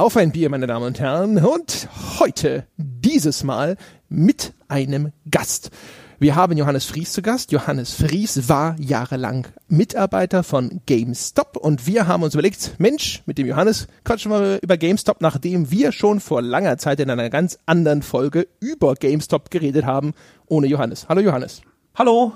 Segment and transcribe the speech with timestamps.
[0.00, 1.36] Auf ein Bier, meine Damen und Herren.
[1.44, 1.86] Und
[2.18, 3.76] heute, dieses Mal,
[4.08, 5.70] mit einem Gast.
[6.18, 7.52] Wir haben Johannes Fries zu Gast.
[7.52, 13.46] Johannes Fries war jahrelang Mitarbeiter von GameStop und wir haben uns überlegt, Mensch, mit dem
[13.46, 18.00] Johannes quatschen wir über GameStop, nachdem wir schon vor langer Zeit in einer ganz anderen
[18.00, 20.14] Folge über GameStop geredet haben,
[20.46, 21.10] ohne Johannes.
[21.10, 21.60] Hallo Johannes.
[21.94, 22.32] Hallo.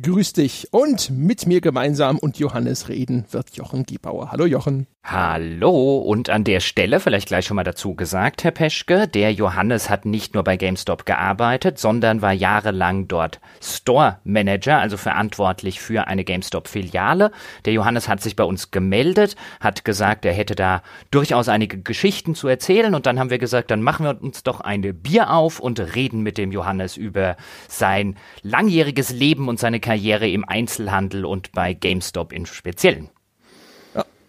[0.00, 0.68] Grüß dich.
[0.72, 4.32] Und mit mir gemeinsam und Johannes reden wird Jochen Giebauer.
[4.32, 4.86] Hallo Jochen.
[5.08, 9.88] Hallo und an der Stelle vielleicht gleich schon mal dazu gesagt, Herr Peschke, der Johannes
[9.88, 16.08] hat nicht nur bei GameStop gearbeitet, sondern war jahrelang dort Store Manager, also verantwortlich für
[16.08, 17.30] eine GameStop Filiale.
[17.66, 20.82] Der Johannes hat sich bei uns gemeldet, hat gesagt, er hätte da
[21.12, 24.60] durchaus einige Geschichten zu erzählen und dann haben wir gesagt, dann machen wir uns doch
[24.60, 27.36] eine Bier auf und reden mit dem Johannes über
[27.68, 33.08] sein langjähriges Leben und seine Karriere im Einzelhandel und bei GameStop im Speziellen.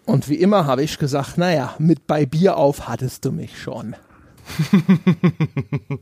[0.08, 3.94] Und wie immer habe ich gesagt, naja, mit bei Bier auf hattest du mich schon.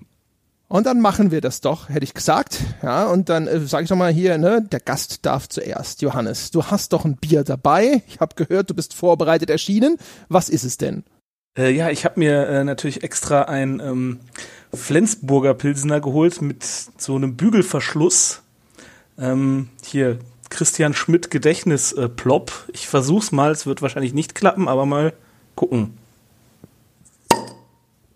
[0.69, 2.61] und dann machen wir das doch, hätte ich gesagt.
[2.85, 6.03] Ja, und dann äh, sage ich doch mal hier, ne, der Gast darf zuerst.
[6.03, 8.05] Johannes, du hast doch ein Bier dabei.
[8.07, 9.97] Ich habe gehört, du bist vorbereitet erschienen.
[10.29, 11.03] Was ist es denn?
[11.59, 14.21] Äh, ja, ich habe mir äh, natürlich extra ein ähm,
[14.73, 16.65] Flensburger Pilsener geholt mit
[16.97, 18.43] so einem Bügelverschluss.
[19.19, 20.21] Ähm, hier
[20.51, 22.53] Christian Schmidt Gedächtnis äh, Plop.
[22.73, 25.13] Ich versuch's mal, es wird wahrscheinlich nicht klappen, aber mal
[25.55, 25.97] gucken.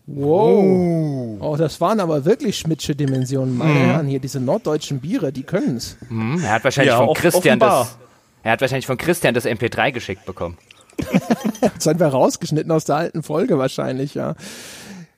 [0.07, 1.39] Wow.
[1.41, 3.85] Oh, das waren aber wirklich Schmidtsche Dimensionen, meine mhm.
[3.85, 4.07] Herren.
[4.09, 5.97] Hier diese norddeutschen Biere, die können's.
[6.09, 7.97] Mhm, er hat wahrscheinlich ja, von Christian das.
[8.43, 10.59] Er hat wahrscheinlich von Christian das MP3 geschickt bekommen.
[11.61, 14.35] das haben wir rausgeschnitten aus der alten Folge wahrscheinlich, ja.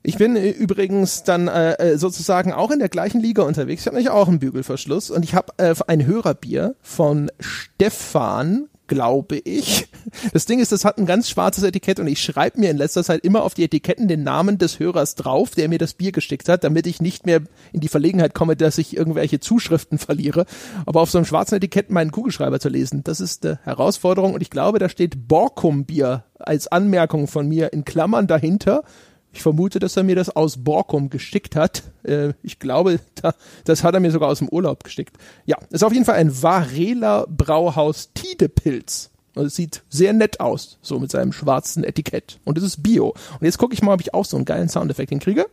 [0.02, 3.82] Ich bin äh, übrigens dann äh, äh, sozusagen auch in der gleichen Liga unterwegs.
[3.82, 9.38] Ich habe nämlich auch einen Bügelverschluss und ich habe äh, ein Hörerbier von Stefan, glaube
[9.38, 9.88] ich.
[10.32, 13.04] Das Ding ist, das hat ein ganz schwarzes Etikett und ich schreibe mir in letzter
[13.04, 16.48] Zeit immer auf die Etiketten den Namen des Hörers drauf, der mir das Bier geschickt
[16.48, 17.40] hat, damit ich nicht mehr
[17.72, 20.44] in die Verlegenheit komme, dass ich irgendwelche Zuschriften verliere.
[20.84, 24.40] Aber auf so einem schwarzen Etikett meinen Kugelschreiber zu lesen, das ist eine Herausforderung und
[24.40, 28.82] ich glaube, da steht Borkum Bier als Anmerkung von mir in Klammern dahinter
[29.32, 31.84] ich vermute, dass er mir das aus Borkum geschickt hat.
[32.02, 33.34] Äh, ich glaube, da,
[33.64, 35.16] das hat er mir sogar aus dem Urlaub geschickt.
[35.46, 39.10] Ja, ist auf jeden Fall ein Varela Brauhaus Tidepilz.
[39.34, 42.38] Und es sieht sehr nett aus, so mit seinem schwarzen Etikett.
[42.44, 43.08] Und es ist Bio.
[43.08, 45.46] Und jetzt gucke ich mal, ob ich auch so einen geilen Soundeffekt hinkriege.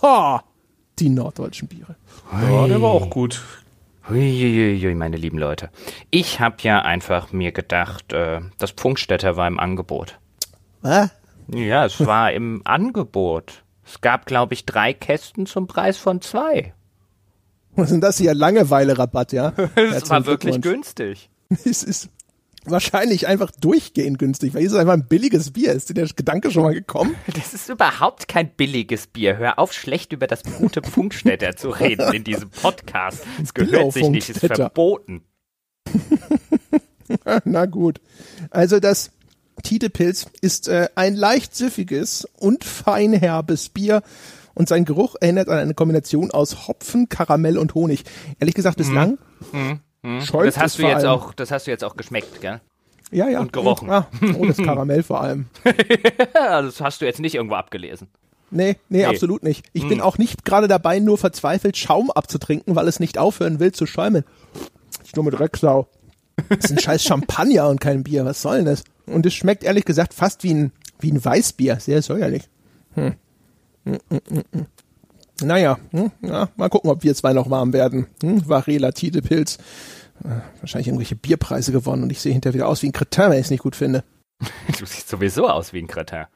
[0.00, 0.42] Ha!
[0.98, 1.96] Die norddeutschen Biere.
[2.32, 3.42] Ja, der war auch gut.
[4.08, 5.70] Huiuiui, meine lieben Leute.
[6.10, 10.18] Ich habe ja einfach mir gedacht, äh, das Pfungstädter war im Angebot.
[10.80, 11.10] Was?
[11.54, 13.64] Ja, es war im Angebot.
[13.84, 16.72] Es gab, glaube ich, drei Kästen zum Preis von zwei.
[17.74, 18.34] Was sind das hier?
[18.34, 19.52] Langeweile-Rabatt, ja?
[19.74, 21.30] Es war wirklich günstig.
[21.64, 22.08] Es ist
[22.64, 25.72] wahrscheinlich einfach durchgehend günstig, weil hier ist einfach ein billiges Bier.
[25.72, 27.14] Ist dir der Gedanke schon mal gekommen?
[27.34, 29.36] Das ist überhaupt kein billiges Bier.
[29.36, 33.24] Hör auf, schlecht über das gute Funkstädter zu reden in diesem Podcast.
[33.42, 35.24] Es gehört sich nicht, ist verboten.
[37.44, 38.00] Na gut.
[38.50, 39.10] Also das
[39.62, 44.02] Tidepilz ist äh, ein leicht süffiges und feinherbes Bier
[44.54, 48.04] und sein Geruch erinnert an eine Kombination aus Hopfen, Karamell und Honig.
[48.38, 49.18] Ehrlich gesagt bislang
[49.52, 49.80] mhm.
[50.02, 50.20] Mhm.
[50.32, 52.60] Das hast du jetzt auch, das hast du jetzt auch geschmeckt, gell?
[53.12, 53.40] Ja, ja.
[53.40, 53.90] Und gerochen.
[53.90, 54.08] Ah,
[54.38, 55.46] oh, das Karamell vor allem.
[56.32, 58.08] das hast du jetzt nicht irgendwo abgelesen.
[58.50, 59.04] Nee, nee, nee.
[59.04, 59.64] absolut nicht.
[59.72, 59.88] Ich mm.
[59.88, 63.86] bin auch nicht gerade dabei, nur verzweifelt Schaum abzutrinken, weil es nicht aufhören will zu
[63.86, 64.24] schäumen.
[65.04, 65.88] Ich nur mit Drecksau.
[66.48, 68.24] Das ist ein scheiß Champagner und kein Bier.
[68.24, 68.82] Was soll denn das?
[69.12, 71.80] Und es schmeckt ehrlich gesagt fast wie ein, wie ein Weißbier.
[71.80, 72.48] Sehr säuerlich.
[72.94, 73.14] Hm.
[73.84, 74.66] Hm, hm, hm, hm.
[75.42, 78.06] naja, hm, ja, mal gucken, ob wir zwei noch warm werden.
[78.22, 79.58] Hm, Varela, Tidepilz.
[80.24, 83.38] Äh, wahrscheinlich irgendwelche Bierpreise gewonnen und ich sehe hinterher wieder aus wie ein Kretin, wenn
[83.38, 84.04] ich es nicht gut finde.
[84.78, 86.26] Du siehst sowieso aus wie ein Kretin.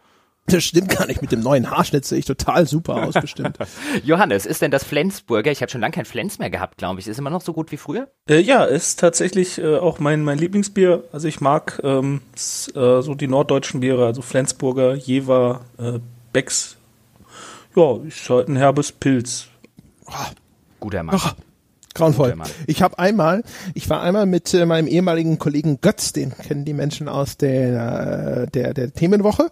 [0.47, 1.23] Das stimmt gar nicht.
[1.23, 3.59] Mit dem neuen Haarschnitt sehe ich total super aus, bestimmt.
[4.05, 5.51] Johannes, ist denn das Flensburger?
[5.51, 7.09] Ich habe schon lange kein Flens mehr gehabt, glaube ich.
[7.09, 8.09] Ist immer noch so gut wie früher?
[8.29, 11.05] Äh, ja, ist tatsächlich äh, auch mein, mein Lieblingsbier.
[11.13, 12.21] Also ich mag ähm,
[12.75, 15.99] äh, so die norddeutschen Biere, also Flensburger, Jever, äh,
[16.33, 16.77] Becks.
[17.75, 19.49] Ja, ist halt ein herbes Pilz.
[20.07, 20.13] Oh,
[20.81, 21.21] Guter Mann.
[21.23, 21.46] Oh.
[21.97, 22.35] Grauenvoll.
[22.67, 23.43] Ich habe einmal,
[23.75, 28.43] ich war einmal mit äh, meinem ehemaligen Kollegen Götz, den kennen die Menschen aus der
[28.43, 29.49] äh, der, der Themenwoche.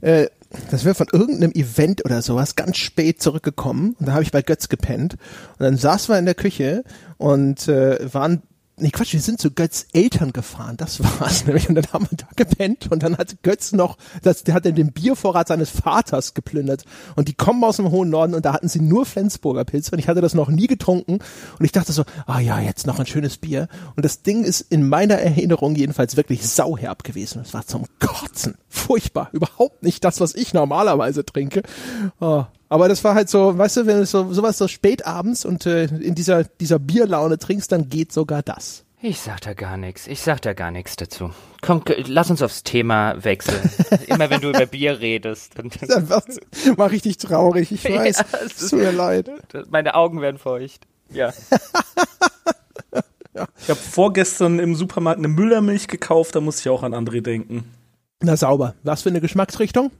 [0.00, 0.26] Äh,
[0.70, 4.42] das wäre von irgendeinem Event oder sowas ganz spät zurückgekommen und da habe ich bei
[4.42, 6.84] Götz gepennt und dann saßen wir in der Küche
[7.16, 8.42] und äh, waren
[8.76, 11.68] Nee, Quatsch, wir sind zu Götz Eltern gefahren, das war's nämlich.
[11.68, 14.92] Und dann haben wir da gepennt und dann hat Götz noch, das, der hat den
[14.92, 16.84] Biervorrat seines Vaters geplündert.
[17.14, 20.00] Und die kommen aus dem hohen Norden und da hatten sie nur Flensburger Pilze und
[20.00, 21.20] ich hatte das noch nie getrunken.
[21.58, 23.68] Und ich dachte so, ah ja, jetzt noch ein schönes Bier.
[23.94, 27.42] Und das Ding ist in meiner Erinnerung jedenfalls wirklich sauherb gewesen.
[27.42, 28.56] Es war zum Kotzen.
[28.74, 29.30] Furchtbar.
[29.32, 31.62] Überhaupt nicht das, was ich normalerweise trinke.
[32.20, 32.44] Oh.
[32.68, 35.66] Aber das war halt so, weißt du, wenn du so sowas so spät abends und
[35.66, 38.84] äh, in dieser dieser Bierlaune trinkst, dann geht sogar das.
[39.06, 40.06] Ich sag da gar nichts.
[40.06, 41.30] Ich sag da gar nichts dazu.
[41.60, 43.60] Komm, lass uns aufs Thema wechseln.
[44.06, 45.58] Immer wenn du über Bier redest.
[45.58, 46.22] Dann, dann
[46.78, 47.70] mach ich dich traurig.
[47.70, 48.16] Ich weiß.
[48.16, 49.30] Ja, es tut mir leid.
[49.68, 50.86] Meine Augen werden feucht.
[51.10, 51.34] Ja.
[53.34, 53.46] ja.
[53.60, 57.70] Ich habe vorgestern im Supermarkt eine Müllermilch gekauft, da muss ich auch an André denken.
[58.24, 58.74] Na sauber.
[58.82, 59.90] Was für eine Geschmacksrichtung?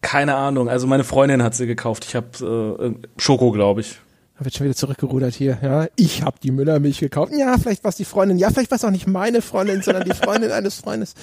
[0.00, 0.68] Keine Ahnung.
[0.68, 2.06] Also meine Freundin hat sie gekauft.
[2.06, 3.98] Ich habe äh, Schoko, glaube ich.
[4.38, 5.58] Da wird schon wieder zurückgerudert hier.
[5.62, 7.32] Ja, ich habe die Müllermilch gekauft.
[7.36, 8.38] Ja, vielleicht war es die Freundin.
[8.38, 11.14] Ja, vielleicht war es auch nicht meine Freundin, sondern die Freundin eines Freundes.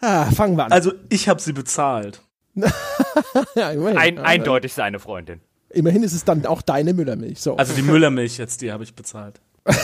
[0.00, 0.72] Ah, fangen wir an.
[0.72, 2.20] Also ich habe sie bezahlt.
[3.54, 3.96] ja, immerhin.
[3.96, 5.40] Ein, eindeutig seine Freundin.
[5.70, 7.40] Immerhin ist es dann auch deine Müllermilch.
[7.40, 7.56] So.
[7.56, 9.40] Also die Müllermilch jetzt, die habe ich bezahlt.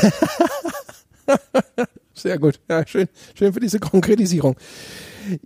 [2.12, 2.60] Sehr gut.
[2.68, 3.08] Ja, schön,
[3.38, 4.56] schön für diese Konkretisierung.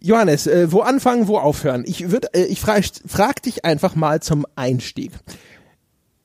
[0.00, 1.84] Johannes, äh, wo anfangen, wo aufhören?
[1.86, 5.12] Ich würde, äh, ich frage frag dich einfach mal zum Einstieg.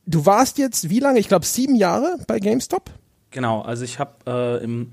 [0.05, 1.19] Du warst jetzt wie lange?
[1.19, 2.91] Ich glaube sieben Jahre bei GameStop.
[3.31, 4.91] Genau, also ich habe äh, im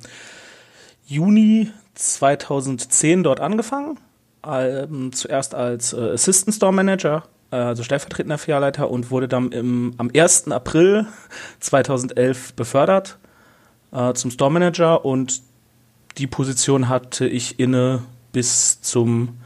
[1.06, 3.98] Juni 2010 dort angefangen.
[4.44, 9.94] Ähm, zuerst als äh, Assistant Store Manager, äh, also stellvertretender Filialleiter und wurde dann im,
[9.98, 10.50] am 1.
[10.50, 11.06] April
[11.60, 13.18] 2011 befördert
[13.92, 15.42] äh, zum Store Manager und
[16.18, 19.38] die Position hatte ich inne bis zum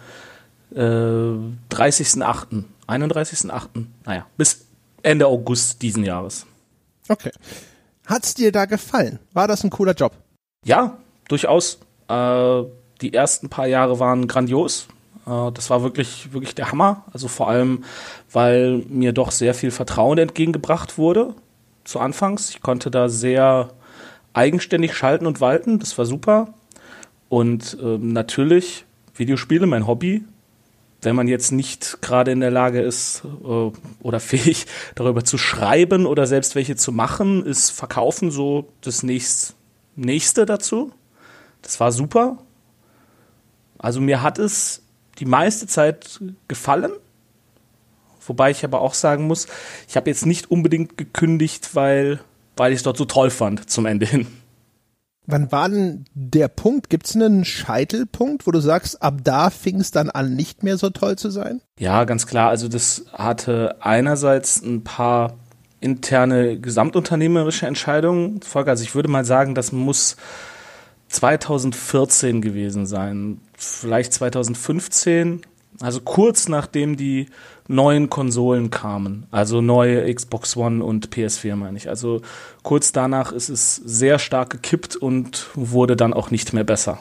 [0.74, 4.66] äh, 30.08., 31.08., naja, bis
[5.02, 6.46] Ende August diesen Jahres.
[7.08, 7.30] Okay.
[8.06, 9.18] Hat's dir da gefallen?
[9.32, 10.12] War das ein cooler Job?
[10.64, 10.98] Ja,
[11.28, 11.78] durchaus.
[12.08, 12.62] Äh,
[13.00, 14.88] die ersten paar Jahre waren grandios.
[15.26, 17.04] Äh, das war wirklich, wirklich der Hammer.
[17.12, 17.84] Also vor allem,
[18.30, 21.34] weil mir doch sehr viel Vertrauen entgegengebracht wurde
[21.84, 22.50] zu Anfangs.
[22.50, 23.70] Ich konnte da sehr
[24.32, 25.78] eigenständig schalten und walten.
[25.78, 26.54] Das war super.
[27.28, 28.84] Und ähm, natürlich
[29.14, 30.24] Videospiele, mein Hobby.
[31.02, 33.70] Wenn man jetzt nicht gerade in der Lage ist äh,
[34.00, 39.54] oder fähig, darüber zu schreiben oder selbst welche zu machen, ist Verkaufen so das nächst,
[39.94, 40.92] nächste dazu.
[41.62, 42.38] Das war super.
[43.78, 44.82] Also mir hat es
[45.18, 46.92] die meiste Zeit gefallen.
[48.26, 49.46] Wobei ich aber auch sagen muss,
[49.88, 52.20] ich habe jetzt nicht unbedingt gekündigt, weil,
[52.56, 54.26] weil ich es dort so toll fand zum Ende hin.
[55.26, 56.88] Wann war denn der Punkt?
[56.88, 60.78] Gibt es einen Scheitelpunkt, wo du sagst, ab da fing es dann an, nicht mehr
[60.78, 61.60] so toll zu sein?
[61.78, 62.48] Ja, ganz klar.
[62.48, 65.34] Also das hatte einerseits ein paar
[65.80, 68.40] interne gesamtunternehmerische Entscheidungen.
[68.42, 70.16] Folge, also ich würde mal sagen, das muss
[71.08, 75.42] 2014 gewesen sein, vielleicht 2015,
[75.80, 77.26] also kurz nachdem die
[77.68, 81.88] neuen Konsolen kamen, also neue Xbox One und PS4 meine ich.
[81.88, 82.22] Also
[82.62, 86.98] kurz danach ist es sehr stark gekippt und wurde dann auch nicht mehr besser.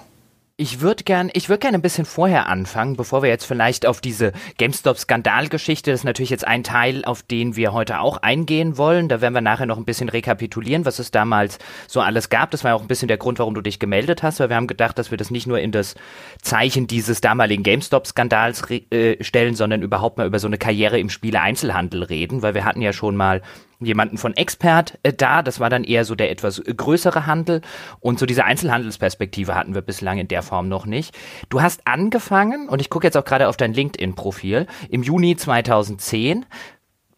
[0.58, 4.00] Ich würde gern, ich würde gerne ein bisschen vorher anfangen, bevor wir jetzt vielleicht auf
[4.00, 9.10] diese GameStop-Skandalgeschichte, das ist natürlich jetzt ein Teil, auf den wir heute auch eingehen wollen.
[9.10, 12.52] Da werden wir nachher noch ein bisschen rekapitulieren, was es damals so alles gab.
[12.52, 14.56] Das war ja auch ein bisschen der Grund, warum du dich gemeldet hast, weil wir
[14.56, 15.96] haben gedacht, dass wir das nicht nur in das
[16.42, 22.04] Zeichen dieses damaligen GameStop-Skandals äh, stellen, sondern überhaupt mal über so eine Karriere im Spiele-Einzelhandel
[22.04, 23.42] reden, weil wir hatten ja schon mal
[23.80, 25.42] jemanden von Expert äh, da.
[25.42, 27.62] Das war dann eher so der etwas größere Handel.
[28.00, 31.16] Und so diese Einzelhandelsperspektive hatten wir bislang in der Form noch nicht.
[31.50, 36.46] Du hast angefangen, und ich gucke jetzt auch gerade auf dein LinkedIn-Profil, im Juni 2010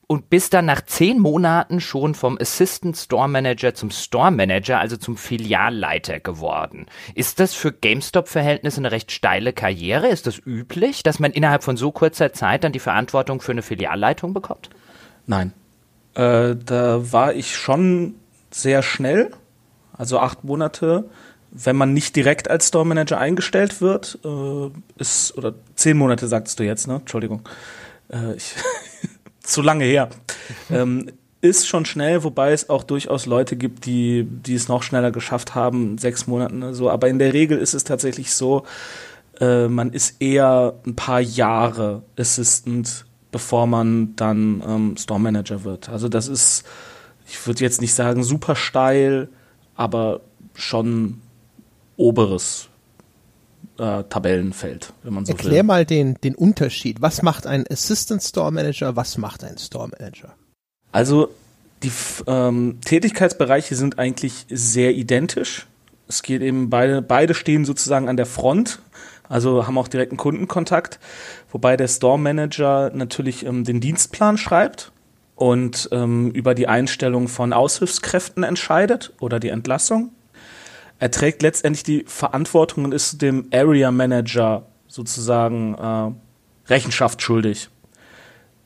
[0.07, 4.95] und bist dann nach zehn Monaten schon vom Assistant Store Manager zum Store Manager, also
[4.95, 6.85] zum Filialleiter geworden.
[7.13, 10.07] Ist das für GameStop-Verhältnisse eine recht steile Karriere?
[10.07, 13.61] Ist das üblich, dass man innerhalb von so kurzer Zeit dann die Verantwortung für eine
[13.61, 14.69] Filialleitung bekommt?
[15.25, 15.51] Nein,
[16.17, 18.15] äh, da war ich schon
[18.49, 19.31] sehr schnell,
[19.93, 21.05] also acht Monate.
[21.51, 24.69] Wenn man nicht direkt als Store Manager eingestellt wird, äh,
[24.99, 26.95] ist, oder zehn Monate sagst du jetzt, ne?
[26.95, 27.47] Entschuldigung.
[28.11, 28.55] Äh, ich,
[29.41, 30.09] zu lange her.
[30.71, 35.11] ähm, ist schon schnell, wobei es auch durchaus Leute gibt, die, die es noch schneller
[35.11, 36.89] geschafft haben, sechs Monaten so.
[36.89, 38.65] Aber in der Regel ist es tatsächlich so,
[39.39, 45.89] äh, man ist eher ein paar Jahre Assistant bevor man dann ähm, Store Manager wird.
[45.89, 46.65] Also das ist,
[47.27, 49.29] ich würde jetzt nicht sagen super steil,
[49.75, 50.21] aber
[50.53, 51.21] schon
[51.97, 52.69] oberes
[53.77, 55.57] äh, Tabellenfeld, wenn man so Erklär will.
[55.57, 57.01] Erklär mal den, den Unterschied.
[57.01, 58.95] Was macht ein Assistant Store Manager?
[58.95, 60.33] Was macht ein Store Manager?
[60.91, 61.29] Also
[61.83, 61.91] die
[62.25, 65.67] ähm, Tätigkeitsbereiche sind eigentlich sehr identisch.
[66.07, 68.79] Es geht eben beide, beide stehen sozusagen an der Front
[69.29, 70.99] also haben auch direkten Kundenkontakt,
[71.51, 74.91] wobei der Store Manager natürlich ähm, den Dienstplan schreibt
[75.35, 80.11] und ähm, über die Einstellung von Aushilfskräften entscheidet oder die Entlassung.
[80.99, 87.69] Er trägt letztendlich die Verantwortung und ist dem Area Manager sozusagen äh, Rechenschaft schuldig.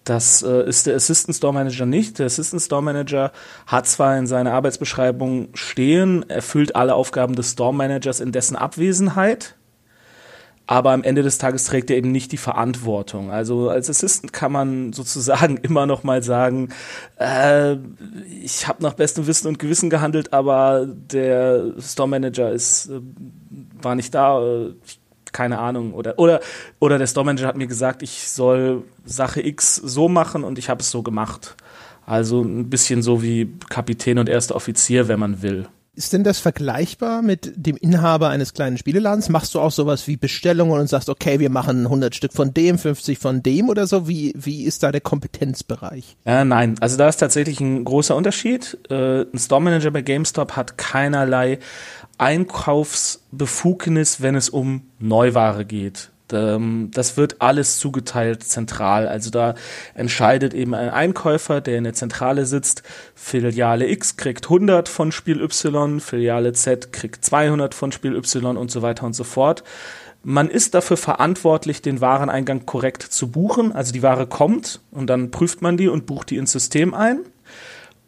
[0.03, 2.17] Das äh, ist der Assistant Store Manager nicht.
[2.19, 3.31] Der Assistant Store Manager
[3.67, 9.55] hat zwar in seiner Arbeitsbeschreibung stehen, erfüllt alle Aufgaben des Store Managers in dessen Abwesenheit,
[10.71, 13.29] aber am Ende des Tages trägt er eben nicht die Verantwortung.
[13.29, 16.69] Also als Assistant kann man sozusagen immer noch mal sagen,
[17.19, 17.75] äh,
[18.41, 23.01] ich habe nach bestem Wissen und Gewissen gehandelt, aber der Store Manager ist äh,
[23.81, 24.41] war nicht da.
[24.41, 24.73] Äh,
[25.33, 26.39] keine Ahnung oder oder
[26.79, 30.69] oder der Store Manager hat mir gesagt, ich soll Sache X so machen und ich
[30.69, 31.55] habe es so gemacht.
[32.05, 35.67] Also ein bisschen so wie Kapitän und erster Offizier, wenn man will.
[35.93, 39.27] Ist denn das vergleichbar mit dem Inhaber eines kleinen Spieleladens?
[39.27, 42.77] Machst du auch sowas wie Bestellungen und sagst, okay, wir machen 100 Stück von dem,
[42.77, 44.07] 50 von dem oder so?
[44.07, 46.15] Wie, wie ist da der Kompetenzbereich?
[46.25, 48.77] Äh, nein, also da ist tatsächlich ein großer Unterschied.
[48.89, 51.59] Äh, ein Store Manager bei GameStop hat keinerlei
[52.17, 56.10] Einkaufsbefugnis, wenn es um Neuware geht.
[56.33, 59.07] Ähm, das wird alles zugeteilt zentral.
[59.07, 59.55] Also da
[59.93, 62.83] entscheidet eben ein Einkäufer, der in der Zentrale sitzt,
[63.15, 68.71] Filiale X kriegt 100 von Spiel Y, Filiale Z kriegt 200 von Spiel Y und
[68.71, 69.63] so weiter und so fort.
[70.23, 73.71] Man ist dafür verantwortlich, den Wareneingang korrekt zu buchen.
[73.71, 77.21] Also die Ware kommt und dann prüft man die und bucht die ins System ein.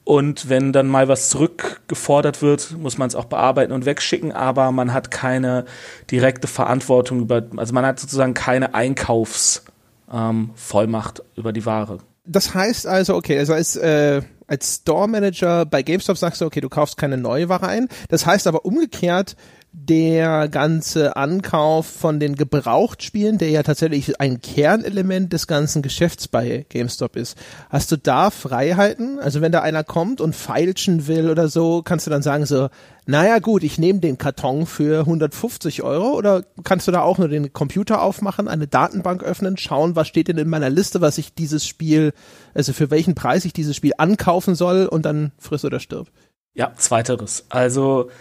[0.05, 4.72] Und wenn dann mal was zurückgefordert wird, muss man es auch bearbeiten und wegschicken, aber
[4.72, 5.65] man hat keine
[6.12, 12.00] direkte Verantwortung über, also man hat sozusagen keine Einkaufsvollmacht ähm, über die Ware.
[12.25, 16.62] Das heißt also, okay, also als, äh, als Store Manager bei GameStop sagst du, okay,
[16.62, 17.88] du kaufst keine neue Ware ein.
[18.10, 19.38] Das heißt aber umgekehrt,
[19.75, 26.68] der ganze Ankauf von den Gebrauchtspielen, der ja tatsächlich ein Kernelement des ganzen Geschäfts bei
[26.70, 27.36] GameStop ist.
[27.72, 29.20] Hast du da Freiheiten?
[29.20, 32.70] Also wenn da einer kommt und feilschen will oder so, kannst du dann sagen so,
[33.08, 37.27] naja gut, ich nehme den Karton für 150 Euro oder kannst du da auch nur
[37.27, 41.34] den Computer aufmachen, eine Datenbank öffnen, schauen, was steht denn in meiner Liste, was ich
[41.34, 42.13] dieses Spiel,
[42.53, 46.10] also für welchen Preis ich dieses Spiel ankaufen soll und dann friss oder stirb?
[46.53, 47.48] Ja, zweiteres.
[47.50, 48.12] Also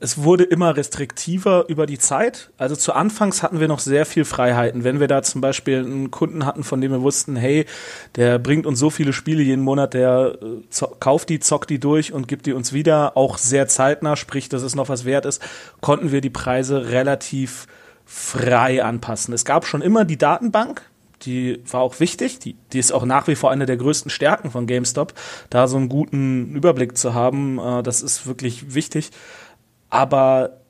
[0.00, 2.50] es wurde immer restriktiver über die Zeit.
[2.58, 4.84] Also zu Anfangs hatten wir noch sehr viel Freiheiten.
[4.84, 7.64] Wenn wir da zum Beispiel einen Kunden hatten, von dem wir wussten, hey,
[8.16, 12.12] der bringt uns so viele Spiele jeden Monat, der äh, kauft die, zockt die durch
[12.12, 15.40] und gibt die uns wieder, auch sehr zeitnah, sprich, dass es noch was wert ist,
[15.80, 17.66] konnten wir die Preise relativ
[18.04, 19.32] frei anpassen.
[19.32, 20.82] Es gab schon immer die Datenbank,
[21.22, 24.50] die war auch wichtig, die, die ist auch nach wie vor eine der größten Stärken
[24.50, 25.14] von GameStop,
[25.50, 29.10] da so einen guten Überblick zu haben, äh, das ist wirklich wichtig.
[29.90, 30.60] Aber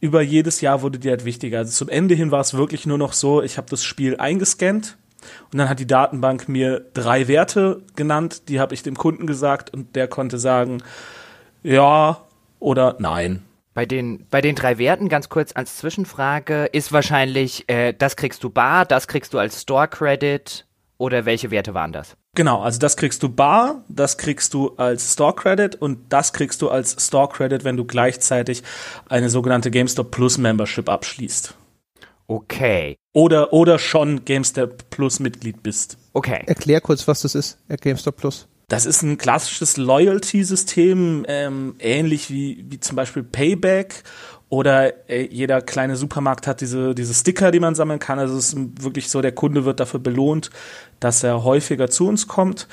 [0.00, 1.58] über jedes Jahr wurde die halt wichtiger.
[1.58, 4.96] Also zum Ende hin war es wirklich nur noch so, ich habe das Spiel eingescannt
[5.52, 9.72] und dann hat die Datenbank mir drei Werte genannt, die habe ich dem Kunden gesagt
[9.72, 10.82] und der konnte sagen,
[11.62, 12.20] ja
[12.60, 13.45] oder nein.
[13.76, 18.42] Bei den, bei den drei Werten, ganz kurz als Zwischenfrage, ist wahrscheinlich, äh, das kriegst
[18.42, 20.64] du bar, das kriegst du als Store Credit
[20.96, 22.16] oder welche Werte waren das?
[22.34, 26.62] Genau, also das kriegst du bar, das kriegst du als Store Credit und das kriegst
[26.62, 28.62] du als Store Credit, wenn du gleichzeitig
[29.10, 31.52] eine sogenannte GameStop Plus Membership abschließt.
[32.28, 32.96] Okay.
[33.12, 35.98] Oder, oder schon GameStop Plus Mitglied bist.
[36.14, 36.44] Okay.
[36.46, 38.48] Erklär kurz, was das ist, GameStop Plus.
[38.68, 44.02] Das ist ein klassisches Loyalty-System, ähm, ähnlich wie, wie zum Beispiel Payback
[44.48, 48.18] oder äh, jeder kleine Supermarkt hat diese, diese Sticker, die man sammeln kann.
[48.18, 50.50] Also es ist wirklich so, der Kunde wird dafür belohnt,
[50.98, 52.66] dass er häufiger zu uns kommt.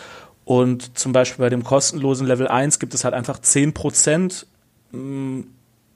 [0.46, 4.46] Und zum Beispiel bei dem kostenlosen Level 1 gibt es halt einfach 10%
[4.92, 5.42] mm,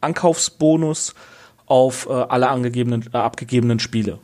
[0.02, 1.16] Ankaufsbonus
[1.66, 4.20] auf äh, alle angegebenen, äh, abgegebenen Spiele.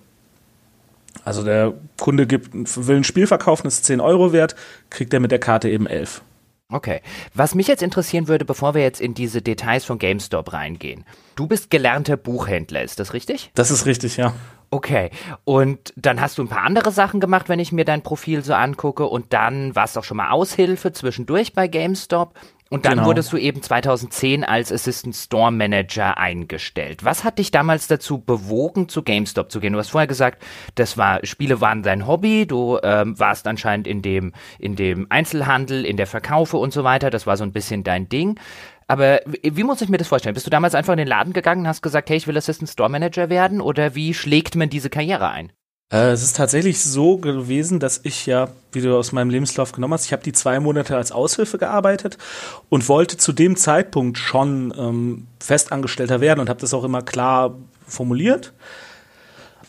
[1.26, 4.56] Also der Kunde gibt, will ein Spiel verkaufen, ist 10 Euro wert,
[4.90, 6.22] kriegt er mit der Karte eben 11.
[6.70, 7.02] Okay.
[7.36, 11.06] Was mich jetzt interessieren würde, bevor wir jetzt in diese Details von GameStop reingehen.
[11.36, 13.52] Du bist gelernter Buchhändler, ist das richtig?
[13.54, 14.34] Das ist richtig, ja.
[14.72, 15.12] Okay.
[15.44, 18.56] Und dann hast du ein paar andere Sachen gemacht, wenn ich mir dein Profil so
[18.56, 19.06] angucke.
[19.06, 22.34] Und dann warst du auch schon mal Aushilfe zwischendurch bei GameStop.
[22.74, 23.06] Und dann genau.
[23.06, 27.06] wurdest du eben 2010 als Assistant Store Manager eingestellt.
[27.06, 29.74] Was hat dich damals dazu bewogen, zu GameStop zu gehen?
[29.74, 32.48] Du hast vorher gesagt, das war Spiele waren dein Hobby.
[32.48, 37.12] Du ähm, warst anscheinend in dem in dem Einzelhandel, in der Verkaufe und so weiter.
[37.12, 38.40] Das war so ein bisschen dein Ding.
[38.88, 40.34] Aber wie, wie muss ich mir das vorstellen?
[40.34, 42.72] Bist du damals einfach in den Laden gegangen und hast gesagt, hey, ich will Assistant
[42.72, 43.62] Store Manager werden?
[43.62, 45.52] Oder wie schlägt man diese Karriere ein?
[45.92, 49.94] Äh, es ist tatsächlich so gewesen, dass ich ja, wie du aus meinem Lebenslauf genommen
[49.94, 52.18] hast, ich habe die zwei Monate als Aushilfe gearbeitet
[52.70, 57.56] und wollte zu dem Zeitpunkt schon ähm, Festangestellter werden und habe das auch immer klar
[57.88, 58.54] formuliert.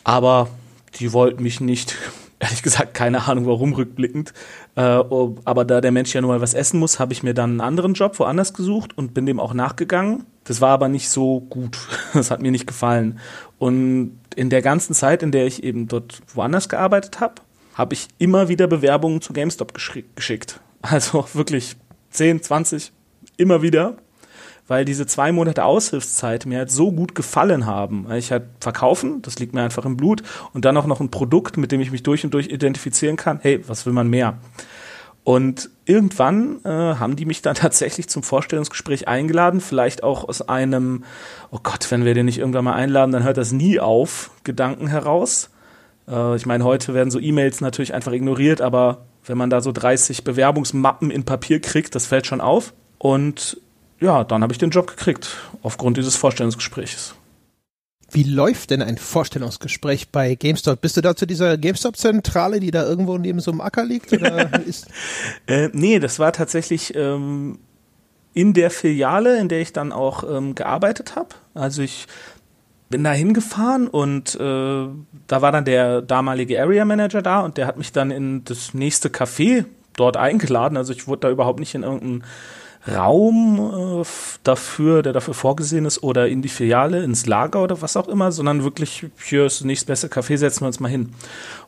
[0.03, 0.49] Aber
[0.95, 1.95] die wollten mich nicht,
[2.39, 4.33] ehrlich gesagt, keine Ahnung warum rückblickend.
[4.75, 7.51] Äh, aber da der Mensch ja nur mal was essen muss, habe ich mir dann
[7.51, 10.25] einen anderen Job woanders gesucht und bin dem auch nachgegangen.
[10.43, 11.77] Das war aber nicht so gut.
[12.13, 13.19] Das hat mir nicht gefallen.
[13.57, 17.35] Und in der ganzen Zeit, in der ich eben dort woanders gearbeitet habe,
[17.73, 19.73] habe ich immer wieder Bewerbungen zu GameStop
[20.15, 20.59] geschickt.
[20.81, 21.75] Also wirklich
[22.11, 22.91] 10, 20,
[23.37, 23.97] immer wieder
[24.67, 28.07] weil diese zwei Monate Aushilfszeit mir halt so gut gefallen haben.
[28.13, 31.57] Ich halt verkaufen, das liegt mir einfach im Blut, und dann auch noch ein Produkt,
[31.57, 33.39] mit dem ich mich durch und durch identifizieren kann.
[33.41, 34.37] Hey, was will man mehr?
[35.23, 41.03] Und irgendwann äh, haben die mich dann tatsächlich zum Vorstellungsgespräch eingeladen, vielleicht auch aus einem,
[41.51, 44.87] oh Gott, wenn wir den nicht irgendwann mal einladen, dann hört das nie auf, Gedanken
[44.87, 45.49] heraus.
[46.07, 49.71] Äh, ich meine, heute werden so E-Mails natürlich einfach ignoriert, aber wenn man da so
[49.71, 52.73] 30 Bewerbungsmappen in Papier kriegt, das fällt schon auf.
[52.99, 53.59] Und
[54.05, 57.15] ja, dann habe ich den Job gekriegt, aufgrund dieses Vorstellungsgesprächs.
[58.11, 60.79] Wie läuft denn ein Vorstellungsgespräch bei GameStop?
[60.79, 64.13] Bist du da zu dieser GameStop-Zentrale, die da irgendwo neben so einem Acker liegt?
[64.13, 64.87] Oder ist
[65.47, 67.57] äh, nee, das war tatsächlich ähm,
[68.33, 71.29] in der Filiale, in der ich dann auch ähm, gearbeitet habe.
[71.55, 72.05] Also ich
[72.89, 77.65] bin da hingefahren und äh, da war dann der damalige Area Manager da und der
[77.65, 80.77] hat mich dann in das nächste Café dort eingeladen.
[80.77, 82.23] Also ich wurde da überhaupt nicht in irgendein
[82.87, 84.05] Raum äh,
[84.43, 88.31] dafür, der dafür vorgesehen ist, oder in die Filiale, ins Lager oder was auch immer,
[88.31, 91.13] sondern wirklich, hier ist das nächstbeste Café, setzen wir uns mal hin.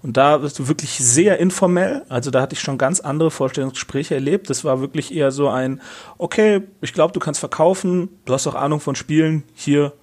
[0.03, 4.15] Und da bist du wirklich sehr informell, also da hatte ich schon ganz andere Vorstellungsgespräche
[4.15, 4.50] erlebt.
[4.50, 5.81] Das war wirklich eher so ein,
[6.17, 9.93] okay, ich glaube, du kannst verkaufen, du hast auch Ahnung von Spielen, hier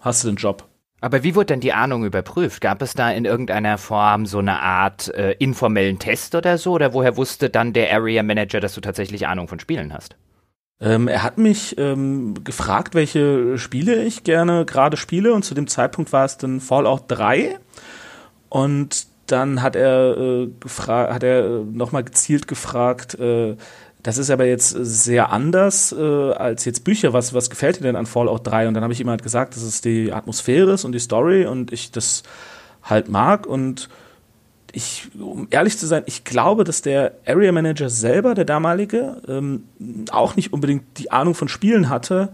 [0.00, 0.64] hast du den Job.
[1.00, 2.62] Aber wie wurde denn die Ahnung überprüft?
[2.62, 6.72] Gab es da in irgendeiner Form so eine Art äh, informellen Test oder so?
[6.72, 10.16] Oder woher wusste dann der Area Manager, dass du tatsächlich Ahnung von Spielen hast?
[10.80, 15.66] Ähm, er hat mich ähm, gefragt, welche Spiele ich gerne gerade spiele und zu dem
[15.66, 17.58] Zeitpunkt war es dann Fallout 3
[18.48, 23.56] und dann hat er äh, hat er nochmal gezielt gefragt, äh,
[24.04, 27.14] das ist aber jetzt sehr anders äh, als jetzt Bücher.
[27.14, 28.68] Was, was gefällt dir denn an Fallout 3?
[28.68, 31.46] Und dann habe ich ihm halt gesagt, dass es die Atmosphäre ist und die Story
[31.46, 32.22] und ich das
[32.82, 33.88] halt mag und
[34.74, 39.64] ich, um ehrlich zu sein, ich glaube, dass der Area Manager selber, der damalige, ähm,
[40.10, 42.32] auch nicht unbedingt die Ahnung von Spielen hatte,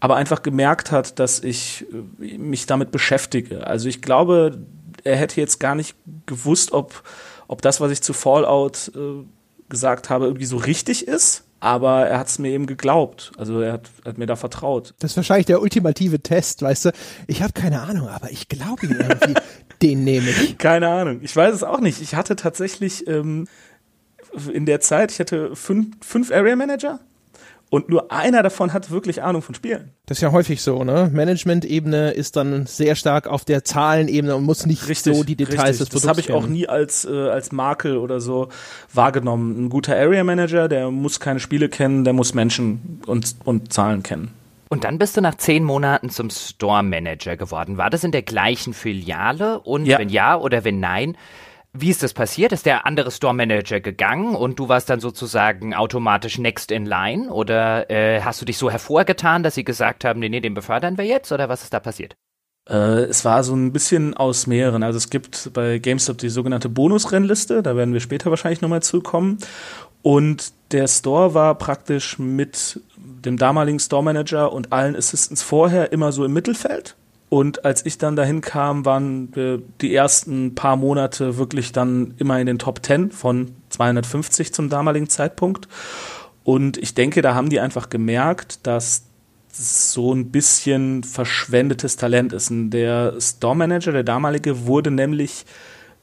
[0.00, 1.86] aber einfach gemerkt hat, dass ich
[2.20, 3.66] äh, mich damit beschäftige.
[3.66, 4.58] Also ich glaube,
[5.04, 7.02] er hätte jetzt gar nicht gewusst, ob,
[7.48, 9.24] ob das, was ich zu Fallout äh,
[9.68, 13.30] gesagt habe, irgendwie so richtig ist aber er hat es mir eben geglaubt.
[13.36, 14.94] Also er hat, hat, mir da vertraut.
[14.98, 16.90] Das ist wahrscheinlich der ultimative Test, weißt du.
[17.28, 19.34] Ich habe keine Ahnung, aber ich glaube ihm irgendwie.
[19.82, 20.58] den nehme ich.
[20.58, 21.20] Keine Ahnung.
[21.22, 22.00] Ich weiß es auch nicht.
[22.00, 23.46] Ich hatte tatsächlich ähm,
[24.52, 27.00] in der Zeit, ich hatte fünf, fünf Area Manager
[27.72, 29.92] und nur einer davon hat wirklich Ahnung von Spielen.
[30.04, 31.10] Das ist ja häufig so, ne?
[31.10, 35.60] Management-Ebene ist dann sehr stark auf der Zahlenebene und muss nicht richtig, so die Details
[35.60, 35.78] richtig.
[35.78, 38.50] des Produkts Das habe ich auch nie als, äh, als Makel oder so
[38.92, 39.64] wahrgenommen.
[39.64, 44.02] Ein guter Area Manager, der muss keine Spiele kennen, der muss Menschen und, und Zahlen
[44.02, 44.32] kennen.
[44.72, 47.76] Und dann bist du nach zehn Monaten zum Store Manager geworden.
[47.76, 49.60] War das in der gleichen Filiale?
[49.60, 49.98] Und ja.
[49.98, 51.18] wenn ja oder wenn nein,
[51.74, 52.52] wie ist das passiert?
[52.52, 57.30] Ist der andere Store Manager gegangen und du warst dann sozusagen automatisch next in line?
[57.30, 60.96] Oder äh, hast du dich so hervorgetan, dass sie gesagt haben, nee, nee, den befördern
[60.96, 61.32] wir jetzt?
[61.32, 62.16] Oder was ist da passiert?
[62.66, 64.82] Äh, es war so ein bisschen aus mehreren.
[64.82, 69.36] Also es gibt bei GameStop die sogenannte Bonusrennliste, da werden wir später wahrscheinlich nochmal zukommen.
[70.00, 76.12] Und der Store war praktisch mit dem damaligen Store Manager und allen Assistants vorher immer
[76.12, 76.96] so im Mittelfeld.
[77.28, 79.32] Und als ich dann dahin kam, waren
[79.80, 85.08] die ersten paar Monate wirklich dann immer in den Top 10 von 250 zum damaligen
[85.08, 85.66] Zeitpunkt.
[86.44, 89.04] Und ich denke, da haben die einfach gemerkt, dass
[89.50, 92.50] so ein bisschen verschwendetes Talent ist.
[92.50, 95.46] Und der Store Manager, der damalige, wurde nämlich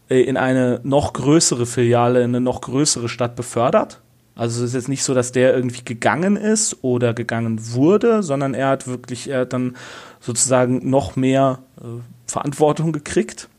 [0.10, 4.02] äh, in eine noch größere Filiale, in eine noch größere Stadt befördert.
[4.40, 8.54] Also es ist jetzt nicht so, dass der irgendwie gegangen ist oder gegangen wurde, sondern
[8.54, 9.76] er hat wirklich, er hat dann
[10.22, 11.84] sozusagen noch mehr äh,
[12.26, 13.50] Verantwortung gekriegt.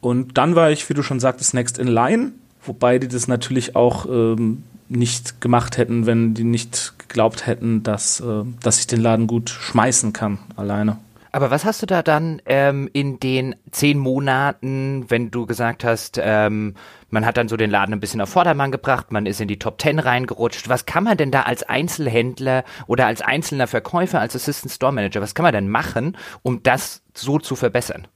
[0.00, 2.32] Und dann war ich, wie du schon sagtest, next in line,
[2.64, 8.18] wobei die das natürlich auch ähm, nicht gemacht hätten, wenn die nicht geglaubt hätten, dass,
[8.18, 10.96] äh, dass ich den Laden gut schmeißen kann alleine.
[11.32, 16.18] Aber was hast du da dann ähm, in den zehn Monaten, wenn du gesagt hast,
[16.22, 16.74] ähm,
[17.10, 19.58] man hat dann so den Laden ein bisschen auf Vordermann gebracht, man ist in die
[19.58, 20.68] Top Ten reingerutscht.
[20.68, 25.20] Was kann man denn da als Einzelhändler oder als einzelner Verkäufer, als Assistant Store Manager,
[25.20, 28.08] was kann man denn machen, um das so zu verbessern?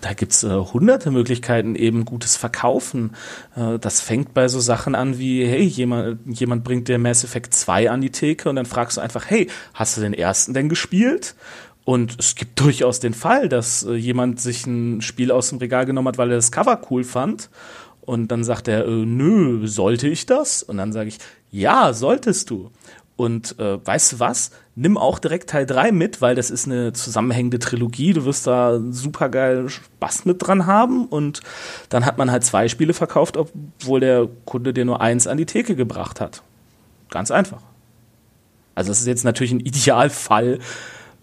[0.00, 3.16] Da gibt's äh, hunderte Möglichkeiten, eben gutes Verkaufen.
[3.56, 7.54] Äh, das fängt bei so Sachen an wie, hey, jemand, jemand bringt dir Mass Effect
[7.54, 10.68] 2 an die Theke und dann fragst du einfach, hey, hast du den ersten denn
[10.68, 11.34] gespielt?
[11.84, 15.86] Und es gibt durchaus den Fall, dass äh, jemand sich ein Spiel aus dem Regal
[15.86, 17.50] genommen hat, weil er das Cover cool fand
[18.00, 20.62] und dann sagt er, äh, nö, sollte ich das?
[20.62, 21.18] Und dann sage ich,
[21.50, 22.70] ja, solltest du.
[23.16, 24.50] Und äh, weißt du was?
[24.76, 28.12] nimm auch direkt Teil 3 mit, weil das ist eine zusammenhängende Trilogie.
[28.12, 31.06] Du wirst da super geil Spaß mit dran haben.
[31.06, 31.40] Und
[31.88, 35.46] dann hat man halt zwei Spiele verkauft, obwohl der Kunde dir nur eins an die
[35.46, 36.42] Theke gebracht hat.
[37.10, 37.60] Ganz einfach.
[38.74, 40.58] Also das ist jetzt natürlich ein Idealfall,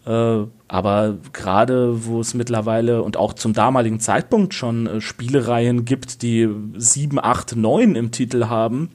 [0.05, 6.49] aber gerade wo es mittlerweile und auch zum damaligen Zeitpunkt schon äh, Spielereien gibt, die
[6.75, 8.91] 7, 8, 9 im Titel haben,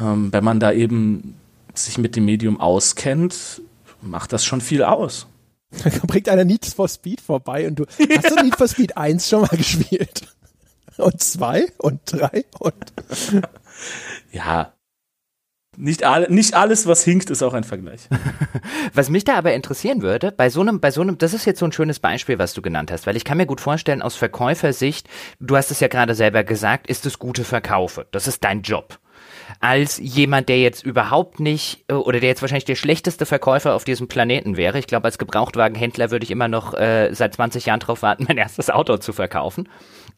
[0.00, 1.34] ähm, wenn man da eben
[1.74, 3.60] sich mit dem Medium auskennt,
[4.00, 5.26] macht das schon viel aus.
[5.82, 9.28] Da bringt einer Need for Speed vorbei und du hast du Need for Speed 1
[9.28, 10.22] schon mal gespielt?
[10.96, 12.74] Und 2 und 3 und
[14.32, 14.72] ja,
[15.76, 18.08] nicht, alle, nicht alles, was hinkt, ist auch ein Vergleich.
[18.94, 21.60] was mich da aber interessieren würde, bei so einem, bei so einem, das ist jetzt
[21.60, 24.16] so ein schönes Beispiel, was du genannt hast, weil ich kann mir gut vorstellen, aus
[24.16, 25.08] Verkäufersicht,
[25.40, 28.06] du hast es ja gerade selber gesagt, ist es gute Verkaufe.
[28.10, 28.98] Das ist dein Job
[29.60, 33.84] als jemand, der jetzt überhaupt nicht äh, oder der jetzt wahrscheinlich der schlechteste Verkäufer auf
[33.84, 34.78] diesem Planeten wäre.
[34.78, 38.38] Ich glaube, als Gebrauchtwagenhändler würde ich immer noch äh, seit 20 Jahren drauf warten, mein
[38.38, 39.68] erstes Auto zu verkaufen.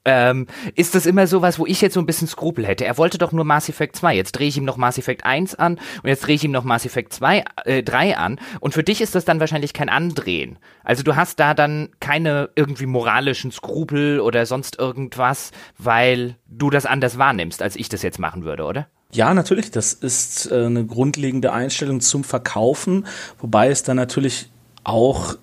[0.05, 2.85] Ähm, ist das immer sowas, wo ich jetzt so ein bisschen Skrupel hätte?
[2.85, 4.15] Er wollte doch nur Mass Effect 2.
[4.17, 6.65] Jetzt drehe ich ihm noch Mass Effect 1 an und jetzt drehe ich ihm noch
[6.65, 8.41] Mass Effect 2, äh, 3 an.
[8.61, 10.59] Und für dich ist das dann wahrscheinlich kein Andrehen.
[10.85, 16.87] Also du hast da dann keine irgendwie moralischen Skrupel oder sonst irgendwas, weil du das
[16.87, 18.89] anders wahrnimmst, als ich das jetzt machen würde, oder?
[19.13, 19.71] Ja, natürlich.
[19.71, 23.07] Das ist äh, eine grundlegende Einstellung zum Verkaufen,
[23.39, 24.51] wobei es dann natürlich
[24.85, 25.35] auch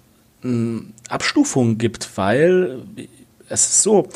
[0.43, 2.83] äh, Abstufungen gibt, weil
[3.49, 4.07] es ist so,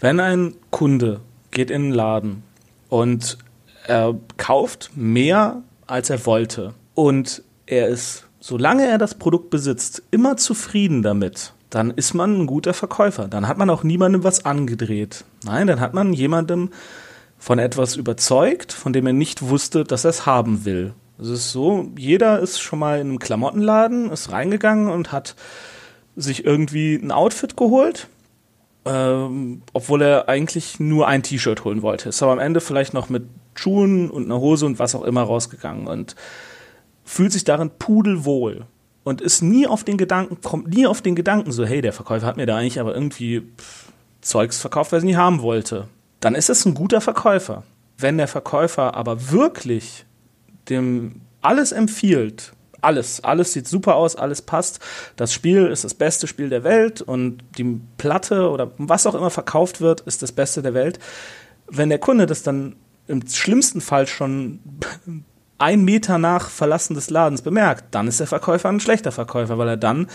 [0.00, 2.42] wenn ein Kunde geht in den Laden
[2.88, 3.38] und
[3.86, 10.36] er kauft mehr, als er wollte und er ist, solange er das Produkt besitzt, immer
[10.36, 13.28] zufrieden damit, dann ist man ein guter Verkäufer.
[13.28, 15.24] Dann hat man auch niemandem was angedreht.
[15.44, 16.70] Nein, dann hat man jemandem
[17.38, 20.94] von etwas überzeugt, von dem er nicht wusste, dass er es haben will.
[21.18, 25.34] Es ist so, jeder ist schon mal in einem Klamottenladen, ist reingegangen und hat
[26.14, 28.08] sich irgendwie ein Outfit geholt,
[28.86, 32.08] ähm, obwohl er eigentlich nur ein T-Shirt holen wollte.
[32.08, 35.22] Ist aber am Ende vielleicht noch mit Schuhen und einer Hose und was auch immer
[35.22, 36.14] rausgegangen und
[37.04, 38.66] fühlt sich darin pudelwohl
[39.04, 42.26] und ist nie auf den Gedanken, kommt nie auf den Gedanken so, hey, der Verkäufer
[42.26, 43.42] hat mir da eigentlich aber irgendwie
[44.20, 45.88] Zeugs verkauft, was ich nicht haben wollte
[46.20, 47.62] dann ist es ein guter Verkäufer.
[47.98, 50.04] Wenn der Verkäufer aber wirklich
[50.68, 52.52] dem alles empfiehlt,
[52.86, 54.80] alles, alles sieht super aus, alles passt,
[55.16, 59.30] das Spiel ist das beste Spiel der Welt und die Platte oder was auch immer
[59.30, 60.98] verkauft wird, ist das Beste der Welt.
[61.66, 62.76] Wenn der Kunde das dann
[63.08, 64.60] im schlimmsten Fall schon
[65.58, 69.68] ein Meter nach Verlassen des Ladens bemerkt, dann ist der Verkäufer ein schlechter Verkäufer, weil
[69.68, 70.06] er dann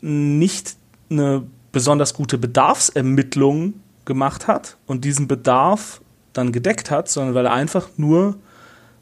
[0.00, 0.76] nicht
[1.10, 1.42] eine
[1.72, 6.00] besonders gute Bedarfsermittlung gemacht hat und diesen Bedarf
[6.32, 8.36] dann gedeckt hat, sondern weil er einfach nur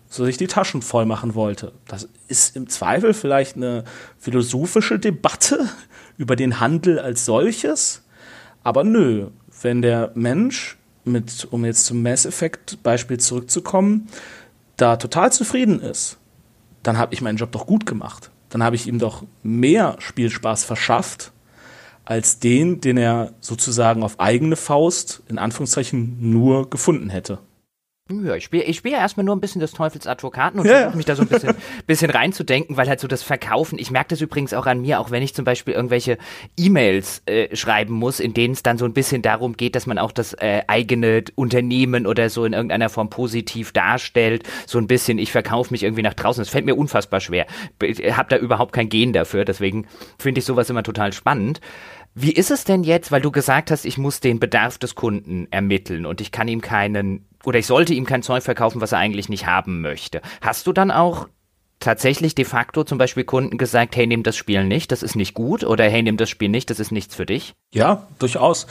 [0.09, 1.73] so sich die Taschen voll machen wollte.
[1.87, 3.85] Das ist im Zweifel vielleicht eine
[4.19, 5.69] philosophische Debatte
[6.17, 8.03] über den Handel als solches,
[8.63, 9.29] aber nö,
[9.63, 14.09] wenn der Mensch mit, um jetzt zum Mass Effect Beispiel zurückzukommen,
[14.77, 16.19] da total zufrieden ist,
[16.83, 18.31] dann habe ich meinen Job doch gut gemacht.
[18.49, 21.33] Dann habe ich ihm doch mehr Spielspaß verschafft,
[22.05, 27.39] als den, den er sozusagen auf eigene Faust, in Anführungszeichen, nur gefunden hätte.
[28.09, 30.77] Ja, ich spiele ich spiel ja erstmal nur ein bisschen des Teufels Advokaten und ja,
[30.77, 31.57] versuche mich da so ein bisschen,
[31.89, 35.11] bisschen reinzudenken, weil halt so das Verkaufen, ich merke das übrigens auch an mir, auch
[35.11, 36.17] wenn ich zum Beispiel irgendwelche
[36.57, 39.99] E-Mails äh, schreiben muss, in denen es dann so ein bisschen darum geht, dass man
[39.99, 45.19] auch das äh, eigene Unternehmen oder so in irgendeiner Form positiv darstellt, so ein bisschen,
[45.19, 46.41] ich verkaufe mich irgendwie nach draußen.
[46.41, 47.47] Das fällt mir unfassbar schwer.
[47.83, 51.61] Ich habe da überhaupt kein Gen dafür, deswegen finde ich sowas immer total spannend.
[52.19, 55.49] Wie ist es denn jetzt, weil du gesagt hast, ich muss den Bedarf des Kunden
[55.51, 58.99] ermitteln und ich kann ihm keinen oder ich sollte ihm kein Zeug verkaufen, was er
[58.99, 60.21] eigentlich nicht haben möchte.
[60.41, 61.29] Hast du dann auch
[61.81, 65.35] tatsächlich de facto zum Beispiel Kunden gesagt, hey, nimm das Spiel nicht, das ist nicht
[65.35, 67.55] gut oder hey, nimm das Spiel nicht, das ist nichts für dich?
[67.73, 68.67] Ja, durchaus.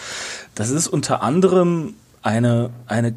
[0.56, 3.16] Das ist unter anderem eine, eine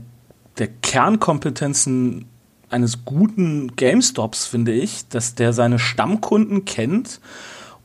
[0.58, 2.26] der Kernkompetenzen
[2.70, 7.20] eines guten GameStops, finde ich, dass der seine Stammkunden kennt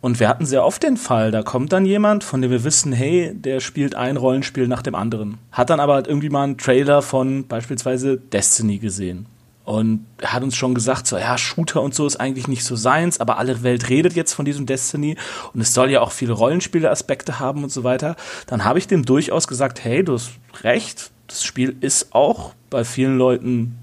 [0.03, 2.91] und wir hatten sehr oft den Fall, da kommt dann jemand, von dem wir wissen,
[2.91, 5.37] hey, der spielt ein Rollenspiel nach dem anderen.
[5.53, 9.27] Hat dann aber halt irgendwie mal einen Trailer von beispielsweise Destiny gesehen.
[9.63, 13.21] Und hat uns schon gesagt, so, ja, Shooter und so ist eigentlich nicht so seins,
[13.21, 15.15] aber alle Welt redet jetzt von diesem Destiny
[15.53, 18.17] und es soll ja auch viele Rollenspiele-Aspekte haben und so weiter.
[18.47, 20.31] Dann habe ich dem durchaus gesagt, hey, du hast
[20.63, 23.77] recht, das Spiel ist auch bei vielen Leuten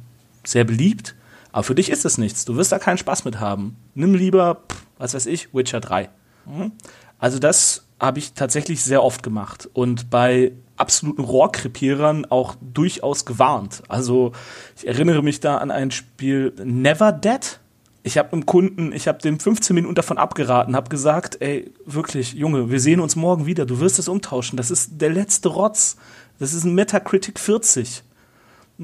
[0.45, 1.15] sehr beliebt,
[1.51, 2.45] aber für dich ist es nichts.
[2.45, 3.79] Du wirst da keinen Spaß mit haben.
[3.95, 6.09] Nimm lieber, pff, was weiß ich, Witcher 3.
[6.47, 6.73] Mhm.
[7.19, 13.83] Also das habe ich tatsächlich sehr oft gemacht und bei absoluten Rohrkrepierern auch durchaus gewarnt.
[13.89, 14.33] Also
[14.77, 17.61] ich erinnere mich da an ein Spiel Never Dead.
[18.03, 22.33] ich habe einem Kunden, ich habe dem 15 Minuten davon abgeraten, habe gesagt, ey, wirklich,
[22.33, 25.97] Junge, wir sehen uns morgen wieder, du wirst es umtauschen, das ist der letzte Rotz,
[26.39, 28.03] das ist ein Metacritic 40.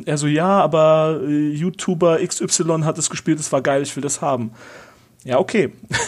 [0.05, 4.03] Er so, ja, aber äh, YouTuber XY hat es gespielt, es war geil, ich will
[4.03, 4.51] das haben.
[5.27, 5.73] Ja, okay.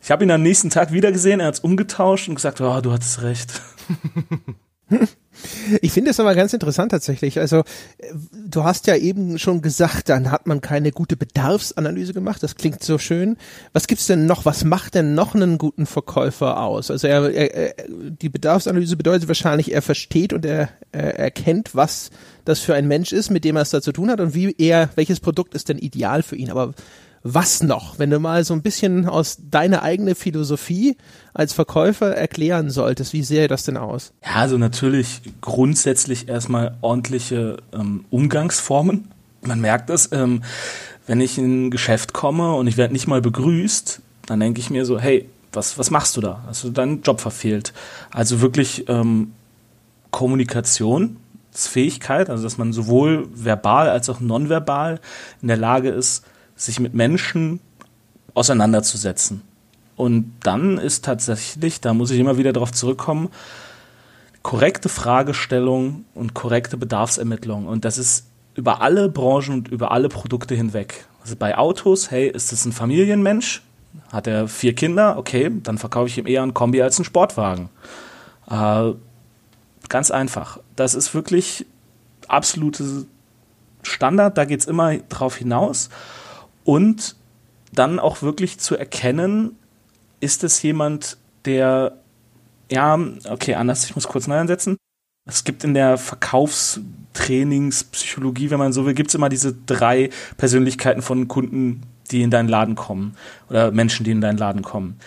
[0.00, 2.80] Ich habe ihn am nächsten Tag wieder gesehen, er hat es umgetauscht und gesagt, oh,
[2.80, 3.60] du hattest recht.
[5.82, 7.38] Ich finde es aber ganz interessant tatsächlich.
[7.38, 7.62] Also
[8.32, 12.42] du hast ja eben schon gesagt, dann hat man keine gute Bedarfsanalyse gemacht.
[12.42, 13.36] Das klingt so schön.
[13.72, 14.46] Was gibt's denn noch?
[14.46, 16.90] Was macht denn noch einen guten Verkäufer aus?
[16.90, 22.10] Also er, er, die Bedarfsanalyse bedeutet wahrscheinlich, er versteht und er, er erkennt, was
[22.44, 24.54] das für ein Mensch ist, mit dem er es da zu tun hat und wie
[24.58, 26.50] er, welches Produkt ist denn ideal für ihn.
[26.50, 26.74] Aber
[27.22, 30.96] was noch, wenn du mal so ein bisschen aus deiner eigenen Philosophie
[31.34, 34.12] als Verkäufer erklären solltest, wie sähe das denn aus?
[34.24, 39.08] Ja, also natürlich grundsätzlich erstmal ordentliche ähm, Umgangsformen.
[39.42, 40.42] Man merkt es, ähm,
[41.06, 44.70] wenn ich in ein Geschäft komme und ich werde nicht mal begrüßt, dann denke ich
[44.70, 46.42] mir so, hey, was, was machst du da?
[46.46, 47.72] Hast du deinen Job verfehlt?
[48.10, 49.32] Also wirklich ähm,
[50.10, 55.00] Kommunikationsfähigkeit, also dass man sowohl verbal als auch nonverbal
[55.40, 56.24] in der Lage ist,
[56.58, 57.60] sich mit Menschen
[58.34, 59.42] auseinanderzusetzen.
[59.96, 63.30] Und dann ist tatsächlich, da muss ich immer wieder darauf zurückkommen,
[64.42, 67.66] korrekte Fragestellung und korrekte Bedarfsermittlung.
[67.66, 71.06] Und das ist über alle Branchen und über alle Produkte hinweg.
[71.22, 73.62] Also bei Autos, hey, ist das ein Familienmensch?
[74.12, 75.18] Hat er vier Kinder?
[75.18, 77.68] Okay, dann verkaufe ich ihm eher ein Kombi als einen Sportwagen.
[78.50, 78.92] Äh,
[79.88, 80.60] ganz einfach.
[80.76, 81.66] Das ist wirklich
[82.28, 83.06] absolute
[83.82, 85.88] Standard, da geht es immer drauf hinaus
[86.68, 87.16] und
[87.72, 89.56] dann auch wirklich zu erkennen,
[90.20, 91.96] ist es jemand, der,
[92.70, 94.76] ja, okay, anders, ich muss kurz neu ansetzen.
[95.24, 101.00] Es gibt in der Verkaufstrainingspsychologie, wenn man so will, gibt es immer diese drei Persönlichkeiten
[101.00, 103.16] von Kunden, die in deinen Laden kommen
[103.48, 104.98] oder Menschen, die in deinen Laden kommen.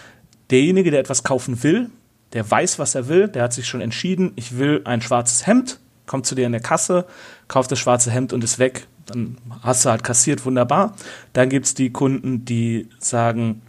[0.50, 1.92] Derjenige, der etwas kaufen will,
[2.34, 5.80] der weiß, was er will, der hat sich schon entschieden, ich will ein schwarzes Hemd,
[6.08, 7.06] kommt zu dir in der Kasse,
[7.48, 10.96] kauft das schwarze Hemd und ist weg dann hast du halt kassiert, wunderbar.
[11.34, 13.62] Dann gibt es die Kunden, die sagen,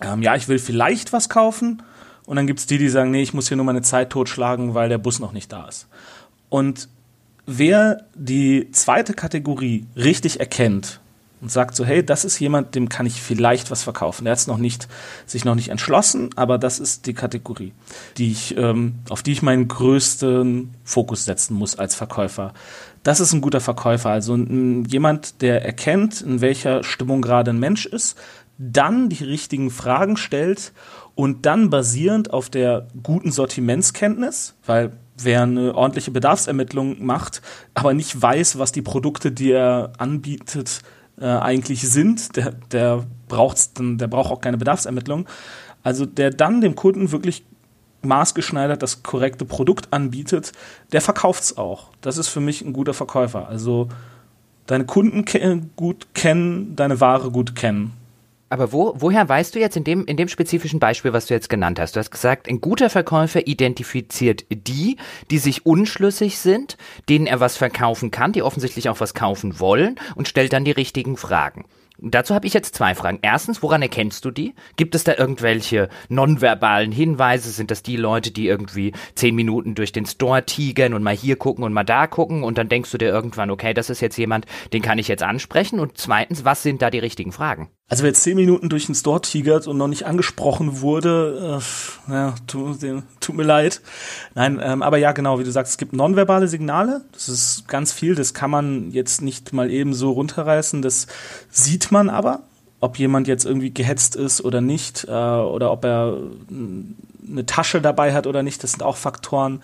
[0.00, 1.82] ähm, ja, ich will vielleicht was kaufen.
[2.26, 4.74] Und dann gibt es die, die sagen, nee, ich muss hier nur meine Zeit totschlagen,
[4.74, 5.88] weil der Bus noch nicht da ist.
[6.48, 6.88] Und
[7.46, 11.00] wer die zweite Kategorie richtig erkennt
[11.40, 14.24] und sagt so, hey, das ist jemand, dem kann ich vielleicht was verkaufen.
[14.24, 14.88] Der hat noch nicht,
[15.26, 17.72] sich noch nicht entschlossen, aber das ist die Kategorie,
[18.18, 22.52] die ich, ähm, auf die ich meinen größten Fokus setzen muss als Verkäufer
[23.02, 24.10] das ist ein guter Verkäufer.
[24.10, 28.18] Also jemand, der erkennt, in welcher Stimmung gerade ein Mensch ist,
[28.58, 30.72] dann die richtigen Fragen stellt
[31.14, 37.40] und dann basierend auf der guten Sortimentskenntnis, weil wer eine ordentliche Bedarfsermittlung macht,
[37.74, 40.82] aber nicht weiß, was die Produkte, die er anbietet,
[41.18, 45.26] äh, eigentlich sind, der, der braucht der braucht auch keine Bedarfsermittlung.
[45.82, 47.44] Also der dann dem Kunden wirklich
[48.02, 50.52] maßgeschneidert das korrekte Produkt anbietet,
[50.92, 51.88] der verkauft es auch.
[52.00, 53.48] Das ist für mich ein guter Verkäufer.
[53.48, 53.88] Also
[54.66, 57.92] deine Kunden ke gut kennen, deine Ware gut kennen.
[58.52, 61.48] Aber wo, woher weißt du jetzt in dem, in dem spezifischen Beispiel, was du jetzt
[61.48, 61.94] genannt hast?
[61.94, 64.96] Du hast gesagt, ein guter Verkäufer identifiziert die,
[65.30, 66.76] die sich unschlüssig sind,
[67.08, 70.72] denen er was verkaufen kann, die offensichtlich auch was kaufen wollen und stellt dann die
[70.72, 71.64] richtigen Fragen.
[72.02, 73.18] Dazu habe ich jetzt zwei Fragen.
[73.22, 74.54] Erstens, woran erkennst du die?
[74.76, 77.50] Gibt es da irgendwelche nonverbalen Hinweise?
[77.50, 81.36] Sind das die Leute, die irgendwie zehn Minuten durch den Store tigern und mal hier
[81.36, 84.16] gucken und mal da gucken und dann denkst du dir irgendwann, okay, das ist jetzt
[84.16, 85.78] jemand, den kann ich jetzt ansprechen?
[85.78, 87.70] Und zweitens, was sind da die richtigen Fragen?
[87.90, 91.58] Also wer zehn Minuten durch den Store tigert und noch nicht angesprochen wurde,
[92.08, 92.78] äh, ja, tut,
[93.18, 93.80] tut mir leid.
[94.36, 97.00] Nein, ähm, aber ja, genau, wie du sagst, es gibt nonverbale Signale.
[97.10, 98.14] Das ist ganz viel.
[98.14, 100.82] Das kann man jetzt nicht mal eben so runterreißen.
[100.82, 101.08] Das
[101.50, 102.42] sieht man aber,
[102.78, 106.16] ob jemand jetzt irgendwie gehetzt ist oder nicht, äh, oder ob er
[107.28, 108.62] eine Tasche dabei hat oder nicht.
[108.62, 109.62] Das sind auch Faktoren.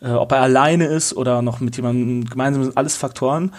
[0.00, 3.52] Äh, ob er alleine ist oder noch mit jemandem gemeinsam sind alles Faktoren.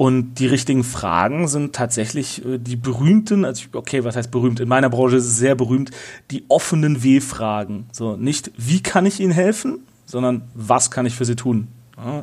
[0.00, 4.58] Und die richtigen Fragen sind tatsächlich äh, die berühmten, also okay, was heißt berühmt?
[4.58, 5.90] In meiner Branche ist es sehr berühmt,
[6.30, 7.84] die offenen W-Fragen.
[7.92, 11.68] So, nicht wie kann ich Ihnen helfen, sondern was kann ich für Sie tun?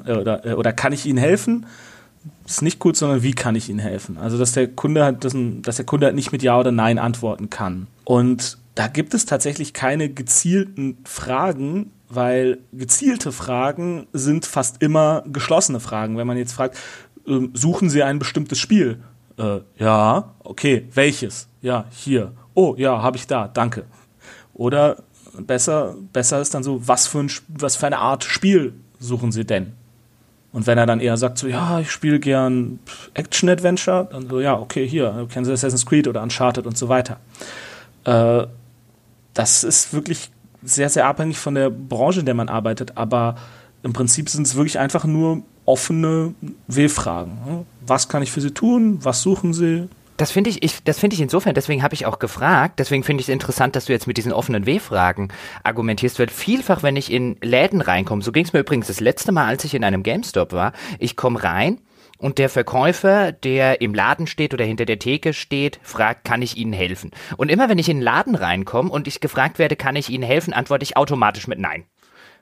[0.05, 1.67] Oder, äh, oder kann ich Ihnen helfen?
[2.47, 4.17] Ist nicht gut, sondern wie kann ich Ihnen helfen?
[4.17, 6.97] Also, dass der Kunde halt, dass, dass der Kunde halt nicht mit Ja oder Nein
[6.97, 7.85] antworten kann.
[8.05, 15.79] Und da gibt es tatsächlich keine gezielten Fragen, weil gezielte Fragen sind fast immer geschlossene
[15.79, 16.17] Fragen.
[16.17, 16.77] Wenn man jetzt fragt,
[17.27, 19.03] äh, suchen Sie ein bestimmtes Spiel?
[19.37, 21.47] Äh, ja, okay, welches?
[21.61, 22.31] Ja, hier.
[22.53, 23.85] Oh, ja, habe ich da, danke.
[24.53, 24.97] Oder
[25.39, 29.45] besser, besser ist dann so, was für, ein, was für eine Art Spiel suchen Sie
[29.45, 29.73] denn?
[30.51, 32.79] Und wenn er dann eher sagt, so, ja, ich spiele gern
[33.13, 37.17] Action-Adventure, dann so, ja, okay, hier, du kennst Assassin's Creed oder Uncharted und so weiter.
[38.05, 38.47] Äh,
[39.33, 40.31] das ist wirklich
[40.63, 43.35] sehr, sehr abhängig von der Branche, in der man arbeitet, aber
[43.83, 46.33] im Prinzip sind es wirklich einfach nur offene
[46.67, 47.65] W-Fragen.
[47.85, 48.99] Was kann ich für Sie tun?
[49.03, 49.87] Was suchen Sie?
[50.15, 53.21] Das finde ich, ich, das finde ich insofern, deswegen habe ich auch gefragt, deswegen finde
[53.21, 55.27] ich es interessant, dass du jetzt mit diesen offenen W-Fragen
[55.63, 59.31] argumentierst, weil vielfach, wenn ich in Läden reinkomme, so ging es mir übrigens das letzte
[59.31, 61.81] Mal, als ich in einem GameStop war, ich komme rein
[62.17, 66.57] und der Verkäufer, der im Laden steht oder hinter der Theke steht, fragt, kann ich
[66.57, 67.11] Ihnen helfen?
[67.37, 70.23] Und immer wenn ich in den Laden reinkomme und ich gefragt werde, kann ich Ihnen
[70.23, 71.83] helfen, antworte ich automatisch mit Nein.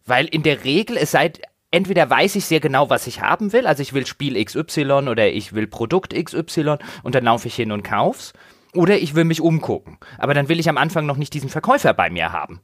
[0.06, 1.34] Weil in der Regel, es sei
[1.76, 5.28] entweder weiß ich sehr genau, was ich haben will, also ich will Spiel XY oder
[5.28, 8.34] ich will Produkt XY und dann laufe ich hin und kauf's,
[8.74, 9.98] oder ich will mich umgucken.
[10.18, 12.62] Aber dann will ich am Anfang noch nicht diesen Verkäufer bei mir haben.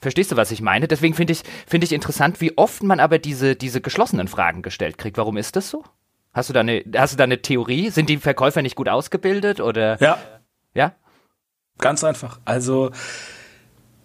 [0.00, 0.88] Verstehst du, was ich meine?
[0.88, 4.98] Deswegen finde ich, finde ich interessant, wie oft man aber diese, diese geschlossenen Fragen gestellt
[4.98, 5.16] kriegt.
[5.16, 5.84] Warum ist das so?
[6.32, 7.90] Hast du da eine, hast du da eine Theorie?
[7.90, 10.00] Sind die Verkäufer nicht gut ausgebildet oder?
[10.00, 10.18] Ja.
[10.74, 10.94] Ja?
[11.78, 12.40] Ganz einfach.
[12.44, 12.90] Also,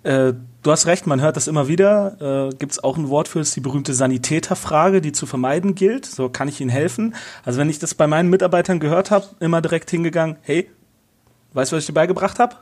[0.04, 0.34] äh,
[0.68, 2.50] du hast recht, man hört das immer wieder.
[2.50, 6.06] Äh, Gibt es auch ein Wort für, es die berühmte Sanitäterfrage, die zu vermeiden gilt.
[6.06, 7.16] So, kann ich Ihnen helfen?
[7.46, 10.70] Also wenn ich das bei meinen Mitarbeitern gehört habe, immer direkt hingegangen, hey,
[11.54, 12.58] weißt du, was ich dir beigebracht habe?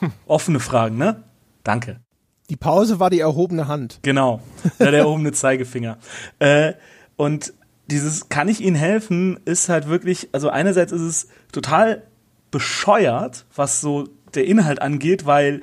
[0.00, 0.10] Hm.
[0.26, 1.22] Offene Fragen, ne?
[1.64, 2.00] Danke.
[2.48, 3.98] Die Pause war die erhobene Hand.
[4.00, 4.40] Genau,
[4.78, 5.98] der erhobene Zeigefinger.
[6.38, 6.72] Äh,
[7.16, 7.52] und
[7.90, 12.04] dieses kann ich Ihnen helfen ist halt wirklich, also einerseits ist es total
[12.50, 15.60] bescheuert, was so der Inhalt angeht, weil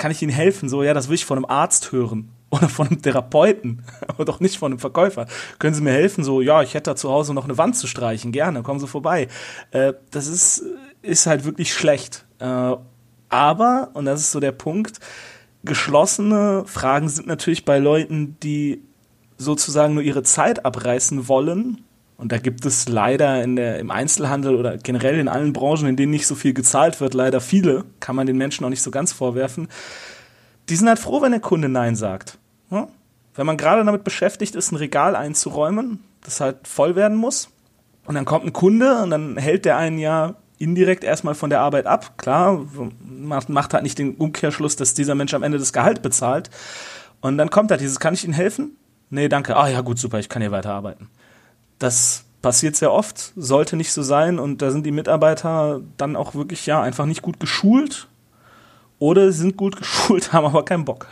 [0.00, 0.68] kann ich Ihnen helfen?
[0.68, 4.40] So, ja, das will ich von einem Arzt hören oder von einem Therapeuten aber doch
[4.40, 5.26] nicht von einem Verkäufer.
[5.58, 6.24] Können Sie mir helfen?
[6.24, 8.32] So, ja, ich hätte da zu Hause noch eine Wand zu streichen.
[8.32, 9.28] Gerne, kommen Sie vorbei.
[9.70, 10.64] Äh, das ist,
[11.02, 12.24] ist halt wirklich schlecht.
[12.38, 12.74] Äh,
[13.28, 14.98] aber, und das ist so der Punkt,
[15.62, 18.82] geschlossene Fragen sind natürlich bei Leuten, die
[19.36, 21.84] sozusagen nur ihre Zeit abreißen wollen
[22.20, 25.96] und da gibt es leider in der, im Einzelhandel oder generell in allen Branchen, in
[25.96, 28.90] denen nicht so viel gezahlt wird, leider viele, kann man den Menschen auch nicht so
[28.90, 29.68] ganz vorwerfen.
[30.68, 32.38] Die sind halt froh, wenn der Kunde Nein sagt.
[32.70, 32.88] Ja?
[33.34, 37.48] Wenn man gerade damit beschäftigt ist, ein Regal einzuräumen, das halt voll werden muss,
[38.06, 41.60] und dann kommt ein Kunde und dann hält der einen ja indirekt erstmal von der
[41.60, 42.18] Arbeit ab.
[42.18, 42.66] Klar,
[43.02, 46.50] macht, macht halt nicht den Umkehrschluss, dass dieser Mensch am Ende das Gehalt bezahlt.
[47.20, 48.76] Und dann kommt halt dieses, kann ich Ihnen helfen?
[49.10, 49.56] Nee, danke.
[49.56, 51.08] Ah ja, gut, super, ich kann hier weiterarbeiten.
[51.80, 56.34] Das passiert sehr oft, sollte nicht so sein und da sind die Mitarbeiter dann auch
[56.34, 58.06] wirklich ja einfach nicht gut geschult
[58.98, 61.08] oder sind gut geschult, haben aber keinen Bock.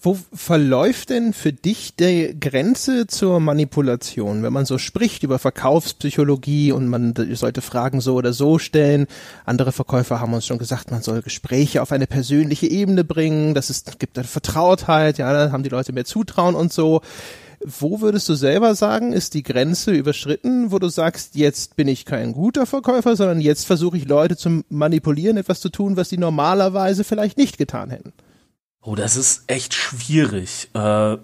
[0.00, 6.70] Wo verläuft denn für dich die Grenze zur Manipulation, wenn man so spricht über Verkaufspsychologie
[6.70, 9.08] und man sollte Fragen so oder so stellen?
[9.44, 13.70] Andere Verkäufer haben uns schon gesagt, man soll Gespräche auf eine persönliche Ebene bringen, das
[13.70, 17.02] ist, gibt eine Vertrautheit, ja, da haben die Leute mehr Zutrauen und so.
[17.64, 22.04] Wo würdest du selber sagen, ist die Grenze überschritten, wo du sagst, jetzt bin ich
[22.04, 26.18] kein guter Verkäufer, sondern jetzt versuche ich Leute zu manipulieren, etwas zu tun, was sie
[26.18, 28.12] normalerweise vielleicht nicht getan hätten?
[28.80, 30.70] Oh, das ist echt schwierig.
[30.74, 31.16] Äh,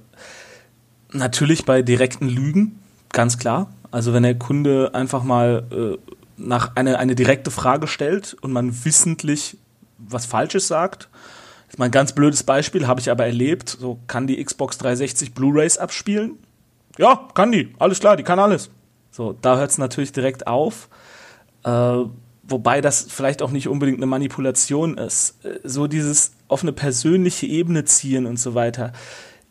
[1.13, 3.73] natürlich bei direkten Lügen, ganz klar.
[3.91, 8.85] Also wenn der Kunde einfach mal äh, nach eine, eine direkte Frage stellt und man
[8.85, 9.57] wissentlich
[9.99, 11.09] was Falsches sagt,
[11.75, 13.69] ist mal ein ganz blödes Beispiel, habe ich aber erlebt.
[13.69, 16.39] So kann die Xbox 360 Blu-rays abspielen?
[16.99, 17.75] Ja, kann die.
[17.81, 18.71] Alles klar, die kann alles.
[19.11, 20.89] So, da hört es natürlich direkt auf.
[21.65, 21.97] Äh,
[22.45, 25.45] wobei das vielleicht auch nicht unbedingt eine Manipulation ist.
[25.45, 28.93] Äh, so dieses auf eine persönliche Ebene ziehen und so weiter.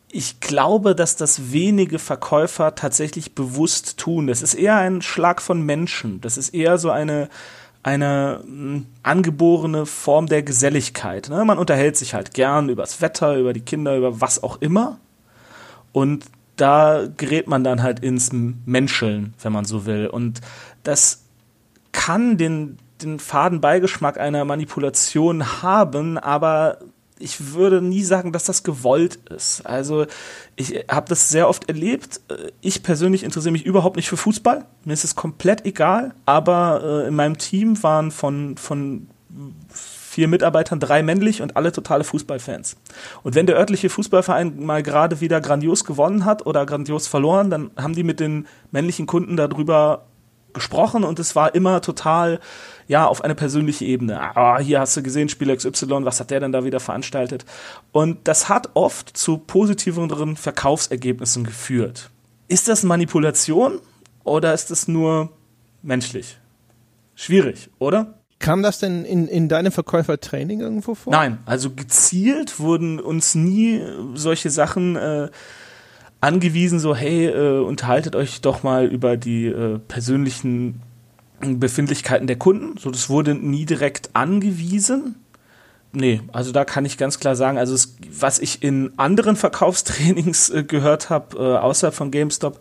[0.10, 4.28] Ich glaube, dass das wenige Verkäufer tatsächlich bewusst tun.
[4.28, 6.22] Das ist eher ein Schlag von Menschen.
[6.22, 7.28] Das ist eher so eine,
[7.84, 11.30] eine hm, angeborene Form der Geselligkeit.
[11.30, 11.44] Ne?
[11.46, 15.00] Man unterhält sich halt gern über das Wetter, über die Kinder, über was auch immer.
[15.92, 20.08] Und da gerät man dann halt ins Menscheln, wenn man so will.
[20.08, 20.42] Und
[20.84, 21.26] das
[21.92, 26.80] kann den, den faden Beigeschmack einer Manipulation haben, aber
[27.20, 29.66] ich würde nie sagen, dass das gewollt ist.
[29.66, 30.06] Also
[30.56, 32.22] ich habe das sehr oft erlebt.
[32.62, 34.66] Ich persönlich interessiere mich überhaupt nicht für Fußball.
[34.84, 36.14] Mir ist es komplett egal.
[36.26, 39.08] Aber äh, in meinem Team waren von, von
[39.70, 42.76] vier Mitarbeitern drei männlich und alle totale Fußballfans.
[43.24, 47.72] Und wenn der örtliche Fußballverein mal gerade wieder grandios gewonnen hat oder grandios verloren, dann
[47.78, 50.06] haben die mit den männlichen Kunden darüber
[50.54, 52.40] gesprochen und es war immer total,
[52.88, 54.20] ja, auf eine persönliche Ebene.
[54.20, 57.46] Ah, hier hast du gesehen, Spieler XY, was hat der denn da wieder veranstaltet?
[57.92, 62.10] Und das hat oft zu positiveren Verkaufsergebnissen geführt.
[62.48, 63.80] Ist das Manipulation
[64.24, 65.32] oder ist es nur
[65.82, 66.38] menschlich?
[67.16, 68.16] Schwierig, oder?
[68.40, 71.14] Kam das denn in, in deinem Verkäufertraining irgendwo vor?
[71.14, 73.82] Nein, also gezielt wurden uns nie
[74.16, 75.30] solche Sachen äh,
[76.20, 80.82] angewiesen, so hey, äh, unterhaltet euch doch mal über die äh, persönlichen
[81.60, 82.78] Befindlichkeiten der Kunden.
[82.78, 85.16] So, das wurde nie direkt angewiesen.
[85.96, 90.50] Nee, also da kann ich ganz klar sagen, also es, was ich in anderen Verkaufstrainings
[90.50, 92.60] äh, gehört habe, äh, außerhalb von GameStop,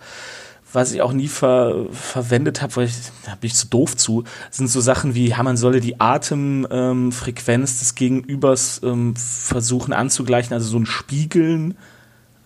[0.75, 4.25] was ich auch nie ver verwendet habe, weil ich, da bin ich zu doof zu,
[4.51, 10.53] sind so Sachen wie, ja, man solle die Atemfrequenz ähm, des Gegenübers ähm, versuchen anzugleichen,
[10.55, 11.77] also so ein Spiegeln.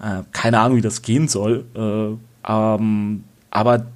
[0.01, 1.65] Äh, keine Ahnung, wie das gehen soll.
[1.75, 2.17] Äh,
[2.53, 3.87] ähm, aber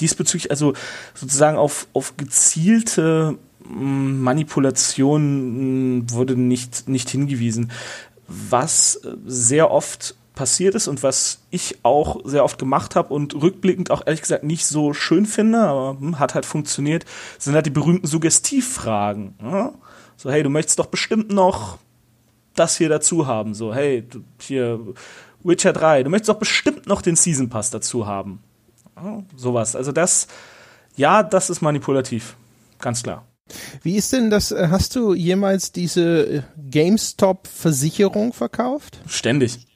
[0.00, 0.74] diesbezüglich, also
[1.14, 7.70] sozusagen auf, auf gezielte mm, Manipulation mm, wurde nicht, nicht hingewiesen.
[8.28, 13.90] Was sehr oft passiert ist und was ich auch sehr oft gemacht habe und rückblickend
[13.90, 17.04] auch ehrlich gesagt nicht so schön finde, aber hm, hat halt funktioniert,
[17.38, 19.34] sind halt die berühmten Suggestivfragen.
[19.42, 19.72] Ja?
[20.16, 21.78] So, hey, du möchtest doch bestimmt noch
[22.54, 23.54] das hier dazu haben.
[23.54, 24.04] So, hey,
[24.40, 24.80] hier
[25.42, 28.40] Witcher 3, du möchtest doch bestimmt noch den Season Pass dazu haben.
[29.36, 29.76] Sowas.
[29.76, 30.26] Also das,
[30.96, 32.36] ja, das ist manipulativ.
[32.78, 33.26] Ganz klar.
[33.82, 34.50] Wie ist denn das?
[34.50, 38.98] Äh, hast du jemals diese äh, GameStop-Versicherung verkauft?
[39.06, 39.66] Ständig.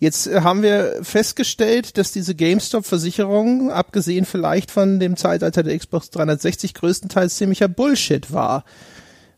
[0.00, 6.10] Jetzt äh, haben wir festgestellt, dass diese GameStop-Versicherung, abgesehen vielleicht von dem Zeitalter der Xbox
[6.10, 8.64] 360, größtenteils ziemlicher Bullshit war.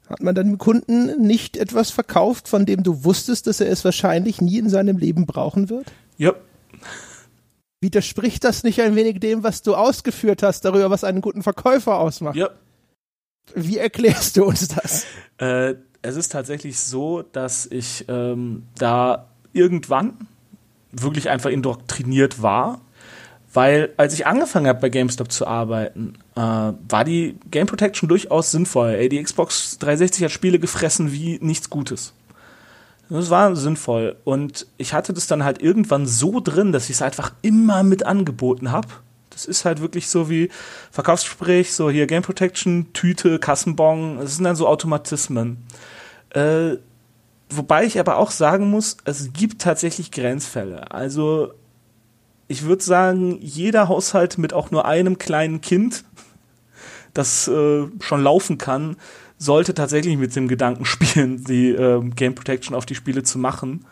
[0.09, 3.85] Hat man dann dem Kunden nicht etwas verkauft, von dem du wusstest, dass er es
[3.85, 5.93] wahrscheinlich nie in seinem Leben brauchen wird?
[6.17, 6.35] Ja.
[7.81, 11.99] Widerspricht das nicht ein wenig dem, was du ausgeführt hast, darüber, was einen guten Verkäufer
[11.99, 12.37] ausmacht?
[12.37, 12.51] Ja.
[13.55, 15.07] Wie erklärst du uns das?
[15.39, 20.29] Äh, es ist tatsächlich so, dass ich ähm, da irgendwann
[20.93, 22.83] wirklich einfach indoktriniert war.
[23.53, 28.53] Weil als ich angefangen habe bei GameStop zu arbeiten, äh, war die Game Protection durchaus
[28.53, 28.91] sinnvoll.
[28.91, 32.13] Ey, die Xbox 360 hat Spiele gefressen wie nichts Gutes.
[33.11, 34.17] Das war sinnvoll.
[34.25, 38.07] Und ich hatte das dann halt irgendwann so drin, dass ich es einfach immer mit
[38.07, 38.89] angeboten habe.
[39.31, 40.49] Das ist halt wirklich so wie
[40.91, 44.19] Verkaufsgespräch, so hier Game Protection, Tüte, Kassenbon.
[44.19, 45.59] Das sind dann so Automatismen.
[46.31, 46.77] Äh,
[47.51, 50.93] Wobei ich aber auch sagen muss, es gibt tatsächlich Grenzfälle.
[50.93, 51.53] Also
[52.47, 56.05] ich würde sagen, jeder Haushalt mit auch nur einem kleinen Kind,
[57.13, 58.97] das äh, schon laufen kann,
[59.41, 63.85] sollte tatsächlich mit dem Gedanken spielen, die äh, Game Protection auf die Spiele zu machen,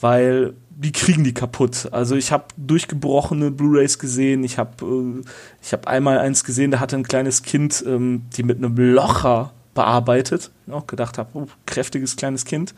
[0.00, 1.88] weil die kriegen die kaputt.
[1.90, 5.24] Also ich habe durchgebrochene Blu-rays gesehen, ich habe äh,
[5.62, 9.52] ich habe einmal eins gesehen, da hatte ein kleines Kind, ähm, die mit einem Locher
[9.74, 10.50] bearbeitet.
[10.70, 12.74] Auch gedacht habe, oh, kräftiges kleines Kind.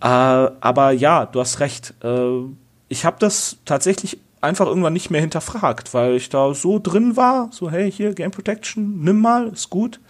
[0.00, 1.94] Äh, aber ja, du hast recht.
[2.02, 2.44] Äh,
[2.88, 7.48] ich habe das tatsächlich einfach irgendwann nicht mehr hinterfragt, weil ich da so drin war,
[7.52, 10.00] so hey, hier Game Protection, nimm mal, ist gut.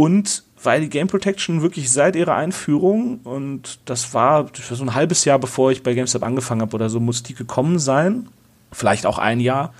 [0.00, 5.26] Und weil die Game Protection wirklich seit ihrer Einführung, und das war, so ein halbes
[5.26, 8.26] Jahr bevor ich bei GameStop angefangen habe oder so, muss die gekommen sein,
[8.72, 9.74] vielleicht auch ein Jahr,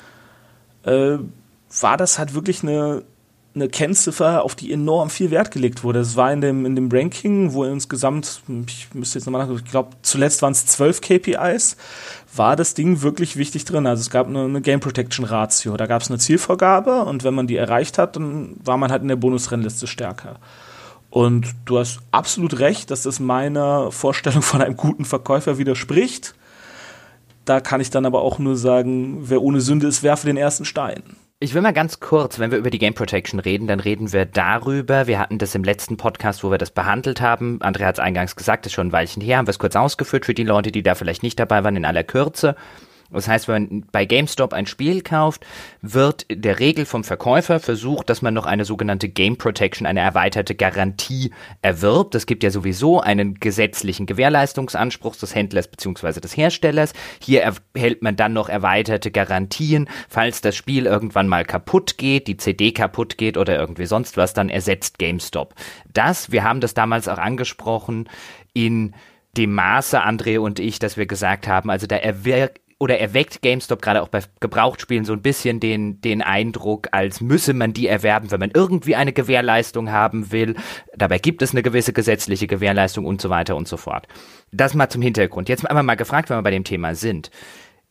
[0.85, 1.17] äh,
[1.81, 3.03] war das halt wirklich eine,
[3.55, 6.01] eine Kennziffer, auf die enorm viel Wert gelegt wurde.
[6.01, 9.71] Es war in dem, in dem Ranking, wo insgesamt, ich müsste jetzt nochmal nachgucken, ich
[9.71, 11.77] glaube, zuletzt waren es zwölf KPIs,
[12.35, 13.87] war das Ding wirklich wichtig drin.
[13.87, 15.77] Also es gab eine, eine Game Protection Ratio.
[15.77, 19.03] Da gab es eine Zielvorgabe und wenn man die erreicht hat, dann war man halt
[19.03, 20.37] in der Bonusrennliste stärker.
[21.11, 26.35] Und du hast absolut recht, dass das meiner Vorstellung von einem guten Verkäufer widerspricht.
[27.45, 30.65] Da kann ich dann aber auch nur sagen, wer ohne Sünde ist, werfe den ersten
[30.65, 31.03] Stein.
[31.43, 34.27] Ich will mal ganz kurz, wenn wir über die Game Protection reden, dann reden wir
[34.27, 35.07] darüber.
[35.07, 37.61] Wir hatten das im letzten Podcast, wo wir das behandelt haben.
[37.61, 40.27] André hat es eingangs gesagt, ist schon ein Weilchen her, haben wir es kurz ausgeführt
[40.27, 42.57] für die Leute, die da vielleicht nicht dabei waren, in aller Kürze.
[43.13, 45.45] Das heißt, wenn man bei GameStop ein Spiel kauft,
[45.83, 50.55] wird der Regel vom Verkäufer versucht, dass man noch eine sogenannte Game Protection, eine erweiterte
[50.55, 51.33] Garantie
[51.63, 52.15] erwirbt.
[52.15, 56.21] Es gibt ja sowieso einen gesetzlichen Gewährleistungsanspruch des Händlers bzw.
[56.21, 56.93] des Herstellers.
[57.21, 57.43] Hier
[57.75, 62.73] erhält man dann noch erweiterte Garantien, falls das Spiel irgendwann mal kaputt geht, die CD
[62.73, 65.55] kaputt geht oder irgendwie sonst was, dann ersetzt GameStop.
[65.93, 68.09] Das, wir haben das damals auch angesprochen,
[68.53, 68.95] in
[69.37, 73.83] dem Maße, André und ich, dass wir gesagt haben, also da erwirkt oder erweckt GameStop
[73.83, 78.31] gerade auch bei Gebrauchtspielen so ein bisschen den, den Eindruck, als müsse man die erwerben,
[78.31, 80.57] wenn man irgendwie eine Gewährleistung haben will.
[80.97, 84.09] Dabei gibt es eine gewisse gesetzliche Gewährleistung und so weiter und so fort.
[84.51, 85.51] Das mal zum Hintergrund.
[85.51, 87.31] Jetzt einmal mal gefragt, wenn wir bei dem Thema sind.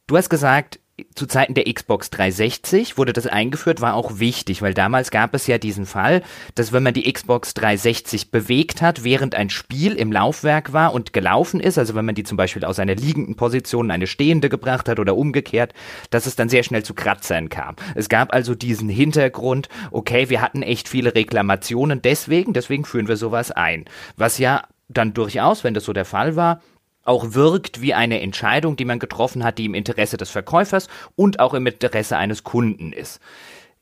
[0.07, 0.79] Du hast gesagt,
[1.15, 5.47] zu Zeiten der Xbox 360 wurde das eingeführt, war auch wichtig, weil damals gab es
[5.47, 6.21] ja diesen Fall,
[6.55, 11.13] dass wenn man die Xbox 360 bewegt hat, während ein Spiel im Laufwerk war und
[11.13, 14.49] gelaufen ist, also wenn man die zum Beispiel aus einer liegenden Position in eine stehende
[14.49, 15.73] gebracht hat oder umgekehrt,
[16.09, 17.75] dass es dann sehr schnell zu Kratzern kam.
[17.95, 23.17] Es gab also diesen Hintergrund, okay, wir hatten echt viele Reklamationen deswegen, deswegen führen wir
[23.17, 23.85] sowas ein.
[24.17, 26.61] Was ja dann durchaus, wenn das so der Fall war,
[27.03, 31.39] auch wirkt wie eine Entscheidung, die man getroffen hat, die im Interesse des Verkäufers und
[31.39, 33.19] auch im Interesse eines Kunden ist.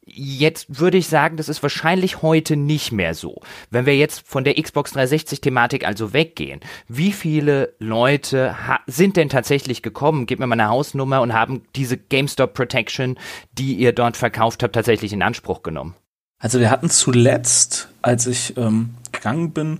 [0.09, 3.41] Jetzt würde ich sagen, das ist wahrscheinlich heute nicht mehr so.
[3.71, 8.55] Wenn wir jetzt von der Xbox 360-Thematik also weggehen, wie viele Leute
[8.85, 13.19] sind denn tatsächlich gekommen, gebt mir mal eine Hausnummer und haben diese GameStop Protection,
[13.51, 15.93] die ihr dort verkauft habt, tatsächlich in Anspruch genommen?
[16.39, 19.79] Also wir hatten zuletzt, als ich ähm, gegangen bin,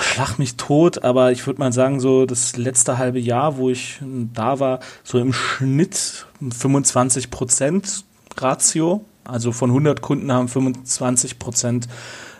[0.00, 4.00] schlag mich tot, aber ich würde mal sagen, so das letzte halbe Jahr, wo ich
[4.00, 8.04] da war, so im Schnitt 25 Prozent
[8.36, 9.04] Ratio.
[9.24, 11.88] Also von 100 Kunden haben 25 Prozent,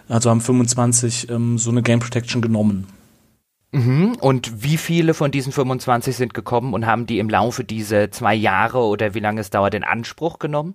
[0.08, 2.88] also haben 25 ähm, so eine Game Protection genommen.
[3.72, 4.16] Mhm.
[4.20, 8.34] Und wie viele von diesen 25 sind gekommen und haben die im Laufe dieser zwei
[8.34, 10.74] Jahre oder wie lange es dauert in Anspruch genommen?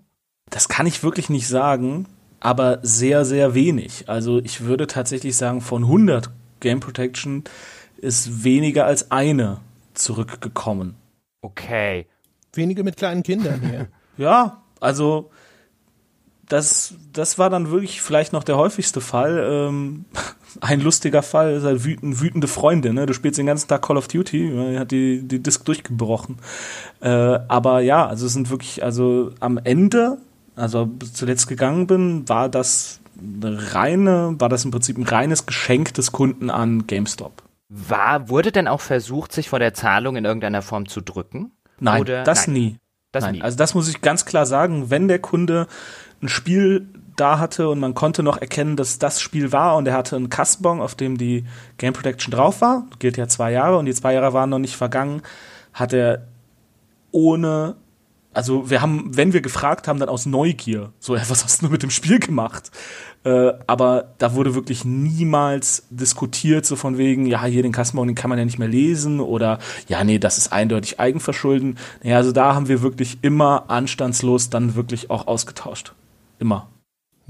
[0.50, 2.08] Das kann ich wirklich nicht sagen,
[2.40, 4.06] aber sehr, sehr wenig.
[4.08, 6.30] Also ich würde tatsächlich sagen, von 100
[6.60, 7.44] Game Protection
[7.98, 9.60] ist weniger als eine
[9.94, 10.96] zurückgekommen.
[11.42, 12.06] Okay.
[12.54, 13.88] Wenige mit kleinen Kindern hier.
[14.18, 15.30] ja, also
[16.48, 19.46] das, das war dann wirklich vielleicht noch der häufigste Fall.
[19.50, 20.06] Ähm,
[20.62, 22.94] ein lustiger Fall ist halt wütend, wütende Freunde.
[22.94, 23.06] Ne?
[23.06, 26.38] Du spielst den ganzen Tag Call of Duty, hat die, die Disk durchgebrochen.
[27.02, 30.18] Äh, aber ja, also es sind wirklich, also am Ende,
[30.56, 35.94] also zuletzt gegangen bin, war das eine reine, war das im Prinzip ein reines Geschenk
[35.94, 37.44] des Kunden an GameStop.
[37.70, 41.52] War, wurde denn auch versucht, sich vor der Zahlung in irgendeiner Form zu drücken?
[41.80, 42.24] Nein, Oder?
[42.24, 42.54] das Nein.
[42.54, 42.78] nie.
[43.12, 43.42] Das Nein, nie.
[43.42, 45.68] Also das muss ich ganz klar sagen, wenn der Kunde
[46.22, 49.96] ein Spiel da hatte und man konnte noch erkennen, dass das Spiel war und er
[49.96, 51.46] hatte einen Kassenbon, auf dem die
[51.78, 54.76] Game Protection drauf war, gilt ja zwei Jahre und die zwei Jahre waren noch nicht
[54.76, 55.24] vergangen,
[55.74, 56.28] hat er
[57.12, 57.76] ohne
[58.38, 61.82] also wir haben, wenn wir gefragt haben, dann aus Neugier, so, was hast du mit
[61.82, 62.70] dem Spiel gemacht?
[63.24, 68.16] Äh, aber da wurde wirklich niemals diskutiert, so von wegen, ja, hier den Kassenbon, den
[68.16, 69.58] kann man ja nicht mehr lesen oder
[69.88, 71.80] ja, nee, das ist eindeutig Eigenverschulden.
[72.04, 75.94] Naja, also da haben wir wirklich immer anstandslos dann wirklich auch ausgetauscht.
[76.38, 76.70] Immer.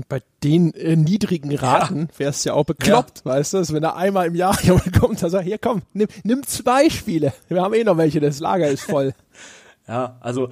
[0.09, 2.19] Bei den äh, niedrigen Raten ja.
[2.19, 3.31] wäre es ja auch bekloppt, ja.
[3.31, 6.45] weißt du, wenn da einmal im Jahr jemand kommt und sagt, hier komm, nimm, nimm
[6.45, 7.31] zwei Spiele.
[7.47, 9.13] Wir haben eh noch welche, das Lager ist voll.
[9.87, 10.49] ja, also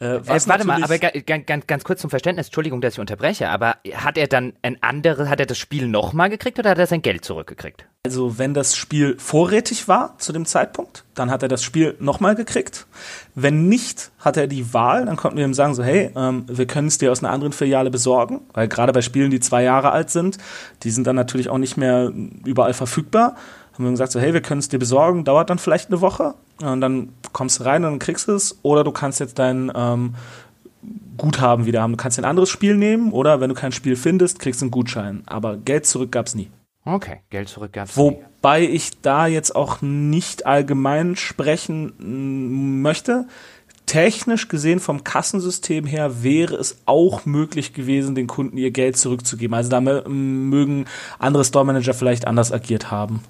[0.00, 3.48] äh, äh, warte mal, aber ganz, ganz, ganz kurz zum Verständnis, Entschuldigung, dass ich unterbreche,
[3.48, 6.86] aber hat er dann ein anderes, hat er das Spiel nochmal gekriegt oder hat er
[6.86, 7.84] sein Geld zurückgekriegt?
[8.04, 12.36] Also wenn das Spiel vorrätig war zu dem Zeitpunkt, dann hat er das Spiel nochmal
[12.36, 12.86] gekriegt.
[13.34, 16.66] Wenn nicht, hat er die Wahl, dann konnten wir ihm sagen, so hey, ähm, wir
[16.66, 19.90] können es dir aus einer anderen Filiale besorgen, weil gerade bei Spielen, die zwei Jahre
[19.90, 20.38] alt sind,
[20.84, 22.12] die sind dann natürlich auch nicht mehr
[22.44, 23.34] überall verfügbar
[23.78, 26.34] haben wir gesagt, so, hey, wir können es dir besorgen, dauert dann vielleicht eine Woche
[26.62, 29.70] und dann kommst du rein und dann kriegst du es oder du kannst jetzt dein
[29.74, 30.14] ähm,
[31.16, 31.92] Guthaben wieder haben.
[31.92, 34.70] Du kannst ein anderes Spiel nehmen oder wenn du kein Spiel findest, kriegst du einen
[34.70, 35.22] Gutschein.
[35.26, 36.50] Aber Geld zurück gab es nie.
[36.84, 38.02] Okay, Geld zurück gab es nie.
[38.02, 43.26] Wobei ich da jetzt auch nicht allgemein sprechen mm, möchte.
[43.86, 49.54] Technisch gesehen vom Kassensystem her wäre es auch möglich gewesen, den Kunden ihr Geld zurückzugeben.
[49.54, 50.84] Also da mögen
[51.18, 53.22] andere Store Manager vielleicht anders agiert haben.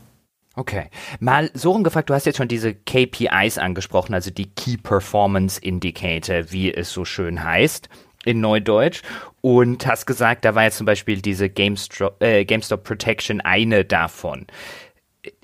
[0.59, 0.91] Okay.
[1.21, 6.51] Mal so rumgefragt, du hast jetzt schon diese KPIs angesprochen, also die Key Performance Indicator,
[6.51, 7.89] wie es so schön heißt
[8.25, 9.03] in Neudeutsch
[9.41, 14.49] und hast gesagt, da war jetzt zum Beispiel diese GameStop, äh, GameStop Protection eine davon.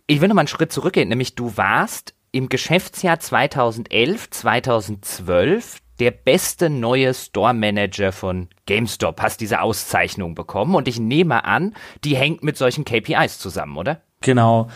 [0.09, 6.11] Ich will noch mal einen Schritt zurückgehen, nämlich du warst im Geschäftsjahr 2011, 2012 der
[6.11, 12.17] beste neue Store Manager von GameStop, hast diese Auszeichnung bekommen und ich nehme an, die
[12.17, 14.01] hängt mit solchen KPIs zusammen, oder?
[14.21, 14.69] Genau.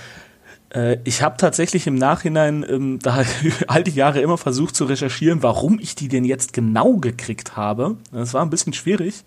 [0.75, 3.25] Äh, ich habe tatsächlich im Nachhinein ähm, da
[3.66, 7.97] all die Jahre immer versucht zu recherchieren, warum ich die denn jetzt genau gekriegt habe.
[8.12, 9.25] Das war ein bisschen schwierig.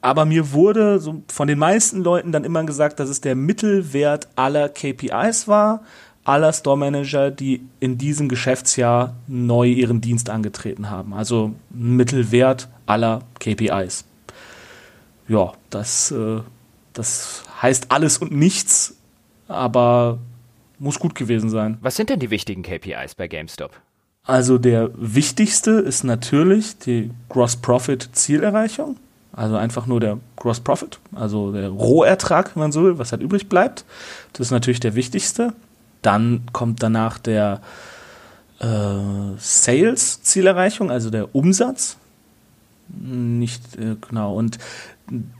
[0.00, 4.28] Aber mir wurde so von den meisten Leuten dann immer gesagt, dass es der Mittelwert
[4.36, 5.80] aller KPIs war,
[6.24, 11.14] aller Store Manager, die in diesem Geschäftsjahr neu ihren Dienst angetreten haben.
[11.14, 14.04] Also Mittelwert aller KPIs.
[15.26, 16.40] Ja, das, äh,
[16.92, 18.96] das heißt alles und nichts,
[19.48, 20.18] aber
[20.78, 21.78] muss gut gewesen sein.
[21.80, 23.72] Was sind denn die wichtigen KPIs bei GameStop?
[24.24, 28.96] Also der wichtigste ist natürlich die Gross Profit Zielerreichung.
[29.32, 33.20] Also einfach nur der Gross Profit, also der Rohertrag, wenn man so will, was halt
[33.20, 33.84] übrig bleibt.
[34.32, 35.52] Das ist natürlich der wichtigste.
[36.02, 37.60] Dann kommt danach der
[38.60, 38.66] äh,
[39.38, 41.96] Sales Zielerreichung, also der Umsatz.
[42.88, 44.34] Nicht äh, genau.
[44.34, 44.58] Und